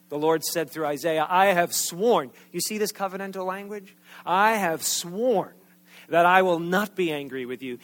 The 0.10 0.17
Lord 0.17 0.43
said 0.43 0.71
through 0.71 0.88
Isaiah, 0.88 1.28
I 1.30 1.47
have 1.47 1.73
sworn. 1.73 2.32
You 2.52 2.60
see 2.60 2.80
this 2.80 2.91
covenantal 2.91 3.45
language? 3.45 3.95
I 4.26 4.54
have 4.54 4.82
sworn 4.82 5.54
that 6.10 6.26
I 6.26 6.41
will 6.41 6.60
not 6.60 6.95
be 6.95 7.12
angry 7.12 7.45
with 7.45 7.62
you. 7.62 7.78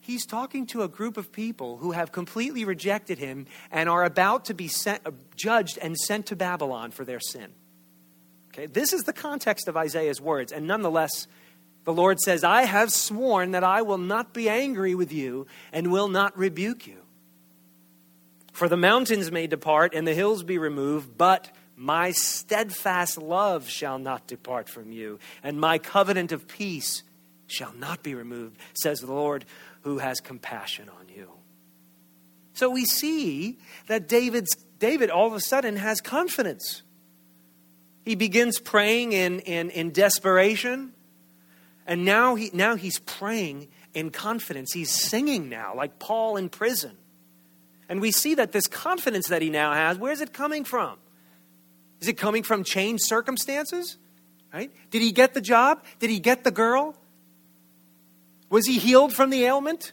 He's 0.00 0.24
talking 0.24 0.66
to 0.68 0.82
a 0.82 0.88
group 0.88 1.18
of 1.18 1.32
people 1.32 1.76
who 1.76 1.92
have 1.92 2.10
completely 2.10 2.64
rejected 2.64 3.18
him 3.18 3.46
and 3.70 3.86
are 3.88 4.04
about 4.04 4.46
to 4.46 4.54
be 4.54 4.66
sent, 4.66 5.02
uh, 5.04 5.10
judged 5.36 5.76
and 5.76 5.96
sent 5.96 6.26
to 6.26 6.36
Babylon 6.36 6.90
for 6.90 7.04
their 7.04 7.20
sin. 7.20 7.52
Okay, 8.48 8.66
this 8.66 8.94
is 8.94 9.02
the 9.02 9.12
context 9.12 9.68
of 9.68 9.76
Isaiah's 9.76 10.20
words, 10.20 10.52
and 10.52 10.66
nonetheless, 10.66 11.26
the 11.84 11.92
Lord 11.92 12.20
says, 12.20 12.44
I 12.44 12.62
have 12.62 12.92
sworn 12.92 13.52
that 13.52 13.64
I 13.64 13.82
will 13.82 13.98
not 13.98 14.32
be 14.34 14.48
angry 14.48 14.94
with 14.94 15.12
you 15.12 15.46
and 15.72 15.90
will 15.90 16.08
not 16.08 16.36
rebuke 16.36 16.86
you. 16.86 16.98
For 18.52 18.68
the 18.68 18.76
mountains 18.76 19.32
may 19.32 19.46
depart 19.46 19.94
and 19.94 20.06
the 20.06 20.14
hills 20.14 20.42
be 20.42 20.58
removed, 20.58 21.16
but 21.16 21.50
my 21.76 22.10
steadfast 22.10 23.16
love 23.16 23.68
shall 23.68 23.98
not 23.98 24.26
depart 24.26 24.68
from 24.68 24.92
you, 24.92 25.18
and 25.42 25.58
my 25.58 25.78
covenant 25.78 26.30
of 26.30 26.46
peace 26.46 27.02
shall 27.46 27.72
not 27.72 28.02
be 28.02 28.14
removed, 28.14 28.58
says 28.74 29.00
the 29.00 29.12
Lord 29.12 29.46
who 29.80 29.98
has 29.98 30.20
compassion 30.20 30.90
on 30.90 31.08
you. 31.08 31.30
So 32.52 32.68
we 32.68 32.84
see 32.84 33.58
that 33.86 34.08
David's, 34.08 34.54
David 34.78 35.08
all 35.08 35.26
of 35.26 35.32
a 35.32 35.40
sudden 35.40 35.76
has 35.76 36.02
confidence. 36.02 36.82
He 38.02 38.14
begins 38.14 38.58
praying 38.58 39.12
in, 39.12 39.40
in, 39.40 39.70
in 39.70 39.90
desperation, 39.92 40.92
and 41.90 42.04
now, 42.04 42.36
he, 42.36 42.50
now 42.54 42.76
he's 42.76 43.00
praying 43.00 43.66
in 43.94 44.10
confidence. 44.10 44.72
He's 44.72 44.92
singing 44.92 45.48
now, 45.48 45.74
like 45.74 45.98
Paul 45.98 46.36
in 46.36 46.48
prison. 46.48 46.96
And 47.88 48.00
we 48.00 48.12
see 48.12 48.36
that 48.36 48.52
this 48.52 48.68
confidence 48.68 49.26
that 49.26 49.42
he 49.42 49.50
now 49.50 49.72
has, 49.72 49.98
where's 49.98 50.20
it 50.20 50.32
coming 50.32 50.62
from? 50.62 50.98
Is 52.00 52.06
it 52.06 52.12
coming 52.12 52.44
from 52.44 52.62
changed 52.62 53.02
circumstances? 53.04 53.98
Right? 54.54 54.70
Did 54.92 55.02
he 55.02 55.10
get 55.10 55.34
the 55.34 55.40
job? 55.40 55.82
Did 55.98 56.10
he 56.10 56.20
get 56.20 56.44
the 56.44 56.52
girl? 56.52 56.94
Was 58.50 58.66
he 58.66 58.78
healed 58.78 59.12
from 59.12 59.30
the 59.30 59.42
ailment? 59.42 59.92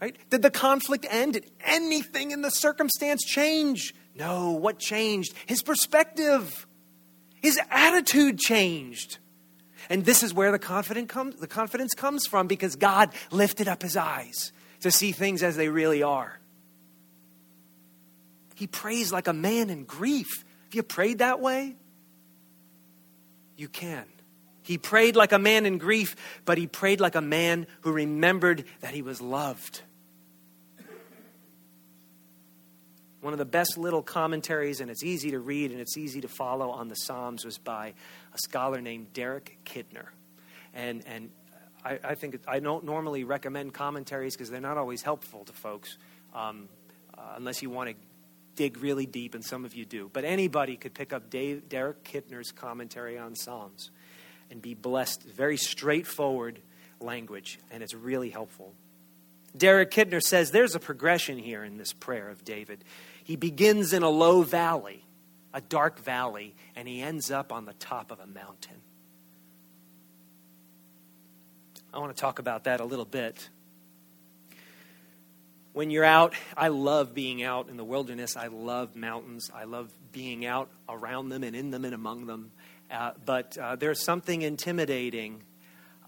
Right? 0.00 0.16
Did 0.30 0.42
the 0.42 0.50
conflict 0.50 1.06
end? 1.08 1.34
Did 1.34 1.48
anything 1.60 2.32
in 2.32 2.42
the 2.42 2.50
circumstance 2.50 3.24
change? 3.24 3.94
No. 4.16 4.50
What 4.50 4.80
changed? 4.80 5.34
His 5.46 5.62
perspective. 5.62 6.66
His 7.40 7.60
attitude 7.70 8.40
changed. 8.40 9.18
And 9.88 10.04
this 10.04 10.22
is 10.22 10.34
where 10.34 10.52
the, 10.52 10.58
confidence 10.58 11.10
comes, 11.10 11.36
the 11.36 11.46
confidence 11.46 11.94
comes 11.94 12.26
from 12.26 12.46
because 12.46 12.76
God 12.76 13.10
lifted 13.30 13.68
up 13.68 13.82
his 13.82 13.96
eyes 13.96 14.52
to 14.80 14.90
see 14.90 15.12
things 15.12 15.42
as 15.42 15.56
they 15.56 15.68
really 15.68 16.02
are. 16.02 16.38
He 18.54 18.66
prays 18.66 19.12
like 19.12 19.28
a 19.28 19.32
man 19.32 19.70
in 19.70 19.84
grief. 19.84 20.44
Have 20.64 20.74
you 20.74 20.82
prayed 20.82 21.18
that 21.18 21.40
way? 21.40 21.76
You 23.56 23.68
can. 23.68 24.04
He 24.62 24.76
prayed 24.76 25.16
like 25.16 25.32
a 25.32 25.38
man 25.38 25.64
in 25.64 25.78
grief, 25.78 26.14
but 26.44 26.58
he 26.58 26.66
prayed 26.66 27.00
like 27.00 27.14
a 27.14 27.22
man 27.22 27.66
who 27.80 27.92
remembered 27.92 28.64
that 28.80 28.92
he 28.92 29.00
was 29.00 29.20
loved. 29.20 29.80
One 33.20 33.32
of 33.32 33.38
the 33.38 33.44
best 33.44 33.76
little 33.76 34.02
commentaries, 34.02 34.80
and 34.80 34.90
it's 34.90 35.02
easy 35.02 35.32
to 35.32 35.40
read 35.40 35.72
and 35.72 35.80
it's 35.80 35.96
easy 35.96 36.20
to 36.20 36.28
follow 36.28 36.70
on 36.70 36.88
the 36.88 36.94
Psalms, 36.94 37.44
was 37.44 37.58
by 37.58 37.94
a 38.32 38.38
scholar 38.38 38.80
named 38.80 39.12
Derek 39.12 39.58
Kidner. 39.64 40.06
And, 40.72 41.04
and 41.06 41.30
I, 41.84 41.98
I 42.04 42.14
think 42.14 42.38
I 42.46 42.60
don't 42.60 42.84
normally 42.84 43.24
recommend 43.24 43.74
commentaries 43.74 44.34
because 44.34 44.50
they're 44.50 44.60
not 44.60 44.78
always 44.78 45.02
helpful 45.02 45.44
to 45.44 45.52
folks 45.52 45.96
um, 46.34 46.68
uh, 47.16 47.22
unless 47.36 47.62
you 47.62 47.70
want 47.70 47.90
to 47.90 47.96
dig 48.54 48.78
really 48.78 49.06
deep, 49.06 49.34
and 49.34 49.44
some 49.44 49.64
of 49.64 49.74
you 49.74 49.84
do. 49.84 50.10
But 50.12 50.24
anybody 50.24 50.76
could 50.76 50.92
pick 50.92 51.12
up 51.12 51.30
Dave, 51.30 51.68
Derek 51.68 52.02
Kidner's 52.02 52.50
commentary 52.50 53.16
on 53.16 53.36
Psalms 53.36 53.90
and 54.50 54.60
be 54.60 54.74
blessed. 54.74 55.22
Very 55.22 55.56
straightforward 55.56 56.60
language, 57.00 57.60
and 57.70 57.82
it's 57.82 57.94
really 57.94 58.30
helpful. 58.30 58.74
Derek 59.58 59.90
Kidner 59.90 60.22
says 60.22 60.50
there's 60.50 60.74
a 60.74 60.80
progression 60.80 61.38
here 61.38 61.64
in 61.64 61.76
this 61.76 61.92
prayer 61.92 62.28
of 62.28 62.44
David. 62.44 62.84
He 63.24 63.36
begins 63.36 63.92
in 63.92 64.02
a 64.02 64.08
low 64.08 64.42
valley, 64.42 65.04
a 65.52 65.60
dark 65.60 65.98
valley, 65.98 66.54
and 66.76 66.86
he 66.88 67.02
ends 67.02 67.30
up 67.30 67.52
on 67.52 67.64
the 67.64 67.74
top 67.74 68.10
of 68.10 68.20
a 68.20 68.26
mountain. 68.26 68.76
I 71.92 71.98
want 71.98 72.14
to 72.14 72.20
talk 72.20 72.38
about 72.38 72.64
that 72.64 72.80
a 72.80 72.84
little 72.84 73.04
bit 73.04 73.48
when 75.78 75.92
you're 75.92 76.04
out, 76.04 76.34
I 76.56 76.68
love 76.68 77.14
being 77.14 77.40
out 77.44 77.68
in 77.68 77.76
the 77.76 77.84
wilderness. 77.84 78.36
I 78.36 78.48
love 78.48 78.96
mountains. 78.96 79.48
I 79.54 79.62
love 79.62 79.92
being 80.10 80.44
out 80.44 80.68
around 80.88 81.28
them 81.28 81.44
and 81.44 81.54
in 81.54 81.70
them 81.70 81.84
and 81.84 81.94
among 81.94 82.26
them. 82.26 82.50
Uh, 82.90 83.12
but 83.24 83.56
uh, 83.56 83.76
there's 83.76 84.02
something 84.02 84.42
intimidating 84.42 85.40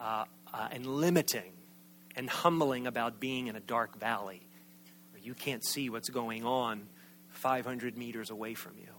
uh, 0.01 0.25
uh 0.53 0.69
and 0.73 0.87
limiting 0.87 1.53
and 2.21 2.29
humbling 2.29 2.87
about 2.87 3.19
being 3.19 3.47
in 3.47 3.57
a 3.57 3.61
dark 3.61 3.99
valley 3.99 4.47
where 5.11 5.23
you 5.23 5.33
can't 5.33 5.65
see 5.65 5.89
what's 5.89 6.11
going 6.11 6.45
on 6.45 6.87
500 7.31 7.97
meters 7.97 8.29
away 8.29 8.53
from 8.53 8.73
you. 8.77 8.93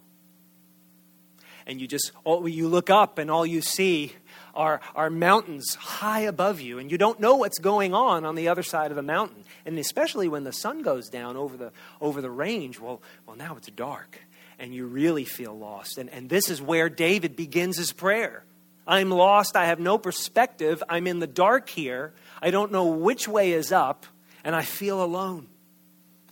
And 1.67 1.79
you 1.79 1.87
just, 1.87 2.13
you 2.25 2.67
look 2.67 2.89
up 2.89 3.19
and 3.19 3.29
all 3.29 3.45
you 3.45 3.61
see 3.61 4.13
are, 4.55 4.81
are 4.95 5.11
mountains 5.11 5.75
high 5.75 6.21
above 6.21 6.61
you, 6.61 6.79
and 6.79 6.89
you 6.89 6.97
don't 6.97 7.19
know 7.19 7.35
what's 7.35 7.59
going 7.59 7.93
on 7.93 8.25
on 8.25 8.33
the 8.33 8.47
other 8.47 8.63
side 8.63 8.89
of 8.89 8.95
the 8.95 9.03
mountain. 9.03 9.43
And 9.67 9.77
especially 9.77 10.27
when 10.27 10.43
the 10.43 10.51
sun 10.51 10.81
goes 10.81 11.07
down 11.07 11.37
over 11.37 11.55
the, 11.55 11.71
over 12.01 12.23
the 12.23 12.31
range, 12.31 12.79
well, 12.79 13.03
well, 13.27 13.35
now 13.35 13.55
it's 13.55 13.69
dark, 13.69 14.17
and 14.57 14.73
you 14.73 14.87
really 14.87 15.25
feel 15.25 15.55
lost. 15.55 15.99
And, 15.99 16.09
and 16.09 16.27
this 16.27 16.49
is 16.49 16.59
where 16.59 16.89
David 16.89 17.35
begins 17.35 17.77
his 17.77 17.93
prayer 17.93 18.45
I'm 18.87 19.09
lost. 19.09 19.55
I 19.55 19.65
have 19.65 19.79
no 19.79 19.97
perspective. 19.97 20.83
I'm 20.89 21.07
in 21.07 21.19
the 21.19 21.27
dark 21.27 21.69
here. 21.69 22.13
I 22.41 22.51
don't 22.51 22.71
know 22.71 22.85
which 22.85 23.27
way 23.27 23.51
is 23.51 23.71
up, 23.71 24.05
and 24.43 24.55
I 24.55 24.63
feel 24.63 25.03
alone. 25.03 25.47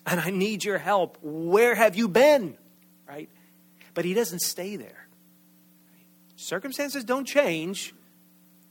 And 0.05 0.19
I 0.19 0.31
need 0.31 0.63
your 0.63 0.79
help. 0.79 1.17
Where 1.21 1.75
have 1.75 1.95
you 1.95 2.07
been? 2.07 2.57
Right? 3.07 3.29
But 3.93 4.05
he 4.05 4.13
doesn't 4.13 4.41
stay 4.41 4.75
there. 4.75 5.07
Circumstances 6.35 7.03
don't 7.03 7.27
change, 7.27 7.93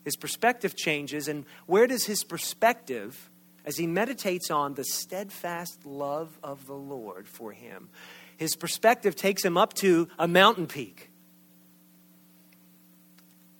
his 0.05 0.17
perspective 0.17 0.75
changes. 0.75 1.29
And 1.29 1.45
where 1.67 1.87
does 1.87 2.07
his 2.07 2.25
perspective, 2.25 3.31
as 3.65 3.77
he 3.77 3.87
meditates 3.87 4.51
on 4.51 4.75
the 4.75 4.85
steadfast 4.85 5.85
love 5.85 6.37
of 6.43 6.67
the 6.67 6.75
Lord 6.75 7.29
for 7.29 7.53
him, 7.53 7.91
his 8.37 8.57
perspective 8.57 9.15
takes 9.15 9.45
him 9.45 9.57
up 9.57 9.75
to 9.75 10.09
a 10.19 10.27
mountain 10.27 10.67
peak. 10.67 11.11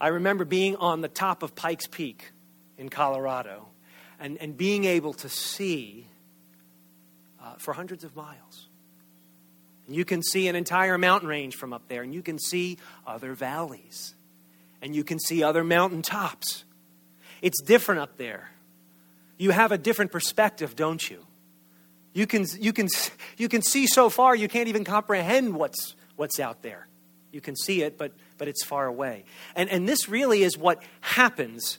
I 0.01 0.09
remember 0.09 0.45
being 0.45 0.77
on 0.77 1.01
the 1.01 1.09
top 1.09 1.43
of 1.43 1.55
Pikes 1.55 1.87
Peak 1.87 2.33
in 2.79 2.89
Colorado 2.89 3.67
and, 4.19 4.39
and 4.39 4.57
being 4.57 4.85
able 4.85 5.13
to 5.13 5.29
see 5.29 6.07
uh, 7.43 7.55
for 7.59 7.75
hundreds 7.75 8.05
of 8.05 8.17
miles. 8.17 8.69
And 9.87 9.97
you 9.97 10.05
can 10.05 10.23
see 10.23 10.49
an 10.49 10.57
entire 10.57 10.97
mountain 10.97 11.29
range 11.29 11.57
from 11.57 11.73
up 11.73 11.89
there, 11.89 12.03
and 12.03 12.15
you 12.15 12.23
can 12.23 12.39
see 12.39 12.79
other 13.07 13.35
valleys 13.35 14.15
and 14.81 14.95
you 14.95 15.05
can 15.05 15.19
see 15.19 15.43
other 15.43 15.65
mountain 15.65 16.03
tops. 16.03 16.65
It's 17.43 17.61
different 17.63 18.01
up 18.01 18.17
there. 18.17 18.51
You 19.37 19.51
have 19.51 19.73
a 19.73 19.79
different 19.79 20.13
perspective, 20.13 20.77
don't 20.77 21.09
you? 21.09 21.25
You 22.13 22.27
can, 22.27 22.47
you 22.59 22.73
can, 22.73 22.89
you 23.37 23.49
can 23.49 23.63
see 23.63 23.87
so 23.87 24.09
far 24.09 24.35
you 24.35 24.49
can't 24.49 24.69
even 24.69 24.85
comprehend 24.85 25.55
what's, 25.55 25.95
what's 26.17 26.41
out 26.41 26.63
there. 26.63 26.87
You 27.33 27.41
can 27.41 27.55
see 27.57 27.83
it, 27.83 27.99
but, 27.99 28.13
but 28.39 28.49
it's 28.49 28.65
far 28.65 28.87
away. 28.87 29.25
And, 29.55 29.69
and 29.69 29.89
this 29.89 30.09
really 30.09 30.43
is 30.43 30.57
what 30.57 30.83
happens 31.01 31.79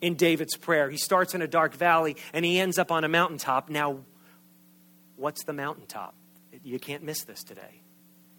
in 0.00 0.14
David's 0.14 0.56
prayer. 0.56 0.90
He 0.90 0.96
starts 0.96 1.34
in 1.34 1.42
a 1.42 1.48
dark 1.48 1.74
valley 1.74 2.16
and 2.32 2.44
he 2.44 2.58
ends 2.58 2.78
up 2.78 2.90
on 2.90 3.04
a 3.04 3.08
mountaintop. 3.08 3.68
Now, 3.68 4.00
what's 5.16 5.44
the 5.44 5.52
mountaintop? 5.52 6.14
You 6.62 6.78
can't 6.78 7.02
miss 7.02 7.24
this 7.24 7.42
today. 7.44 7.82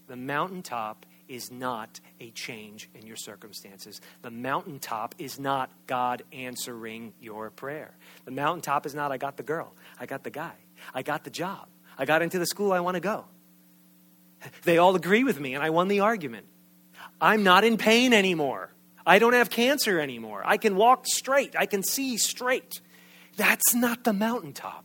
The 0.07 0.15
mountaintop 0.15 1.05
is 1.27 1.51
not 1.51 1.99
a 2.19 2.31
change 2.31 2.89
in 2.95 3.05
your 3.05 3.17
circumstances. 3.17 3.99
The 4.21 4.31
mountaintop 4.31 5.15
is 5.17 5.39
not 5.39 5.69
God 5.85 6.23
answering 6.31 7.13
your 7.19 7.49
prayer. 7.49 7.91
The 8.25 8.31
mountaintop 8.31 8.85
is 8.85 8.95
not, 8.95 9.11
I 9.11 9.17
got 9.17 9.37
the 9.37 9.43
girl, 9.43 9.73
I 9.99 10.05
got 10.05 10.23
the 10.23 10.29
guy, 10.29 10.53
I 10.93 11.01
got 11.01 11.25
the 11.25 11.29
job, 11.29 11.67
I 11.97 12.05
got 12.05 12.21
into 12.21 12.39
the 12.39 12.45
school 12.45 12.71
I 12.71 12.79
want 12.79 12.95
to 12.95 13.01
go. 13.01 13.25
They 14.63 14.77
all 14.77 14.95
agree 14.95 15.23
with 15.23 15.39
me, 15.39 15.55
and 15.55 15.63
I 15.63 15.71
won 15.71 15.87
the 15.87 16.01
argument. 16.01 16.45
I'm 17.19 17.43
not 17.43 17.63
in 17.63 17.77
pain 17.77 18.13
anymore. 18.13 18.71
I 19.07 19.19
don't 19.19 19.33
have 19.33 19.49
cancer 19.49 20.01
anymore. 20.01 20.43
I 20.45 20.57
can 20.57 20.75
walk 20.75 21.07
straight. 21.07 21.55
I 21.57 21.65
can 21.65 21.81
see 21.81 22.17
straight. 22.17 22.81
That's 23.37 23.73
not 23.73 24.03
the 24.03 24.11
mountaintop. 24.11 24.83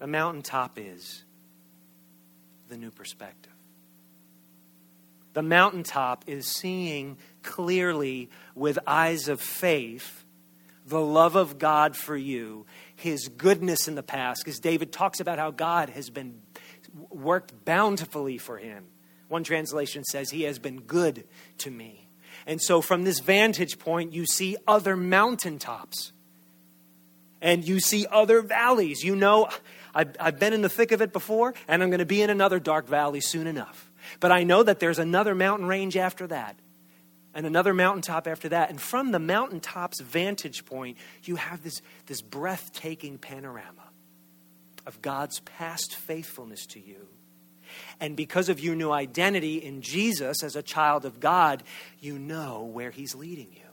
The 0.00 0.06
mountaintop 0.06 0.78
is 0.78 1.24
the 2.68 2.76
new 2.76 2.90
perspective. 2.90 3.52
The 5.32 5.42
mountaintop 5.42 6.24
is 6.26 6.46
seeing 6.46 7.16
clearly 7.42 8.28
with 8.54 8.78
eyes 8.86 9.28
of 9.28 9.40
faith 9.40 10.24
the 10.86 11.00
love 11.00 11.36
of 11.36 11.58
God 11.58 11.96
for 11.96 12.14
you, 12.14 12.66
his 12.94 13.28
goodness 13.28 13.88
in 13.88 13.94
the 13.94 14.02
past, 14.02 14.44
because 14.44 14.60
David 14.60 14.92
talks 14.92 15.20
about 15.20 15.38
how 15.38 15.50
God 15.50 15.88
has 15.88 16.10
been 16.10 16.42
worked 17.08 17.64
bountifully 17.64 18.36
for 18.36 18.58
him. 18.58 18.84
One 19.28 19.42
translation 19.42 20.04
says, 20.04 20.30
He 20.30 20.42
has 20.42 20.58
been 20.58 20.80
good 20.80 21.24
to 21.58 21.70
me. 21.70 22.03
And 22.46 22.60
so, 22.60 22.80
from 22.80 23.04
this 23.04 23.20
vantage 23.20 23.78
point, 23.78 24.12
you 24.12 24.26
see 24.26 24.56
other 24.66 24.96
mountaintops 24.96 26.12
and 27.44 27.66
you 27.66 27.78
see 27.78 28.06
other 28.10 28.40
valleys. 28.40 29.04
You 29.04 29.14
know, 29.14 29.48
I've, 29.94 30.16
I've 30.18 30.38
been 30.38 30.52
in 30.54 30.62
the 30.62 30.68
thick 30.68 30.92
of 30.92 31.02
it 31.02 31.12
before, 31.12 31.54
and 31.68 31.82
I'm 31.82 31.90
going 31.90 31.98
to 31.98 32.06
be 32.06 32.22
in 32.22 32.30
another 32.30 32.58
dark 32.58 32.88
valley 32.88 33.20
soon 33.20 33.46
enough. 33.46 33.90
But 34.18 34.32
I 34.32 34.44
know 34.44 34.62
that 34.62 34.80
there's 34.80 34.98
another 34.98 35.34
mountain 35.34 35.66
range 35.66 35.96
after 35.96 36.26
that, 36.26 36.56
and 37.34 37.46
another 37.46 37.74
mountaintop 37.74 38.26
after 38.26 38.48
that. 38.48 38.70
And 38.70 38.80
from 38.80 39.12
the 39.12 39.18
mountaintop's 39.18 40.00
vantage 40.00 40.64
point, 40.64 40.96
you 41.24 41.36
have 41.36 41.62
this, 41.62 41.82
this 42.06 42.22
breathtaking 42.22 43.18
panorama 43.18 43.90
of 44.86 45.02
God's 45.02 45.40
past 45.40 45.94
faithfulness 45.94 46.66
to 46.66 46.80
you. 46.80 47.08
And 48.00 48.16
because 48.16 48.48
of 48.48 48.60
your 48.60 48.74
new 48.74 48.90
identity 48.90 49.56
in 49.56 49.80
Jesus 49.80 50.42
as 50.42 50.56
a 50.56 50.62
child 50.62 51.04
of 51.04 51.20
God, 51.20 51.62
you 52.00 52.18
know 52.18 52.64
where 52.64 52.90
He's 52.90 53.14
leading 53.14 53.52
you, 53.52 53.68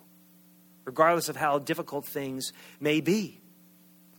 regardless 0.86 1.30
of 1.30 1.36
how 1.36 1.60
difficult 1.60 2.06
things 2.06 2.54
may 2.80 3.02
be. 3.02 3.41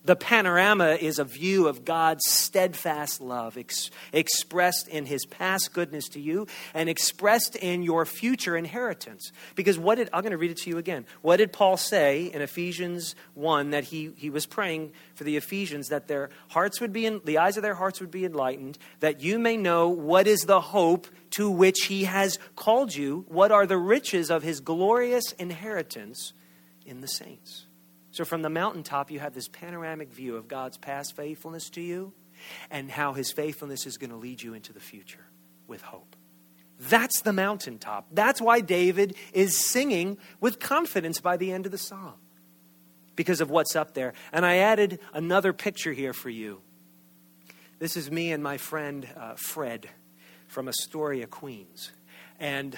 The 0.05 0.17
panorama 0.17 0.99
is 1.01 1.21
a 1.21 1.25
view 1.25 1.69
of 1.69 1.85
God's 1.85 2.25
steadfast 2.29 3.21
love 3.21 3.57
ex- 3.57 3.89
expressed 4.13 4.89
in 4.89 5.07
his 5.07 5.25
past 5.25 5.73
goodness 5.73 6.09
to 6.11 6.21
you 6.21 6.49
and 6.75 6.89
expressed 6.89 7.55
in 7.55 7.85
your 7.85 8.05
future 8.05 8.57
inheritance. 8.57 9.31
Because 9.55 9.79
what 9.79 9.97
did, 9.97 10.11
I'm 10.13 10.23
going 10.23 10.33
to 10.33 10.39
read 10.39 10.51
it 10.51 10.57
to 10.59 10.71
you 10.71 10.79
again. 10.79 11.07
What 11.21 11.37
did 11.37 11.53
Paul 11.53 11.77
say 11.77 12.25
in 12.25 12.43
Ephesians 12.43 13.15
1 13.35 13.71
that 13.71 13.85
he, 13.85 14.11
he 14.17 14.29
was 14.29 14.45
praying 14.45 14.91
for 15.15 15.23
the 15.23 15.37
Ephesians 15.37 15.89
that 15.91 16.09
their 16.09 16.31
hearts 16.49 16.81
would 16.81 16.93
be, 16.93 17.07
in, 17.07 17.21
the 17.25 17.39
eyes 17.39 17.57
of 17.57 17.63
their 17.63 17.77
hearts 17.77 18.01
would 18.01 18.11
be 18.11 18.25
enlightened, 18.25 18.79
that 18.99 19.21
you 19.21 19.39
may 19.39 19.57
know 19.57 19.89
what 19.89 20.27
is 20.27 20.47
the 20.47 20.61
hope 20.61 21.07
to 21.31 21.49
which 21.49 21.85
he 21.85 22.05
has 22.05 22.41
called 22.57 22.93
you, 22.93 23.25
what 23.29 23.53
are 23.53 23.67
the 23.67 23.79
riches 23.79 24.33
of 24.33 24.43
his 24.43 24.59
glorious 24.59 25.31
inheritance 25.39 26.33
in 26.85 27.03
the 27.03 27.09
saints. 27.09 27.67
So 28.13 28.25
from 28.25 28.43
the 28.43 28.51
mountaintop, 28.51 29.11
you 29.11 29.21
have 29.21 29.35
this 29.35 29.49
panoramic 29.49 30.13
view 30.13 30.37
of 30.37 30.47
God's 30.47 30.77
past 30.77 31.17
faithfulness 31.17 31.71
to 31.71 31.81
you 31.81 32.13
and 32.71 32.91
how 32.91 33.15
his 33.15 33.33
faithfulness 33.33 33.87
is 33.87 33.97
going 33.97 34.11
to 34.11 34.17
lead 34.17 34.43
you 34.43 34.55
into 34.55 34.73
the 34.73 34.81
future 34.81 35.27
with 35.67 35.81
hope. 35.81 36.15
That's 36.79 37.23
the 37.23 37.33
mountaintop. 37.33 38.09
That's 38.13 38.41
why 38.41 38.61
David 38.61 39.15
is 39.33 39.57
singing 39.57 40.19
with 40.41 40.59
confidence 40.59 41.21
by 41.21 41.37
the 41.37 41.53
end 41.53 41.65
of 41.65 41.73
the 41.73 41.79
psalm 41.79 42.15
because 43.17 43.41
of 43.41 43.51
what's 43.51 43.77
up 43.77 43.95
there. 43.95 44.13
And 44.33 44.45
I 44.45 44.57
added 44.57 44.99
another 45.15 45.53
picture 45.53 45.93
here 45.93 46.13
for 46.13 46.29
you. 46.29 46.61
This 47.79 47.97
is 47.97 48.11
me 48.11 48.33
and 48.33 48.43
my 48.43 48.59
friend 48.59 49.09
uh, 49.17 49.35
Fred 49.37 49.89
from 50.49 50.69
Astoria, 50.69 51.27
Queens. 51.27 51.93
And 52.39 52.77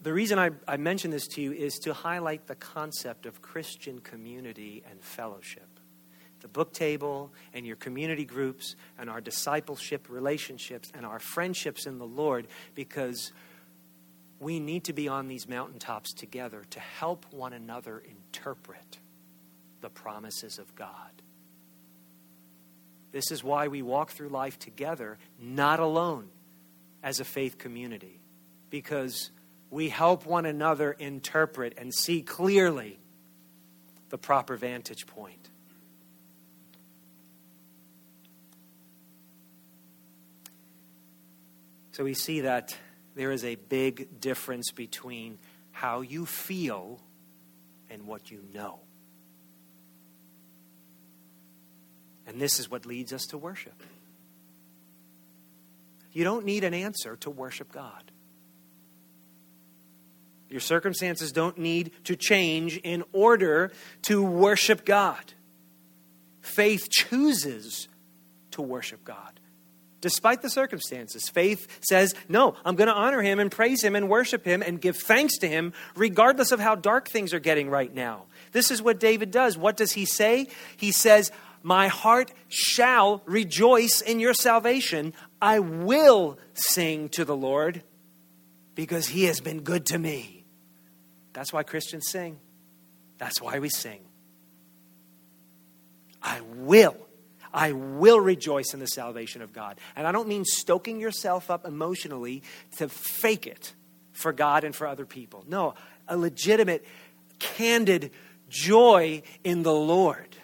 the 0.00 0.12
reason 0.12 0.38
I, 0.38 0.50
I 0.68 0.76
mention 0.76 1.10
this 1.10 1.26
to 1.28 1.40
you 1.40 1.52
is 1.52 1.74
to 1.80 1.92
highlight 1.92 2.46
the 2.46 2.54
concept 2.54 3.26
of 3.26 3.42
Christian 3.42 4.00
community 4.00 4.82
and 4.88 5.02
fellowship. 5.02 5.68
The 6.40 6.48
book 6.48 6.72
table 6.72 7.32
and 7.54 7.66
your 7.66 7.76
community 7.76 8.24
groups 8.24 8.76
and 8.98 9.08
our 9.08 9.20
discipleship 9.20 10.08
relationships 10.08 10.92
and 10.94 11.04
our 11.06 11.18
friendships 11.18 11.86
in 11.86 11.98
the 11.98 12.06
Lord 12.06 12.46
because 12.74 13.32
we 14.38 14.60
need 14.60 14.84
to 14.84 14.92
be 14.92 15.08
on 15.08 15.28
these 15.28 15.48
mountaintops 15.48 16.12
together 16.12 16.62
to 16.70 16.80
help 16.80 17.24
one 17.32 17.52
another 17.52 18.02
interpret 18.08 18.98
the 19.80 19.88
promises 19.88 20.58
of 20.58 20.74
God. 20.74 21.22
This 23.12 23.30
is 23.30 23.42
why 23.42 23.68
we 23.68 23.80
walk 23.80 24.10
through 24.10 24.28
life 24.28 24.58
together, 24.58 25.16
not 25.40 25.80
alone 25.80 26.28
as 27.02 27.18
a 27.18 27.24
faith 27.24 27.56
community, 27.56 28.20
because 28.68 29.30
we 29.70 29.88
help 29.88 30.26
one 30.26 30.46
another 30.46 30.92
interpret 30.92 31.74
and 31.76 31.92
see 31.92 32.22
clearly 32.22 32.98
the 34.10 34.18
proper 34.18 34.56
vantage 34.56 35.06
point. 35.06 35.48
So 41.92 42.04
we 42.04 42.14
see 42.14 42.42
that 42.42 42.76
there 43.14 43.32
is 43.32 43.44
a 43.44 43.54
big 43.54 44.20
difference 44.20 44.70
between 44.70 45.38
how 45.72 46.02
you 46.02 46.26
feel 46.26 47.00
and 47.88 48.06
what 48.06 48.30
you 48.30 48.44
know. 48.52 48.80
And 52.26 52.40
this 52.40 52.58
is 52.58 52.70
what 52.70 52.84
leads 52.84 53.12
us 53.12 53.24
to 53.26 53.38
worship. 53.38 53.82
You 56.12 56.24
don't 56.24 56.44
need 56.44 56.64
an 56.64 56.74
answer 56.74 57.16
to 57.16 57.30
worship 57.30 57.72
God. 57.72 58.12
Your 60.48 60.60
circumstances 60.60 61.32
don't 61.32 61.58
need 61.58 61.90
to 62.04 62.16
change 62.16 62.76
in 62.78 63.02
order 63.12 63.72
to 64.02 64.22
worship 64.22 64.84
God. 64.84 65.32
Faith 66.40 66.88
chooses 66.90 67.88
to 68.52 68.62
worship 68.62 69.04
God. 69.04 69.40
Despite 70.00 70.42
the 70.42 70.50
circumstances, 70.50 71.28
faith 71.28 71.66
says, 71.80 72.14
No, 72.28 72.54
I'm 72.64 72.76
going 72.76 72.88
to 72.88 72.94
honor 72.94 73.22
him 73.22 73.40
and 73.40 73.50
praise 73.50 73.82
him 73.82 73.96
and 73.96 74.08
worship 74.08 74.44
him 74.44 74.62
and 74.62 74.80
give 74.80 74.96
thanks 74.96 75.38
to 75.38 75.48
him, 75.48 75.72
regardless 75.96 76.52
of 76.52 76.60
how 76.60 76.76
dark 76.76 77.08
things 77.08 77.34
are 77.34 77.40
getting 77.40 77.70
right 77.70 77.92
now. 77.92 78.26
This 78.52 78.70
is 78.70 78.80
what 78.80 79.00
David 79.00 79.30
does. 79.32 79.58
What 79.58 79.76
does 79.76 79.92
he 79.92 80.04
say? 80.04 80.46
He 80.76 80.92
says, 80.92 81.32
My 81.62 81.88
heart 81.88 82.30
shall 82.48 83.22
rejoice 83.24 84.00
in 84.00 84.20
your 84.20 84.34
salvation. 84.34 85.12
I 85.42 85.58
will 85.58 86.38
sing 86.54 87.08
to 87.10 87.24
the 87.24 87.36
Lord 87.36 87.82
because 88.76 89.08
he 89.08 89.24
has 89.24 89.40
been 89.40 89.62
good 89.62 89.86
to 89.86 89.98
me. 89.98 90.35
That's 91.36 91.52
why 91.52 91.64
Christians 91.64 92.08
sing. 92.08 92.38
That's 93.18 93.42
why 93.42 93.58
we 93.58 93.68
sing. 93.68 94.00
I 96.22 96.40
will. 96.40 96.96
I 97.52 97.72
will 97.72 98.18
rejoice 98.18 98.72
in 98.72 98.80
the 98.80 98.86
salvation 98.86 99.42
of 99.42 99.52
God. 99.52 99.78
And 99.96 100.06
I 100.06 100.12
don't 100.12 100.28
mean 100.28 100.46
stoking 100.46 100.98
yourself 100.98 101.50
up 101.50 101.66
emotionally 101.66 102.42
to 102.78 102.88
fake 102.88 103.46
it 103.46 103.74
for 104.12 104.32
God 104.32 104.64
and 104.64 104.74
for 104.74 104.86
other 104.86 105.04
people. 105.04 105.44
No, 105.46 105.74
a 106.08 106.16
legitimate, 106.16 106.86
candid 107.38 108.12
joy 108.48 109.20
in 109.44 109.62
the 109.62 109.74
Lord 109.74 110.38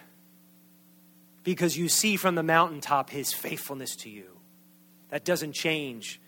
because 1.43 1.75
you 1.75 1.89
see 1.89 2.17
from 2.17 2.35
the 2.35 2.43
mountaintop 2.43 3.09
his 3.09 3.33
faithfulness 3.33 3.95
to 3.95 4.11
you. 4.11 4.37
That 5.09 5.25
doesn't 5.25 5.53
change, 5.53 6.21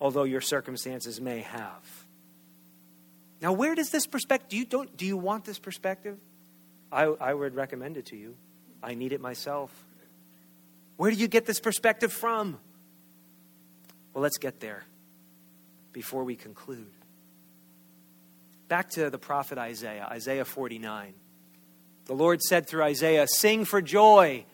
although 0.00 0.22
your 0.22 0.40
circumstances 0.40 1.20
may 1.20 1.40
have. 1.40 2.01
Now, 3.42 3.52
where 3.52 3.74
does 3.74 3.90
this 3.90 4.06
perspective, 4.06 4.50
do 4.50 4.56
you, 4.56 4.64
don't, 4.64 4.96
do 4.96 5.04
you 5.04 5.16
want 5.16 5.44
this 5.44 5.58
perspective? 5.58 6.16
I, 6.92 7.02
I 7.02 7.34
would 7.34 7.56
recommend 7.56 7.96
it 7.96 8.06
to 8.06 8.16
you. 8.16 8.36
I 8.80 8.94
need 8.94 9.12
it 9.12 9.20
myself. 9.20 9.72
Where 10.96 11.10
do 11.10 11.16
you 11.16 11.26
get 11.26 11.44
this 11.44 11.58
perspective 11.58 12.12
from? 12.12 12.58
Well, 14.14 14.22
let's 14.22 14.38
get 14.38 14.60
there 14.60 14.84
before 15.92 16.22
we 16.22 16.36
conclude. 16.36 16.86
Back 18.68 18.90
to 18.90 19.10
the 19.10 19.18
prophet 19.18 19.58
Isaiah, 19.58 20.06
Isaiah 20.08 20.44
49. 20.44 21.12
The 22.04 22.14
Lord 22.14 22.42
said 22.42 22.68
through 22.68 22.84
Isaiah, 22.84 23.26
Sing 23.26 23.64
for 23.64 23.82
joy. 23.82 24.44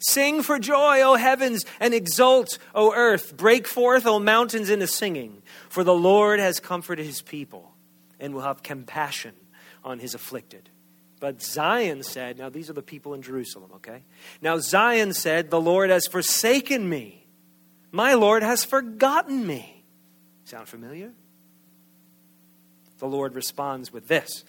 Sing 0.00 0.42
for 0.42 0.58
joy, 0.58 1.02
O 1.02 1.14
heavens, 1.14 1.64
and 1.78 1.94
exult, 1.94 2.58
O 2.74 2.92
earth. 2.92 3.36
Break 3.36 3.68
forth, 3.68 4.06
O 4.06 4.18
mountains, 4.18 4.70
into 4.70 4.88
singing. 4.88 5.42
For 5.68 5.84
the 5.84 5.94
Lord 5.94 6.40
has 6.40 6.58
comforted 6.58 7.06
his 7.06 7.22
people 7.22 7.73
and 8.24 8.34
will 8.34 8.40
have 8.40 8.62
compassion 8.62 9.34
on 9.84 9.98
his 9.98 10.14
afflicted. 10.14 10.70
But 11.20 11.42
Zion 11.42 12.02
said, 12.02 12.38
now 12.38 12.48
these 12.48 12.70
are 12.70 12.74
the 12.74 12.82
people 12.82 13.12
in 13.12 13.20
Jerusalem, 13.20 13.70
okay? 13.76 14.02
Now 14.40 14.58
Zion 14.58 15.12
said, 15.12 15.50
The 15.50 15.60
Lord 15.60 15.90
has 15.90 16.06
forsaken 16.06 16.88
me. 16.88 17.26
My 17.92 18.14
Lord 18.14 18.42
has 18.42 18.64
forgotten 18.64 19.46
me. 19.46 19.84
Sound 20.44 20.68
familiar? 20.68 21.12
The 22.98 23.06
Lord 23.06 23.34
responds 23.34 23.92
with 23.92 24.08
this 24.08 24.44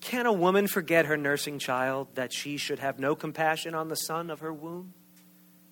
Can 0.00 0.26
a 0.26 0.32
woman 0.32 0.66
forget 0.66 1.06
her 1.06 1.16
nursing 1.16 1.60
child 1.60 2.08
that 2.16 2.32
she 2.32 2.56
should 2.56 2.80
have 2.80 2.98
no 2.98 3.14
compassion 3.14 3.76
on 3.76 3.88
the 3.88 3.96
son 3.96 4.28
of 4.28 4.40
her 4.40 4.52
womb? 4.52 4.92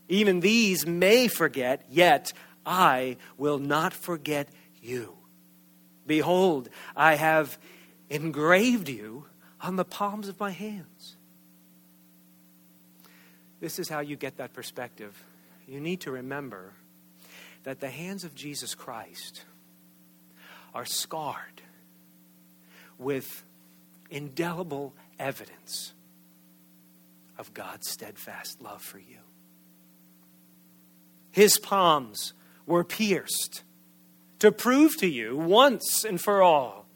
Even 0.09 0.41
these 0.41 0.87
may 0.87 1.27
forget, 1.27 1.87
yet 1.91 2.33
I 2.65 3.17
will 3.37 3.59
not 3.59 3.93
forget 3.93 4.49
you. 4.81 5.18
Behold, 6.09 6.69
I 6.97 7.15
have 7.15 7.57
engraved 8.11 8.89
you 8.89 9.27
on 9.61 9.77
the 9.77 9.85
palms 9.85 10.27
of 10.27 10.41
my 10.41 10.51
hands. 10.51 11.17
This 13.61 13.79
is 13.79 13.89
how 13.89 14.01
you 14.01 14.17
get 14.17 14.39
that 14.39 14.53
perspective. 14.53 15.23
You 15.69 15.81
need 15.81 16.01
to 16.01 16.11
remember 16.11 16.73
that 17.65 17.81
the 17.81 17.91
hands 17.91 18.25
of 18.25 18.35
Jesus 18.35 18.75
Christ 18.75 19.45
are 20.75 20.87
scarred 20.87 21.61
with 22.99 23.45
indelible 24.11 24.95
evidence 25.19 25.93
of 27.37 27.53
God's 27.53 27.89
steadfast 27.89 28.63
love 28.63 28.81
for 28.81 28.99
you. 28.99 29.19
His 31.31 31.59
palms 31.59 32.33
were 32.65 32.85
pierced 32.85 33.63
to 34.39 34.53
prove 34.53 34.97
to 34.99 35.07
you 35.07 35.36
once 35.36 36.05
and 36.05 36.20
for 36.20 36.43
all 36.43 36.86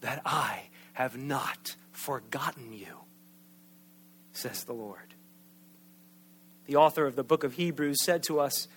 that 0.00 0.22
I 0.24 0.62
have 0.92 1.16
not 1.16 1.76
forgotten 1.92 2.72
you, 2.72 3.00
says 4.32 4.64
the 4.64 4.72
Lord. 4.72 5.14
The 6.66 6.76
author 6.76 7.06
of 7.06 7.16
the 7.16 7.24
book 7.24 7.44
of 7.44 7.54
Hebrews 7.54 8.02
said 8.02 8.22
to 8.24 8.40
us, 8.40 8.68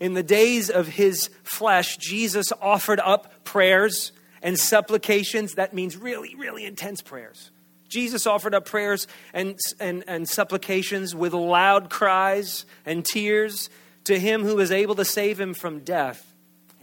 In 0.00 0.14
the 0.14 0.22
days 0.22 0.70
of 0.70 0.88
his 0.88 1.30
flesh, 1.42 1.96
Jesus 1.96 2.52
offered 2.60 3.00
up 3.00 3.44
prayers 3.44 4.12
and 4.42 4.58
supplications. 4.58 5.54
That 5.54 5.74
means 5.74 5.96
really, 5.96 6.34
really 6.36 6.64
intense 6.64 7.02
prayers. 7.02 7.50
Jesus 7.88 8.26
offered 8.26 8.54
up 8.54 8.66
prayers 8.66 9.06
and, 9.32 9.58
and, 9.78 10.04
and 10.06 10.28
supplications 10.28 11.14
with 11.14 11.32
loud 11.32 11.90
cries 11.90 12.66
and 12.84 13.04
tears 13.04 13.70
to 14.04 14.18
him 14.18 14.42
who 14.42 14.56
was 14.56 14.70
able 14.70 14.96
to 14.96 15.04
save 15.04 15.40
him 15.40 15.54
from 15.54 15.80
death, 15.80 16.33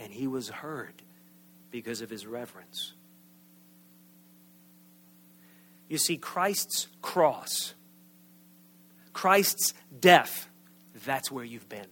and 0.02 0.12
he 0.12 0.28
was 0.28 0.50
heard 0.50 1.02
because 1.70 2.02
of 2.02 2.10
his 2.10 2.26
reverence. 2.26 2.94
You 5.88 5.98
see, 5.98 6.18
Christ's 6.18 6.88
cross, 7.02 7.74
Christ's 9.14 9.74
death, 9.98 10.50
that's 11.06 11.32
where 11.32 11.46
you've 11.46 11.70
been. 11.70 11.88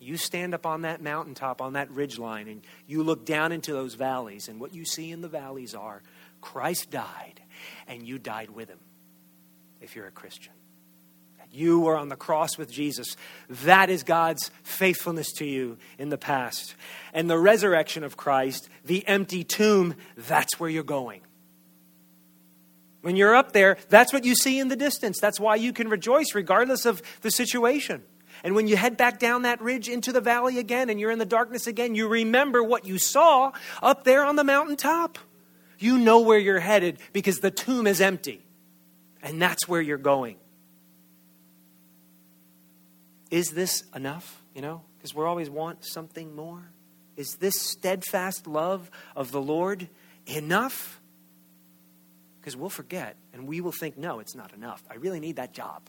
You 0.00 0.16
stand 0.16 0.52
up 0.52 0.66
on 0.66 0.82
that 0.82 1.00
mountaintop, 1.00 1.62
on 1.62 1.74
that 1.74 1.90
ridge 1.90 2.18
line, 2.18 2.48
and 2.48 2.62
you 2.86 3.02
look 3.04 3.24
down 3.24 3.52
into 3.52 3.72
those 3.72 3.94
valleys, 3.94 4.48
and 4.48 4.60
what 4.60 4.74
you 4.74 4.84
see 4.84 5.12
in 5.12 5.22
the 5.22 5.28
valleys 5.28 5.74
are 5.74 6.02
Christ 6.40 6.90
died, 6.90 7.40
and 7.86 8.06
you 8.06 8.18
died 8.18 8.50
with 8.50 8.68
him, 8.68 8.80
if 9.80 9.94
you're 9.94 10.08
a 10.08 10.12
Christian. 10.12 10.52
You 11.52 11.80
were 11.80 11.98
on 11.98 12.08
the 12.08 12.16
cross 12.16 12.56
with 12.56 12.70
Jesus. 12.70 13.14
That 13.48 13.90
is 13.90 14.02
God's 14.02 14.50
faithfulness 14.62 15.30
to 15.32 15.44
you 15.44 15.76
in 15.98 16.08
the 16.08 16.16
past. 16.16 16.74
And 17.12 17.28
the 17.28 17.38
resurrection 17.38 18.04
of 18.04 18.16
Christ, 18.16 18.70
the 18.86 19.06
empty 19.06 19.44
tomb, 19.44 19.94
that's 20.16 20.58
where 20.58 20.70
you're 20.70 20.82
going. 20.82 21.20
When 23.02 23.16
you're 23.16 23.34
up 23.34 23.52
there, 23.52 23.76
that's 23.90 24.12
what 24.14 24.24
you 24.24 24.34
see 24.34 24.58
in 24.58 24.68
the 24.68 24.76
distance. 24.76 25.20
That's 25.20 25.38
why 25.38 25.56
you 25.56 25.74
can 25.74 25.90
rejoice 25.90 26.34
regardless 26.34 26.86
of 26.86 27.02
the 27.20 27.30
situation. 27.30 28.02
And 28.44 28.54
when 28.54 28.66
you 28.66 28.76
head 28.76 28.96
back 28.96 29.18
down 29.18 29.42
that 29.42 29.60
ridge 29.60 29.88
into 29.88 30.10
the 30.10 30.20
valley 30.20 30.58
again 30.58 30.88
and 30.88 30.98
you're 30.98 31.10
in 31.10 31.18
the 31.18 31.26
darkness 31.26 31.66
again, 31.66 31.94
you 31.94 32.08
remember 32.08 32.62
what 32.62 32.86
you 32.86 32.98
saw 32.98 33.52
up 33.82 34.04
there 34.04 34.24
on 34.24 34.36
the 34.36 34.44
mountaintop. 34.44 35.18
You 35.78 35.98
know 35.98 36.20
where 36.20 36.38
you're 36.38 36.60
headed 36.60 36.98
because 37.12 37.40
the 37.40 37.50
tomb 37.50 37.86
is 37.86 38.00
empty. 38.00 38.42
And 39.22 39.42
that's 39.42 39.68
where 39.68 39.80
you're 39.80 39.98
going. 39.98 40.36
Is 43.32 43.48
this 43.48 43.82
enough? 43.96 44.42
You 44.54 44.60
know, 44.60 44.82
because 44.98 45.14
we 45.14 45.24
always 45.24 45.48
want 45.48 45.84
something 45.84 46.36
more. 46.36 46.70
Is 47.16 47.36
this 47.36 47.60
steadfast 47.60 48.46
love 48.46 48.90
of 49.16 49.32
the 49.32 49.40
Lord 49.40 49.88
enough? 50.26 51.00
Because 52.38 52.56
we'll 52.56 52.68
forget 52.68 53.16
and 53.32 53.48
we 53.48 53.62
will 53.62 53.72
think, 53.72 53.96
no, 53.96 54.20
it's 54.20 54.34
not 54.34 54.52
enough. 54.52 54.82
I 54.90 54.96
really 54.96 55.18
need 55.18 55.36
that 55.36 55.54
job. 55.54 55.82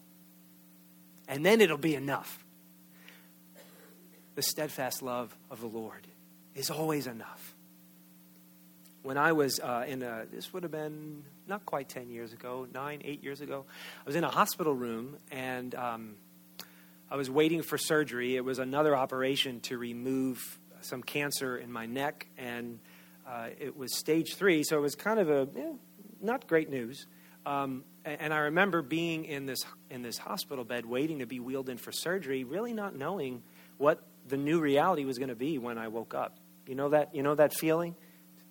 And 1.27 1.45
then 1.45 1.59
it'll 1.59 1.77
be 1.77 1.95
enough. 1.95 2.45
The 4.35 4.41
steadfast 4.41 5.01
love 5.01 5.35
of 5.51 5.59
the 5.59 5.67
Lord 5.67 6.07
is 6.55 6.69
always 6.69 7.07
enough. 7.07 7.55
When 9.01 9.17
I 9.17 9.33
was 9.33 9.59
uh, 9.59 9.83
in 9.85 10.01
a, 10.01 10.25
this 10.31 10.53
would 10.53 10.63
have 10.63 10.71
been 10.71 11.23
not 11.45 11.65
quite 11.65 11.89
10 11.89 12.09
years 12.09 12.31
ago, 12.31 12.67
nine, 12.73 13.01
eight 13.03 13.21
years 13.21 13.41
ago, 13.41 13.65
I 14.01 14.03
was 14.05 14.15
in 14.15 14.23
a 14.23 14.29
hospital 14.29 14.73
room 14.73 15.17
and 15.29 15.75
um, 15.75 16.15
I 17.13 17.15
was 17.15 17.29
waiting 17.29 17.61
for 17.61 17.77
surgery. 17.77 18.35
It 18.35 18.43
was 18.43 18.57
another 18.57 18.95
operation 18.95 19.59
to 19.61 19.77
remove 19.77 20.59
some 20.81 21.03
cancer 21.03 21.55
in 21.55 21.71
my 21.71 21.85
neck, 21.85 22.25
and 22.39 22.79
uh, 23.27 23.49
it 23.59 23.77
was 23.77 23.95
stage 23.95 24.33
three, 24.33 24.63
so 24.63 24.79
it 24.79 24.81
was 24.81 24.95
kind 24.95 25.19
of 25.19 25.29
a, 25.29 25.47
not 26.19 26.47
great 26.47 26.71
news. 26.71 27.05
Um, 27.45 27.83
and 28.03 28.33
I 28.33 28.39
remember 28.39 28.81
being 28.81 29.25
in 29.25 29.45
this 29.45 29.63
in 29.91 30.01
this 30.01 30.17
hospital 30.17 30.63
bed, 30.63 30.87
waiting 30.87 31.19
to 31.19 31.27
be 31.27 31.39
wheeled 31.39 31.69
in 31.69 31.77
for 31.77 31.91
surgery, 31.91 32.45
really 32.45 32.73
not 32.73 32.95
knowing 32.95 33.43
what 33.77 34.01
the 34.27 34.37
new 34.37 34.59
reality 34.59 35.05
was 35.05 35.19
going 35.19 35.29
to 35.29 35.35
be 35.35 35.59
when 35.59 35.77
I 35.77 35.89
woke 35.89 36.15
up. 36.15 36.39
You 36.65 36.73
know 36.73 36.89
that 36.89 37.13
you 37.13 37.21
know 37.21 37.35
that 37.35 37.53
feeling 37.53 37.95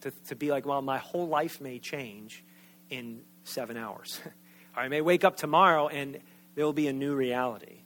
to, 0.03 0.13
to 0.29 0.37
be 0.37 0.53
like, 0.53 0.67
well, 0.67 0.83
my 0.83 0.99
whole 0.99 1.27
life 1.27 1.61
may 1.61 1.81
change 1.81 2.45
in 2.91 3.23
seven 3.43 3.77
hours. 3.77 4.21
I 4.77 4.87
may 4.87 5.01
wake 5.01 5.25
up 5.25 5.37
tomorrow 5.37 5.89
and 5.89 6.21
there 6.55 6.65
will 6.65 6.73
be 6.73 6.87
a 6.87 6.93
new 6.93 7.17
reality 7.17 7.82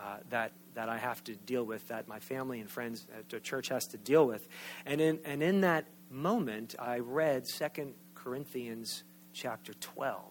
uh, 0.00 0.16
that 0.30 0.52
that 0.74 0.88
I 0.88 0.98
have 0.98 1.22
to 1.24 1.34
deal 1.34 1.64
with, 1.64 1.88
that 1.88 2.08
my 2.08 2.20
family 2.20 2.60
and 2.60 2.70
friends 2.70 3.06
at 3.16 3.28
the 3.28 3.40
church 3.40 3.68
has 3.68 3.86
to 3.88 3.98
deal 3.98 4.26
with. 4.26 4.46
And 4.86 5.00
in 5.00 5.20
and 5.24 5.42
in 5.42 5.60
that 5.60 5.86
moment, 6.10 6.74
I 6.78 7.00
read 7.00 7.46
Second 7.46 7.94
Corinthians 8.14 9.02
chapter 9.32 9.74
12, 9.74 10.22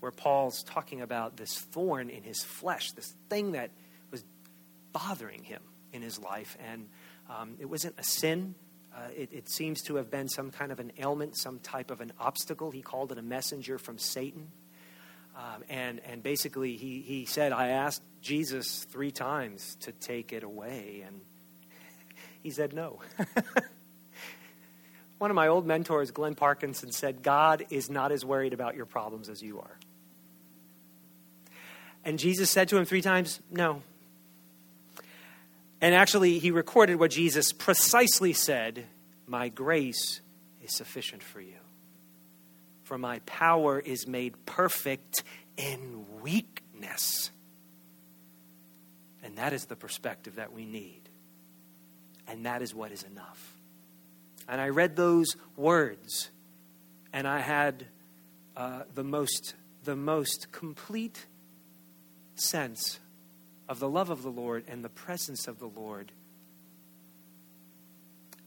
where 0.00 0.12
Paul's 0.12 0.62
talking 0.64 1.00
about 1.00 1.36
this 1.36 1.58
thorn 1.58 2.10
in 2.10 2.22
his 2.22 2.42
flesh, 2.42 2.92
this 2.92 3.14
thing 3.28 3.52
that 3.52 3.70
was 4.10 4.24
bothering 4.92 5.44
him 5.44 5.62
in 5.92 6.02
his 6.02 6.18
life. 6.20 6.56
And 6.64 6.88
um, 7.30 7.56
it 7.58 7.66
wasn't 7.66 7.94
a 7.98 8.04
sin. 8.04 8.54
Uh, 8.94 9.08
it, 9.16 9.30
it 9.32 9.50
seems 9.50 9.82
to 9.82 9.96
have 9.96 10.10
been 10.10 10.28
some 10.28 10.50
kind 10.50 10.70
of 10.70 10.78
an 10.78 10.92
ailment, 10.98 11.36
some 11.36 11.58
type 11.58 11.90
of 11.90 12.00
an 12.00 12.12
obstacle. 12.20 12.70
He 12.70 12.82
called 12.82 13.12
it 13.12 13.18
a 13.18 13.22
messenger 13.22 13.78
from 13.78 13.98
Satan. 13.98 14.48
Um, 15.36 15.64
and, 15.68 16.00
and 16.06 16.22
basically, 16.22 16.76
he, 16.76 17.00
he 17.00 17.24
said, 17.24 17.52
I 17.52 17.68
asked 17.68 18.02
Jesus 18.24 18.84
three 18.84 19.12
times 19.12 19.76
to 19.80 19.92
take 19.92 20.32
it 20.32 20.42
away, 20.42 21.04
and 21.06 21.20
he 22.42 22.50
said 22.50 22.72
no. 22.72 23.00
one 25.18 25.30
of 25.30 25.34
my 25.34 25.48
old 25.48 25.66
mentors, 25.66 26.10
Glenn 26.10 26.34
Parkinson, 26.34 26.90
said, 26.90 27.22
God 27.22 27.66
is 27.68 27.90
not 27.90 28.12
as 28.12 28.24
worried 28.24 28.54
about 28.54 28.76
your 28.76 28.86
problems 28.86 29.28
as 29.28 29.42
you 29.42 29.60
are. 29.60 29.78
And 32.02 32.18
Jesus 32.18 32.50
said 32.50 32.70
to 32.70 32.78
him 32.78 32.86
three 32.86 33.02
times, 33.02 33.40
No. 33.50 33.82
And 35.82 35.94
actually, 35.94 36.38
he 36.38 36.50
recorded 36.50 36.98
what 36.98 37.10
Jesus 37.10 37.52
precisely 37.52 38.32
said 38.32 38.86
My 39.26 39.50
grace 39.50 40.22
is 40.62 40.74
sufficient 40.74 41.22
for 41.22 41.42
you. 41.42 41.58
For 42.84 42.96
my 42.96 43.18
power 43.20 43.78
is 43.78 44.06
made 44.06 44.46
perfect 44.46 45.24
in 45.58 46.06
weakness. 46.22 47.30
And 49.24 49.36
that 49.36 49.54
is 49.54 49.64
the 49.64 49.74
perspective 49.74 50.36
that 50.36 50.52
we 50.52 50.66
need. 50.66 51.00
And 52.28 52.44
that 52.46 52.62
is 52.62 52.74
what 52.74 52.92
is 52.92 53.02
enough. 53.02 53.54
And 54.46 54.60
I 54.60 54.68
read 54.68 54.96
those 54.96 55.34
words, 55.56 56.30
and 57.12 57.26
I 57.26 57.40
had 57.40 57.86
uh, 58.56 58.82
the, 58.94 59.02
most, 59.02 59.54
the 59.82 59.96
most 59.96 60.52
complete 60.52 61.26
sense 62.34 63.00
of 63.66 63.80
the 63.80 63.88
love 63.88 64.10
of 64.10 64.22
the 64.22 64.30
Lord 64.30 64.64
and 64.68 64.84
the 64.84 64.90
presence 64.90 65.48
of 65.48 65.58
the 65.58 65.66
Lord 65.68 66.12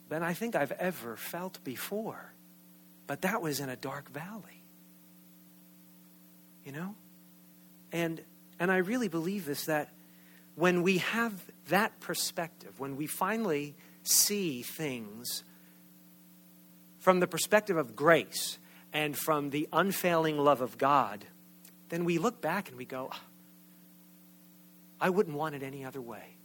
than 0.10 0.22
I 0.22 0.34
think 0.34 0.56
I've 0.56 0.72
ever 0.74 1.16
felt 1.16 1.64
before. 1.64 2.34
But 3.08 3.24
that 3.24 3.42
was 3.42 3.60
in 3.60 3.70
a 3.70 3.76
dark 3.76 4.10
valley. 4.12 4.62
You 6.64 6.72
know? 6.74 6.96
And 7.92 8.22
and 8.60 8.72
I 8.72 8.78
really 8.78 9.08
believe 9.08 9.46
this 9.46 9.66
that 9.66 9.90
when 10.58 10.82
we 10.82 10.98
have 10.98 11.34
that 11.70 12.00
perspective, 12.00 12.80
when 12.80 12.98
we 12.98 13.06
finally 13.06 13.76
see 14.02 14.64
things 14.64 15.44
from 16.98 17.20
the 17.20 17.28
perspective 17.28 17.78
of 17.78 17.96
grace 17.96 18.58
and 18.92 19.16
from 19.16 19.52
the 19.52 19.70
unfailing 19.72 20.36
love 20.40 20.62
of 20.62 20.80
God, 20.80 21.24
then 21.90 22.06
we 22.06 22.18
look 22.18 22.42
back 22.42 22.70
and 22.70 22.78
we 22.78 22.86
go, 22.86 23.10
ah, 23.12 23.22
I 25.00 25.12
wouldn't 25.12 25.38
want 25.38 25.54
it 25.54 25.62
any 25.62 25.86
other 25.86 26.02
way. 26.02 26.38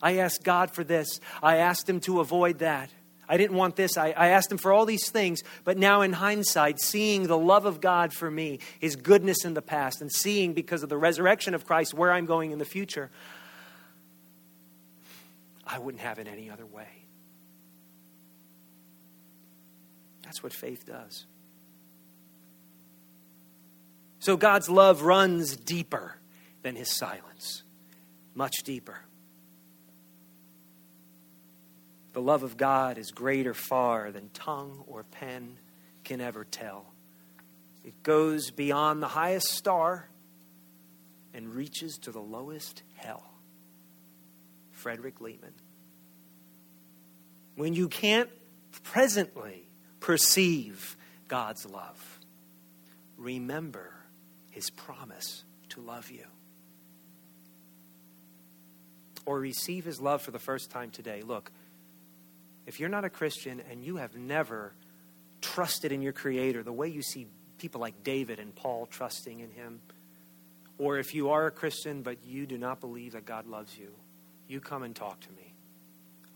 I 0.00 0.16
asked 0.16 0.42
God 0.42 0.70
for 0.70 0.82
this. 0.82 1.20
I 1.42 1.56
asked 1.56 1.86
Him 1.86 2.00
to 2.00 2.20
avoid 2.20 2.60
that. 2.60 2.88
I 3.28 3.36
didn't 3.36 3.58
want 3.58 3.76
this. 3.76 3.98
I, 3.98 4.12
I, 4.12 4.28
asked 4.28 4.50
Him 4.50 4.56
for 4.56 4.72
all 4.72 4.86
these 4.86 5.10
things. 5.10 5.42
But 5.64 5.76
now, 5.76 6.00
in 6.00 6.14
hindsight, 6.14 6.80
seeing 6.80 7.26
the 7.26 7.38
love 7.38 7.66
of 7.66 7.82
God 7.82 8.14
for 8.14 8.30
me, 8.30 8.60
His 8.78 8.96
goodness 8.96 9.44
in 9.44 9.52
the 9.52 9.60
past, 9.60 10.00
and 10.00 10.10
seeing 10.10 10.54
because 10.54 10.82
of 10.82 10.88
the 10.88 10.96
resurrection 10.96 11.52
of 11.52 11.66
Christ 11.66 11.92
where 11.92 12.10
I'm 12.10 12.24
going 12.24 12.52
in 12.52 12.58
the 12.58 12.64
future, 12.64 13.10
I 15.70 15.78
wouldn't 15.78 16.02
have 16.02 16.18
it 16.18 16.26
any 16.26 16.50
other 16.50 16.66
way. 16.66 16.88
That's 20.22 20.42
what 20.42 20.52
faith 20.52 20.84
does. 20.86 21.26
So 24.18 24.36
God's 24.36 24.68
love 24.68 25.02
runs 25.02 25.56
deeper 25.56 26.16
than 26.62 26.76
His 26.76 26.94
silence 26.96 27.62
much 28.34 28.62
deeper. 28.64 28.98
The 32.12 32.20
love 32.20 32.42
of 32.42 32.56
God 32.56 32.98
is 32.98 33.10
greater 33.10 33.54
far 33.54 34.10
than 34.10 34.30
tongue 34.30 34.84
or 34.86 35.04
pen 35.04 35.58
can 36.04 36.20
ever 36.20 36.44
tell. 36.44 36.86
It 37.84 38.02
goes 38.02 38.50
beyond 38.50 39.02
the 39.02 39.08
highest 39.08 39.48
star 39.48 40.08
and 41.32 41.54
reaches 41.54 41.98
to 41.98 42.10
the 42.10 42.20
lowest 42.20 42.82
hell. 42.96 43.29
Frederick 44.80 45.20
Lehman. 45.20 45.52
When 47.54 47.74
you 47.74 47.88
can't 47.88 48.30
presently 48.82 49.68
perceive 50.00 50.96
God's 51.28 51.66
love, 51.66 52.18
remember 53.18 53.92
his 54.50 54.70
promise 54.70 55.44
to 55.70 55.80
love 55.80 56.10
you 56.10 56.24
or 59.26 59.38
receive 59.38 59.84
his 59.84 60.00
love 60.00 60.22
for 60.22 60.30
the 60.30 60.38
first 60.38 60.70
time 60.70 60.90
today, 60.90 61.22
look, 61.22 61.52
if 62.66 62.80
you're 62.80 62.88
not 62.88 63.04
a 63.04 63.10
Christian 63.10 63.62
and 63.70 63.84
you 63.84 63.96
have 63.96 64.16
never 64.16 64.72
trusted 65.40 65.92
in 65.92 66.02
your 66.02 66.12
Creator 66.12 66.62
the 66.62 66.72
way 66.72 66.88
you 66.88 67.02
see 67.02 67.26
people 67.58 67.80
like 67.80 68.02
David 68.02 68.38
and 68.38 68.54
Paul 68.54 68.86
trusting 68.86 69.40
in 69.40 69.50
him, 69.50 69.82
or 70.78 70.98
if 70.98 71.14
you 71.14 71.30
are 71.30 71.46
a 71.46 71.50
Christian 71.50 72.02
but 72.02 72.24
you 72.24 72.46
do 72.46 72.56
not 72.56 72.80
believe 72.80 73.12
that 73.12 73.26
God 73.26 73.46
loves 73.46 73.76
you, 73.76 73.92
you 74.50 74.60
come 74.60 74.82
and 74.82 74.94
talk 74.94 75.20
to 75.20 75.30
me. 75.32 75.54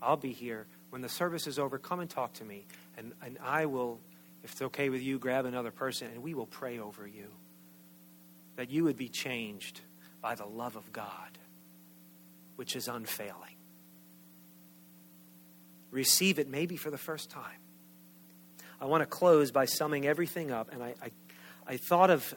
I'll 0.01 0.17
be 0.17 0.31
here. 0.31 0.67
When 0.89 1.01
the 1.01 1.09
service 1.09 1.47
is 1.47 1.59
over, 1.59 1.77
come 1.77 1.99
and 1.99 2.09
talk 2.09 2.33
to 2.33 2.45
me. 2.45 2.65
And, 2.97 3.13
and 3.23 3.37
I 3.43 3.65
will, 3.65 3.99
if 4.43 4.53
it's 4.53 4.61
okay 4.61 4.89
with 4.89 5.01
you, 5.01 5.19
grab 5.19 5.45
another 5.45 5.71
person 5.71 6.07
and 6.13 6.23
we 6.23 6.33
will 6.33 6.45
pray 6.45 6.79
over 6.79 7.05
you. 7.05 7.27
That 8.55 8.69
you 8.69 8.85
would 8.85 8.97
be 8.97 9.09
changed 9.09 9.81
by 10.21 10.35
the 10.35 10.45
love 10.45 10.75
of 10.75 10.91
God 10.93 11.37
which 12.55 12.75
is 12.75 12.87
unfailing. 12.87 13.55
Receive 15.91 16.39
it 16.39 16.49
maybe 16.49 16.77
for 16.77 16.91
the 16.91 16.97
first 16.97 17.29
time. 17.29 17.59
I 18.79 18.85
want 18.85 19.01
to 19.01 19.05
close 19.05 19.51
by 19.51 19.65
summing 19.65 20.05
everything 20.05 20.51
up, 20.51 20.73
and 20.73 20.83
I, 20.83 20.95
I, 21.01 21.11
I 21.67 21.77
thought 21.77 22.09
of, 22.09 22.33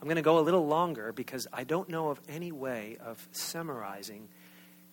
I'm 0.00 0.06
going 0.06 0.16
to 0.16 0.22
go 0.22 0.38
a 0.38 0.40
little 0.40 0.66
longer 0.66 1.12
because 1.12 1.46
I 1.52 1.64
don't 1.64 1.88
know 1.88 2.10
of 2.10 2.20
any 2.28 2.52
way 2.52 2.96
of 3.04 3.26
summarizing 3.32 4.28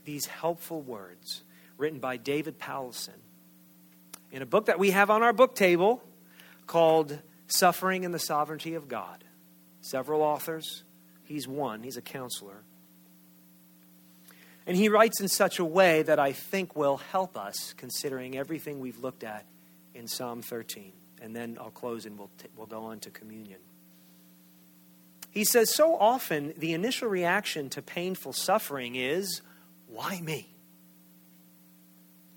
these 0.05 0.25
helpful 0.25 0.81
words 0.81 1.43
written 1.77 1.99
by 1.99 2.17
David 2.17 2.59
Powlison 2.59 3.19
in 4.31 4.41
a 4.41 4.45
book 4.45 4.65
that 4.65 4.79
we 4.79 4.91
have 4.91 5.09
on 5.09 5.23
our 5.23 5.33
book 5.33 5.55
table 5.55 6.03
called 6.67 7.19
Suffering 7.47 8.03
and 8.05 8.13
the 8.13 8.19
Sovereignty 8.19 8.73
of 8.73 8.87
God. 8.87 9.23
Several 9.81 10.21
authors. 10.21 10.83
He's 11.23 11.47
one, 11.47 11.83
he's 11.83 11.97
a 11.97 12.01
counselor. 12.01 12.63
And 14.65 14.77
he 14.77 14.87
writes 14.87 15.19
in 15.19 15.27
such 15.27 15.59
a 15.59 15.65
way 15.65 16.03
that 16.03 16.19
I 16.19 16.31
think 16.31 16.75
will 16.75 16.97
help 16.97 17.37
us, 17.37 17.73
considering 17.75 18.37
everything 18.37 18.79
we've 18.79 18.99
looked 18.99 19.23
at 19.23 19.45
in 19.93 20.07
Psalm 20.07 20.41
13. 20.41 20.93
And 21.21 21.35
then 21.35 21.57
I'll 21.59 21.69
close 21.69 22.05
and 22.05 22.17
we'll, 22.17 22.29
t- 22.37 22.47
we'll 22.55 22.67
go 22.67 22.83
on 22.85 22.99
to 23.01 23.09
communion. 23.09 23.59
He 25.31 25.43
says, 25.43 25.73
So 25.73 25.97
often 25.97 26.53
the 26.57 26.73
initial 26.73 27.09
reaction 27.09 27.69
to 27.71 27.81
painful 27.81 28.33
suffering 28.33 28.95
is, 28.95 29.41
Why 29.93 30.19
me? 30.21 30.47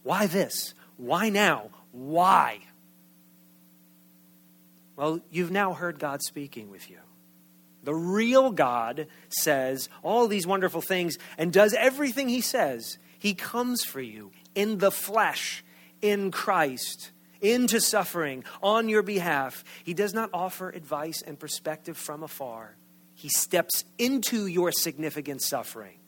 Why 0.03 0.27
this? 0.27 0.75
Why 0.99 1.31
now? 1.31 1.71
Why? 1.91 2.61
Well, 4.95 5.21
you've 5.31 5.51
now 5.51 5.73
heard 5.73 5.99
God 5.99 6.23
speaking 6.23 6.71
with 6.71 6.91
you. 6.91 6.99
The 7.83 7.95
real 7.95 8.51
God 8.51 9.07
says 9.29 9.89
all 10.03 10.29
these 10.29 10.47
wonderful 10.47 10.81
things 10.81 11.17
and 11.39 11.53
does 11.53 11.73
everything 11.75 12.29
he 12.29 12.41
says. 12.41 12.99
He 13.19 13.35
comes 13.35 13.85
for 13.85 14.01
you 14.01 14.33
in 14.55 14.79
the 14.79 14.91
flesh, 14.91 15.65
in 16.03 16.31
Christ, 16.31 17.11
into 17.41 17.81
suffering 17.81 18.45
on 18.63 18.89
your 18.89 19.03
behalf. 19.03 19.65
He 19.83 19.95
does 19.95 20.13
not 20.13 20.31
offer 20.35 20.69
advice 20.69 21.23
and 21.23 21.39
perspective 21.39 21.97
from 21.97 22.23
afar. 22.23 22.77
He 23.15 23.29
steps 23.29 23.85
into 23.99 24.47
your 24.47 24.73
significant 24.73 25.41
suffering. 25.43 25.99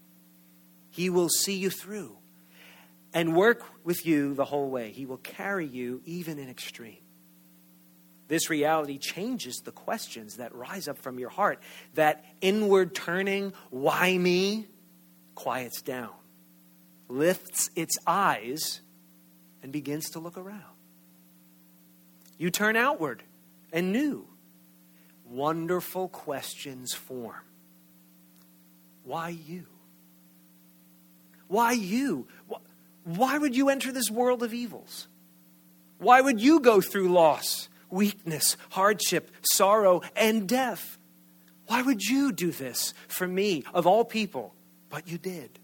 He 0.98 1.10
will 1.10 1.28
see 1.28 1.54
you 1.54 1.70
through 1.70 2.16
and 3.14 3.36
work 3.36 3.62
with 3.84 4.04
you 4.04 4.34
the 4.34 4.44
whole 4.44 4.68
way. 4.68 4.90
He 4.90 5.06
will 5.06 5.18
carry 5.18 5.64
you 5.64 6.02
even 6.04 6.40
in 6.40 6.50
extreme. 6.50 6.98
This 8.26 8.50
reality 8.50 8.98
changes 8.98 9.62
the 9.64 9.70
questions 9.70 10.38
that 10.38 10.52
rise 10.56 10.88
up 10.88 10.98
from 10.98 11.20
your 11.20 11.28
heart. 11.28 11.62
That 11.94 12.24
inward 12.40 12.96
turning, 12.96 13.52
why 13.70 14.18
me, 14.18 14.66
quiets 15.36 15.82
down, 15.82 16.10
lifts 17.06 17.70
its 17.76 17.96
eyes, 18.04 18.80
and 19.62 19.70
begins 19.70 20.10
to 20.10 20.18
look 20.18 20.36
around. 20.36 20.64
You 22.38 22.50
turn 22.50 22.74
outward 22.74 23.22
and 23.72 23.92
new. 23.92 24.26
Wonderful 25.24 26.08
questions 26.08 26.92
form. 26.92 27.44
Why 29.04 29.28
you? 29.28 29.66
Why 31.48 31.72
you? 31.72 32.28
Why 33.04 33.38
would 33.38 33.56
you 33.56 33.68
enter 33.68 33.90
this 33.90 34.10
world 34.10 34.42
of 34.42 34.54
evils? 34.54 35.08
Why 35.98 36.20
would 36.20 36.40
you 36.40 36.60
go 36.60 36.80
through 36.80 37.08
loss? 37.08 37.68
weakness, 37.90 38.56
hardship, 38.70 39.30
sorrow, 39.42 40.02
and 40.16 40.48
death. 40.48 40.98
Why 41.66 41.82
would 41.82 42.02
you 42.02 42.32
do 42.32 42.50
this 42.50 42.94
for 43.08 43.26
me, 43.26 43.64
of 43.74 43.86
all 43.86 44.04
people? 44.04 44.54
But 44.88 45.08
you 45.08 45.18
did. 45.18 45.58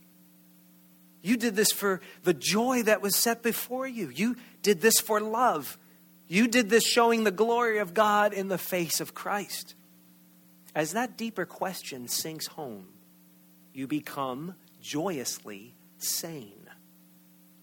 You 1.23 1.37
did 1.37 1.57
this 1.57 1.73
for 1.73 2.01
the 2.25 2.35
joy 2.35 2.83
that 2.83 3.01
was 3.01 3.17
set 3.17 3.43
before 3.43 3.87
you. 3.87 4.11
You 4.11 4.37
did 4.63 4.83
this 4.83 5.01
for 5.01 5.21
love. 5.21 5.79
You 6.29 6.49
did 6.49 6.69
this 6.69 6.87
showing 6.87 7.25
the 7.25 7.31
glory 7.31 7.79
of 7.79 7.95
God 7.95 8.35
in 8.35 8.49
the 8.49 8.59
face 8.59 9.01
of 9.01 9.15
Christ. 9.15 9.75
As 10.75 10.93
that 10.93 11.17
deeper 11.17 11.47
question 11.47 12.09
sinks 12.09 12.47
home, 12.49 12.89
you 13.73 13.87
become 13.87 14.55
joyously 14.85 15.75
sane. 15.97 16.69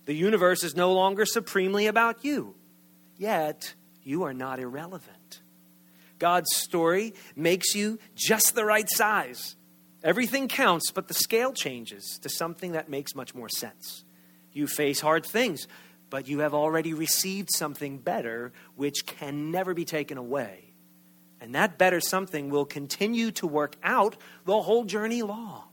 The 0.05 0.15
universe 0.15 0.63
is 0.63 0.75
no 0.75 0.91
longer 0.93 1.25
supremely 1.25 1.85
about 1.85 2.25
you. 2.25 2.55
yet 3.15 3.75
you 4.03 4.23
are 4.23 4.33
not 4.33 4.59
irrelevant. 4.59 5.41
God's 6.17 6.55
story 6.55 7.13
makes 7.35 7.75
you 7.75 7.99
just 8.15 8.55
the 8.55 8.65
right 8.65 8.87
size. 8.89 9.55
Everything 10.03 10.47
counts, 10.47 10.89
but 10.91 11.07
the 11.07 11.13
scale 11.13 11.53
changes 11.53 12.17
to 12.23 12.29
something 12.29 12.71
that 12.71 12.89
makes 12.89 13.13
much 13.13 13.35
more 13.35 13.49
sense. 13.49 14.03
You 14.51 14.65
face 14.65 14.99
hard 14.99 15.23
things, 15.23 15.67
but 16.09 16.27
you 16.27 16.39
have 16.39 16.55
already 16.55 16.95
received 16.95 17.49
something 17.51 17.99
better 17.99 18.51
which 18.75 19.05
can 19.05 19.51
never 19.51 19.75
be 19.75 19.85
taken 19.85 20.17
away. 20.17 20.73
And 21.39 21.53
that 21.53 21.77
better 21.77 22.01
something 22.01 22.49
will 22.49 22.65
continue 22.65 23.29
to 23.33 23.45
work 23.45 23.75
out 23.83 24.17
the 24.45 24.63
whole 24.63 24.85
journey 24.85 25.21
long. 25.21 25.70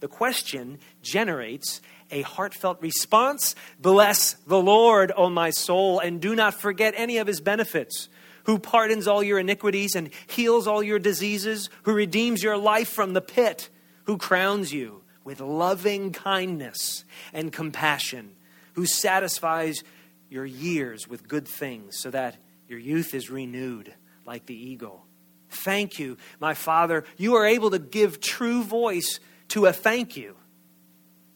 The 0.00 0.08
question 0.08 0.78
generates 1.02 1.80
a 2.10 2.22
heartfelt 2.22 2.80
response 2.80 3.54
Bless 3.78 4.34
the 4.46 4.60
Lord, 4.60 5.12
O 5.16 5.30
my 5.30 5.50
soul, 5.50 5.98
and 5.98 6.20
do 6.20 6.34
not 6.34 6.54
forget 6.54 6.94
any 6.96 7.18
of 7.18 7.26
his 7.26 7.40
benefits 7.40 8.08
who 8.44 8.58
pardons 8.58 9.08
all 9.08 9.22
your 9.22 9.38
iniquities 9.38 9.94
and 9.94 10.10
heals 10.26 10.66
all 10.66 10.82
your 10.82 10.98
diseases, 10.98 11.70
who 11.84 11.92
redeems 11.92 12.42
your 12.42 12.56
life 12.56 12.88
from 12.88 13.14
the 13.14 13.20
pit, 13.20 13.70
who 14.04 14.18
crowns 14.18 14.72
you 14.72 15.02
with 15.24 15.40
loving 15.40 16.12
kindness 16.12 17.04
and 17.32 17.52
compassion, 17.52 18.36
who 18.74 18.84
satisfies 18.86 19.82
your 20.28 20.44
years 20.44 21.08
with 21.08 21.26
good 21.26 21.48
things 21.48 21.98
so 21.98 22.10
that 22.10 22.36
your 22.68 22.78
youth 22.78 23.14
is 23.14 23.30
renewed 23.30 23.94
like 24.26 24.46
the 24.46 24.54
eagle. 24.54 25.06
Thank 25.48 25.98
you, 25.98 26.16
my 26.40 26.54
Father. 26.54 27.04
You 27.16 27.36
are 27.36 27.46
able 27.46 27.70
to 27.70 27.78
give 27.78 28.20
true 28.20 28.62
voice 28.62 29.20
to 29.54 29.66
a 29.66 29.72
thank 29.72 30.16
you 30.16 30.34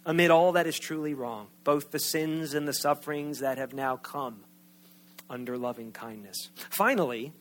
amid 0.04 0.28
all 0.28 0.50
that 0.50 0.66
is 0.66 0.76
truly 0.76 1.14
wrong, 1.14 1.46
both 1.62 1.92
the 1.92 2.00
sins 2.00 2.52
and 2.52 2.66
the 2.66 2.72
sufferings 2.72 3.38
that 3.38 3.58
have 3.58 3.72
now 3.72 3.96
come 3.96 4.40
under 5.30 5.56
loving 5.56 5.92
kindness. 5.92 6.50
Finally, 6.68 7.32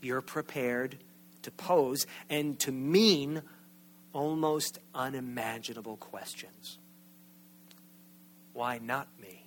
you're 0.00 0.22
prepared 0.22 0.96
to 1.42 1.50
pose 1.50 2.06
and 2.30 2.58
to 2.58 2.72
mean 2.72 3.42
almost 4.14 4.78
unimaginable 4.94 5.98
questions. 5.98 6.78
Why 8.54 8.78
not 8.78 9.06
me? 9.20 9.44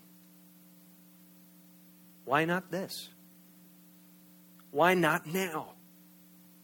Why 2.25 2.45
not 2.45 2.69
this? 2.69 3.09
Why 4.69 4.93
not 4.93 5.25
now? 5.25 5.69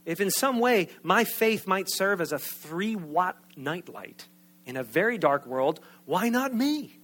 If 0.10 0.20
in 0.20 0.32
some 0.32 0.58
way 0.58 0.88
my 1.04 1.24
faith 1.24 1.68
might 1.68 1.88
serve 1.88 2.20
as 2.20 2.32
a 2.32 2.40
three 2.40 2.96
watt 2.96 3.38
nightlight 3.56 4.28
in 4.66 4.76
a 4.76 4.82
very 4.82 5.20
dark 5.20 5.46
world, 5.46 5.80
why 6.06 6.30
not 6.30 6.52
me? 6.52 6.98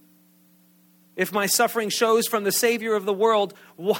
If 1.14 1.32
my 1.32 1.46
suffering 1.46 1.88
shows 1.88 2.26
from 2.26 2.42
the 2.42 2.50
Savior 2.50 2.96
of 2.96 3.04
the 3.04 3.12
world, 3.12 3.54
uh, 3.78 3.94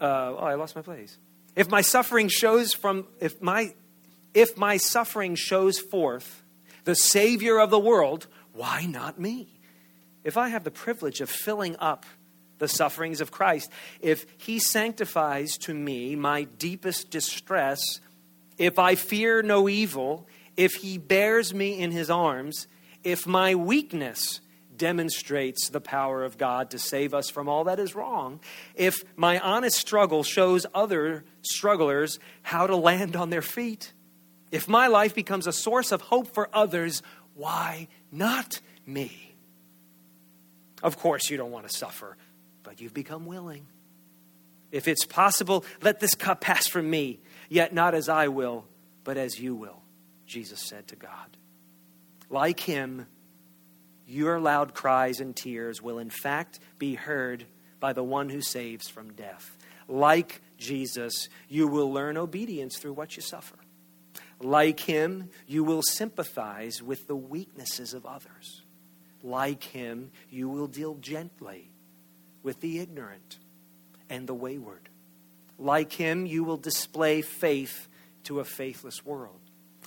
oh, 0.00 0.36
I 0.38 0.54
lost 0.54 0.74
my 0.74 0.80
place. 0.80 1.18
If 1.54 1.68
my 1.68 1.82
suffering 1.82 2.28
shows 2.28 2.72
from, 2.72 3.06
if 3.20 3.42
my, 3.42 3.74
if 4.32 4.56
my 4.56 4.78
suffering 4.78 5.34
shows 5.34 5.78
forth 5.78 6.42
the 6.84 6.94
Savior 6.96 7.58
of 7.58 7.68
the 7.68 7.78
world, 7.78 8.28
why 8.54 8.86
not 8.86 9.20
me? 9.20 9.60
If 10.24 10.38
I 10.38 10.48
have 10.48 10.64
the 10.64 10.70
privilege 10.70 11.20
of 11.20 11.28
filling 11.28 11.76
up 11.80 12.06
the 12.56 12.66
sufferings 12.66 13.20
of 13.20 13.30
Christ, 13.30 13.70
if 14.00 14.24
He 14.38 14.58
sanctifies 14.58 15.58
to 15.58 15.74
me 15.74 16.16
my 16.16 16.44
deepest 16.44 17.10
distress, 17.10 18.00
if 18.58 18.78
I 18.78 18.94
fear 18.94 19.42
no 19.42 19.68
evil, 19.68 20.26
if 20.56 20.74
He 20.74 20.98
bears 20.98 21.52
me 21.52 21.78
in 21.78 21.90
His 21.90 22.10
arms, 22.10 22.66
if 23.04 23.26
my 23.26 23.54
weakness 23.54 24.40
demonstrates 24.76 25.68
the 25.68 25.80
power 25.80 26.24
of 26.24 26.38
God 26.38 26.70
to 26.70 26.78
save 26.78 27.14
us 27.14 27.30
from 27.30 27.48
all 27.48 27.64
that 27.64 27.78
is 27.78 27.94
wrong, 27.94 28.40
if 28.74 29.02
my 29.16 29.38
honest 29.38 29.78
struggle 29.78 30.22
shows 30.22 30.66
other 30.74 31.24
strugglers 31.42 32.18
how 32.42 32.66
to 32.66 32.76
land 32.76 33.16
on 33.16 33.30
their 33.30 33.42
feet, 33.42 33.92
if 34.50 34.68
my 34.68 34.86
life 34.86 35.14
becomes 35.14 35.46
a 35.46 35.52
source 35.52 35.92
of 35.92 36.00
hope 36.02 36.32
for 36.32 36.48
others, 36.52 37.02
why 37.34 37.88
not 38.12 38.60
me? 38.86 39.34
Of 40.82 40.98
course, 40.98 41.30
you 41.30 41.36
don't 41.36 41.50
want 41.50 41.68
to 41.68 41.76
suffer, 41.76 42.16
but 42.62 42.80
you've 42.80 42.94
become 42.94 43.26
willing. 43.26 43.66
If 44.70 44.88
it's 44.88 45.04
possible, 45.04 45.64
let 45.82 46.00
this 46.00 46.14
cup 46.14 46.40
pass 46.40 46.66
from 46.66 46.90
me, 46.90 47.20
yet 47.48 47.72
not 47.72 47.94
as 47.94 48.08
I 48.08 48.28
will, 48.28 48.64
but 49.04 49.16
as 49.16 49.38
you 49.40 49.54
will, 49.54 49.82
Jesus 50.26 50.60
said 50.60 50.88
to 50.88 50.96
God. 50.96 51.36
Like 52.28 52.60
him, 52.60 53.06
your 54.06 54.40
loud 54.40 54.74
cries 54.74 55.20
and 55.20 55.34
tears 55.34 55.82
will 55.82 55.98
in 55.98 56.10
fact 56.10 56.60
be 56.78 56.94
heard 56.94 57.46
by 57.80 57.92
the 57.92 58.04
one 58.04 58.28
who 58.28 58.40
saves 58.40 58.88
from 58.88 59.12
death. 59.12 59.56
Like 59.88 60.40
Jesus, 60.58 61.28
you 61.48 61.68
will 61.68 61.92
learn 61.92 62.16
obedience 62.16 62.78
through 62.78 62.94
what 62.94 63.16
you 63.16 63.22
suffer. 63.22 63.56
Like 64.40 64.80
him, 64.80 65.30
you 65.46 65.64
will 65.64 65.82
sympathize 65.82 66.82
with 66.82 67.06
the 67.06 67.16
weaknesses 67.16 67.94
of 67.94 68.04
others. 68.04 68.62
Like 69.22 69.62
him, 69.64 70.10
you 70.30 70.48
will 70.48 70.66
deal 70.66 70.94
gently 70.96 71.70
with 72.42 72.60
the 72.60 72.78
ignorant 72.78 73.38
and 74.10 74.26
the 74.26 74.34
wayward. 74.34 74.88
Like 75.58 75.92
him, 75.92 76.26
you 76.26 76.44
will 76.44 76.56
display 76.56 77.22
faith 77.22 77.88
to 78.24 78.40
a 78.40 78.44
faithless 78.44 79.04
world, 79.04 79.40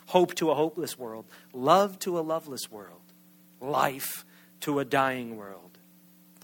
hope 0.07 0.33
to 0.35 0.49
a 0.49 0.55
hopeless 0.55 0.97
world, 0.97 1.25
love 1.53 1.99
to 1.99 2.17
a 2.17 2.21
loveless 2.21 2.71
world 2.71 3.01
life 3.61 4.25
to 4.61 4.79
a 4.79 4.85
dying 4.85 5.37
world. 5.37 5.77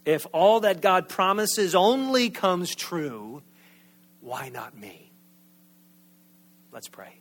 If 0.05 0.27
all 0.31 0.61
that 0.61 0.81
God 0.81 1.09
promises 1.09 1.73
only 1.73 2.29
comes 2.29 2.75
true, 2.75 3.41
why 4.21 4.49
not 4.49 4.77
me? 4.77 5.11
Let's 6.71 6.87
pray. 6.87 7.19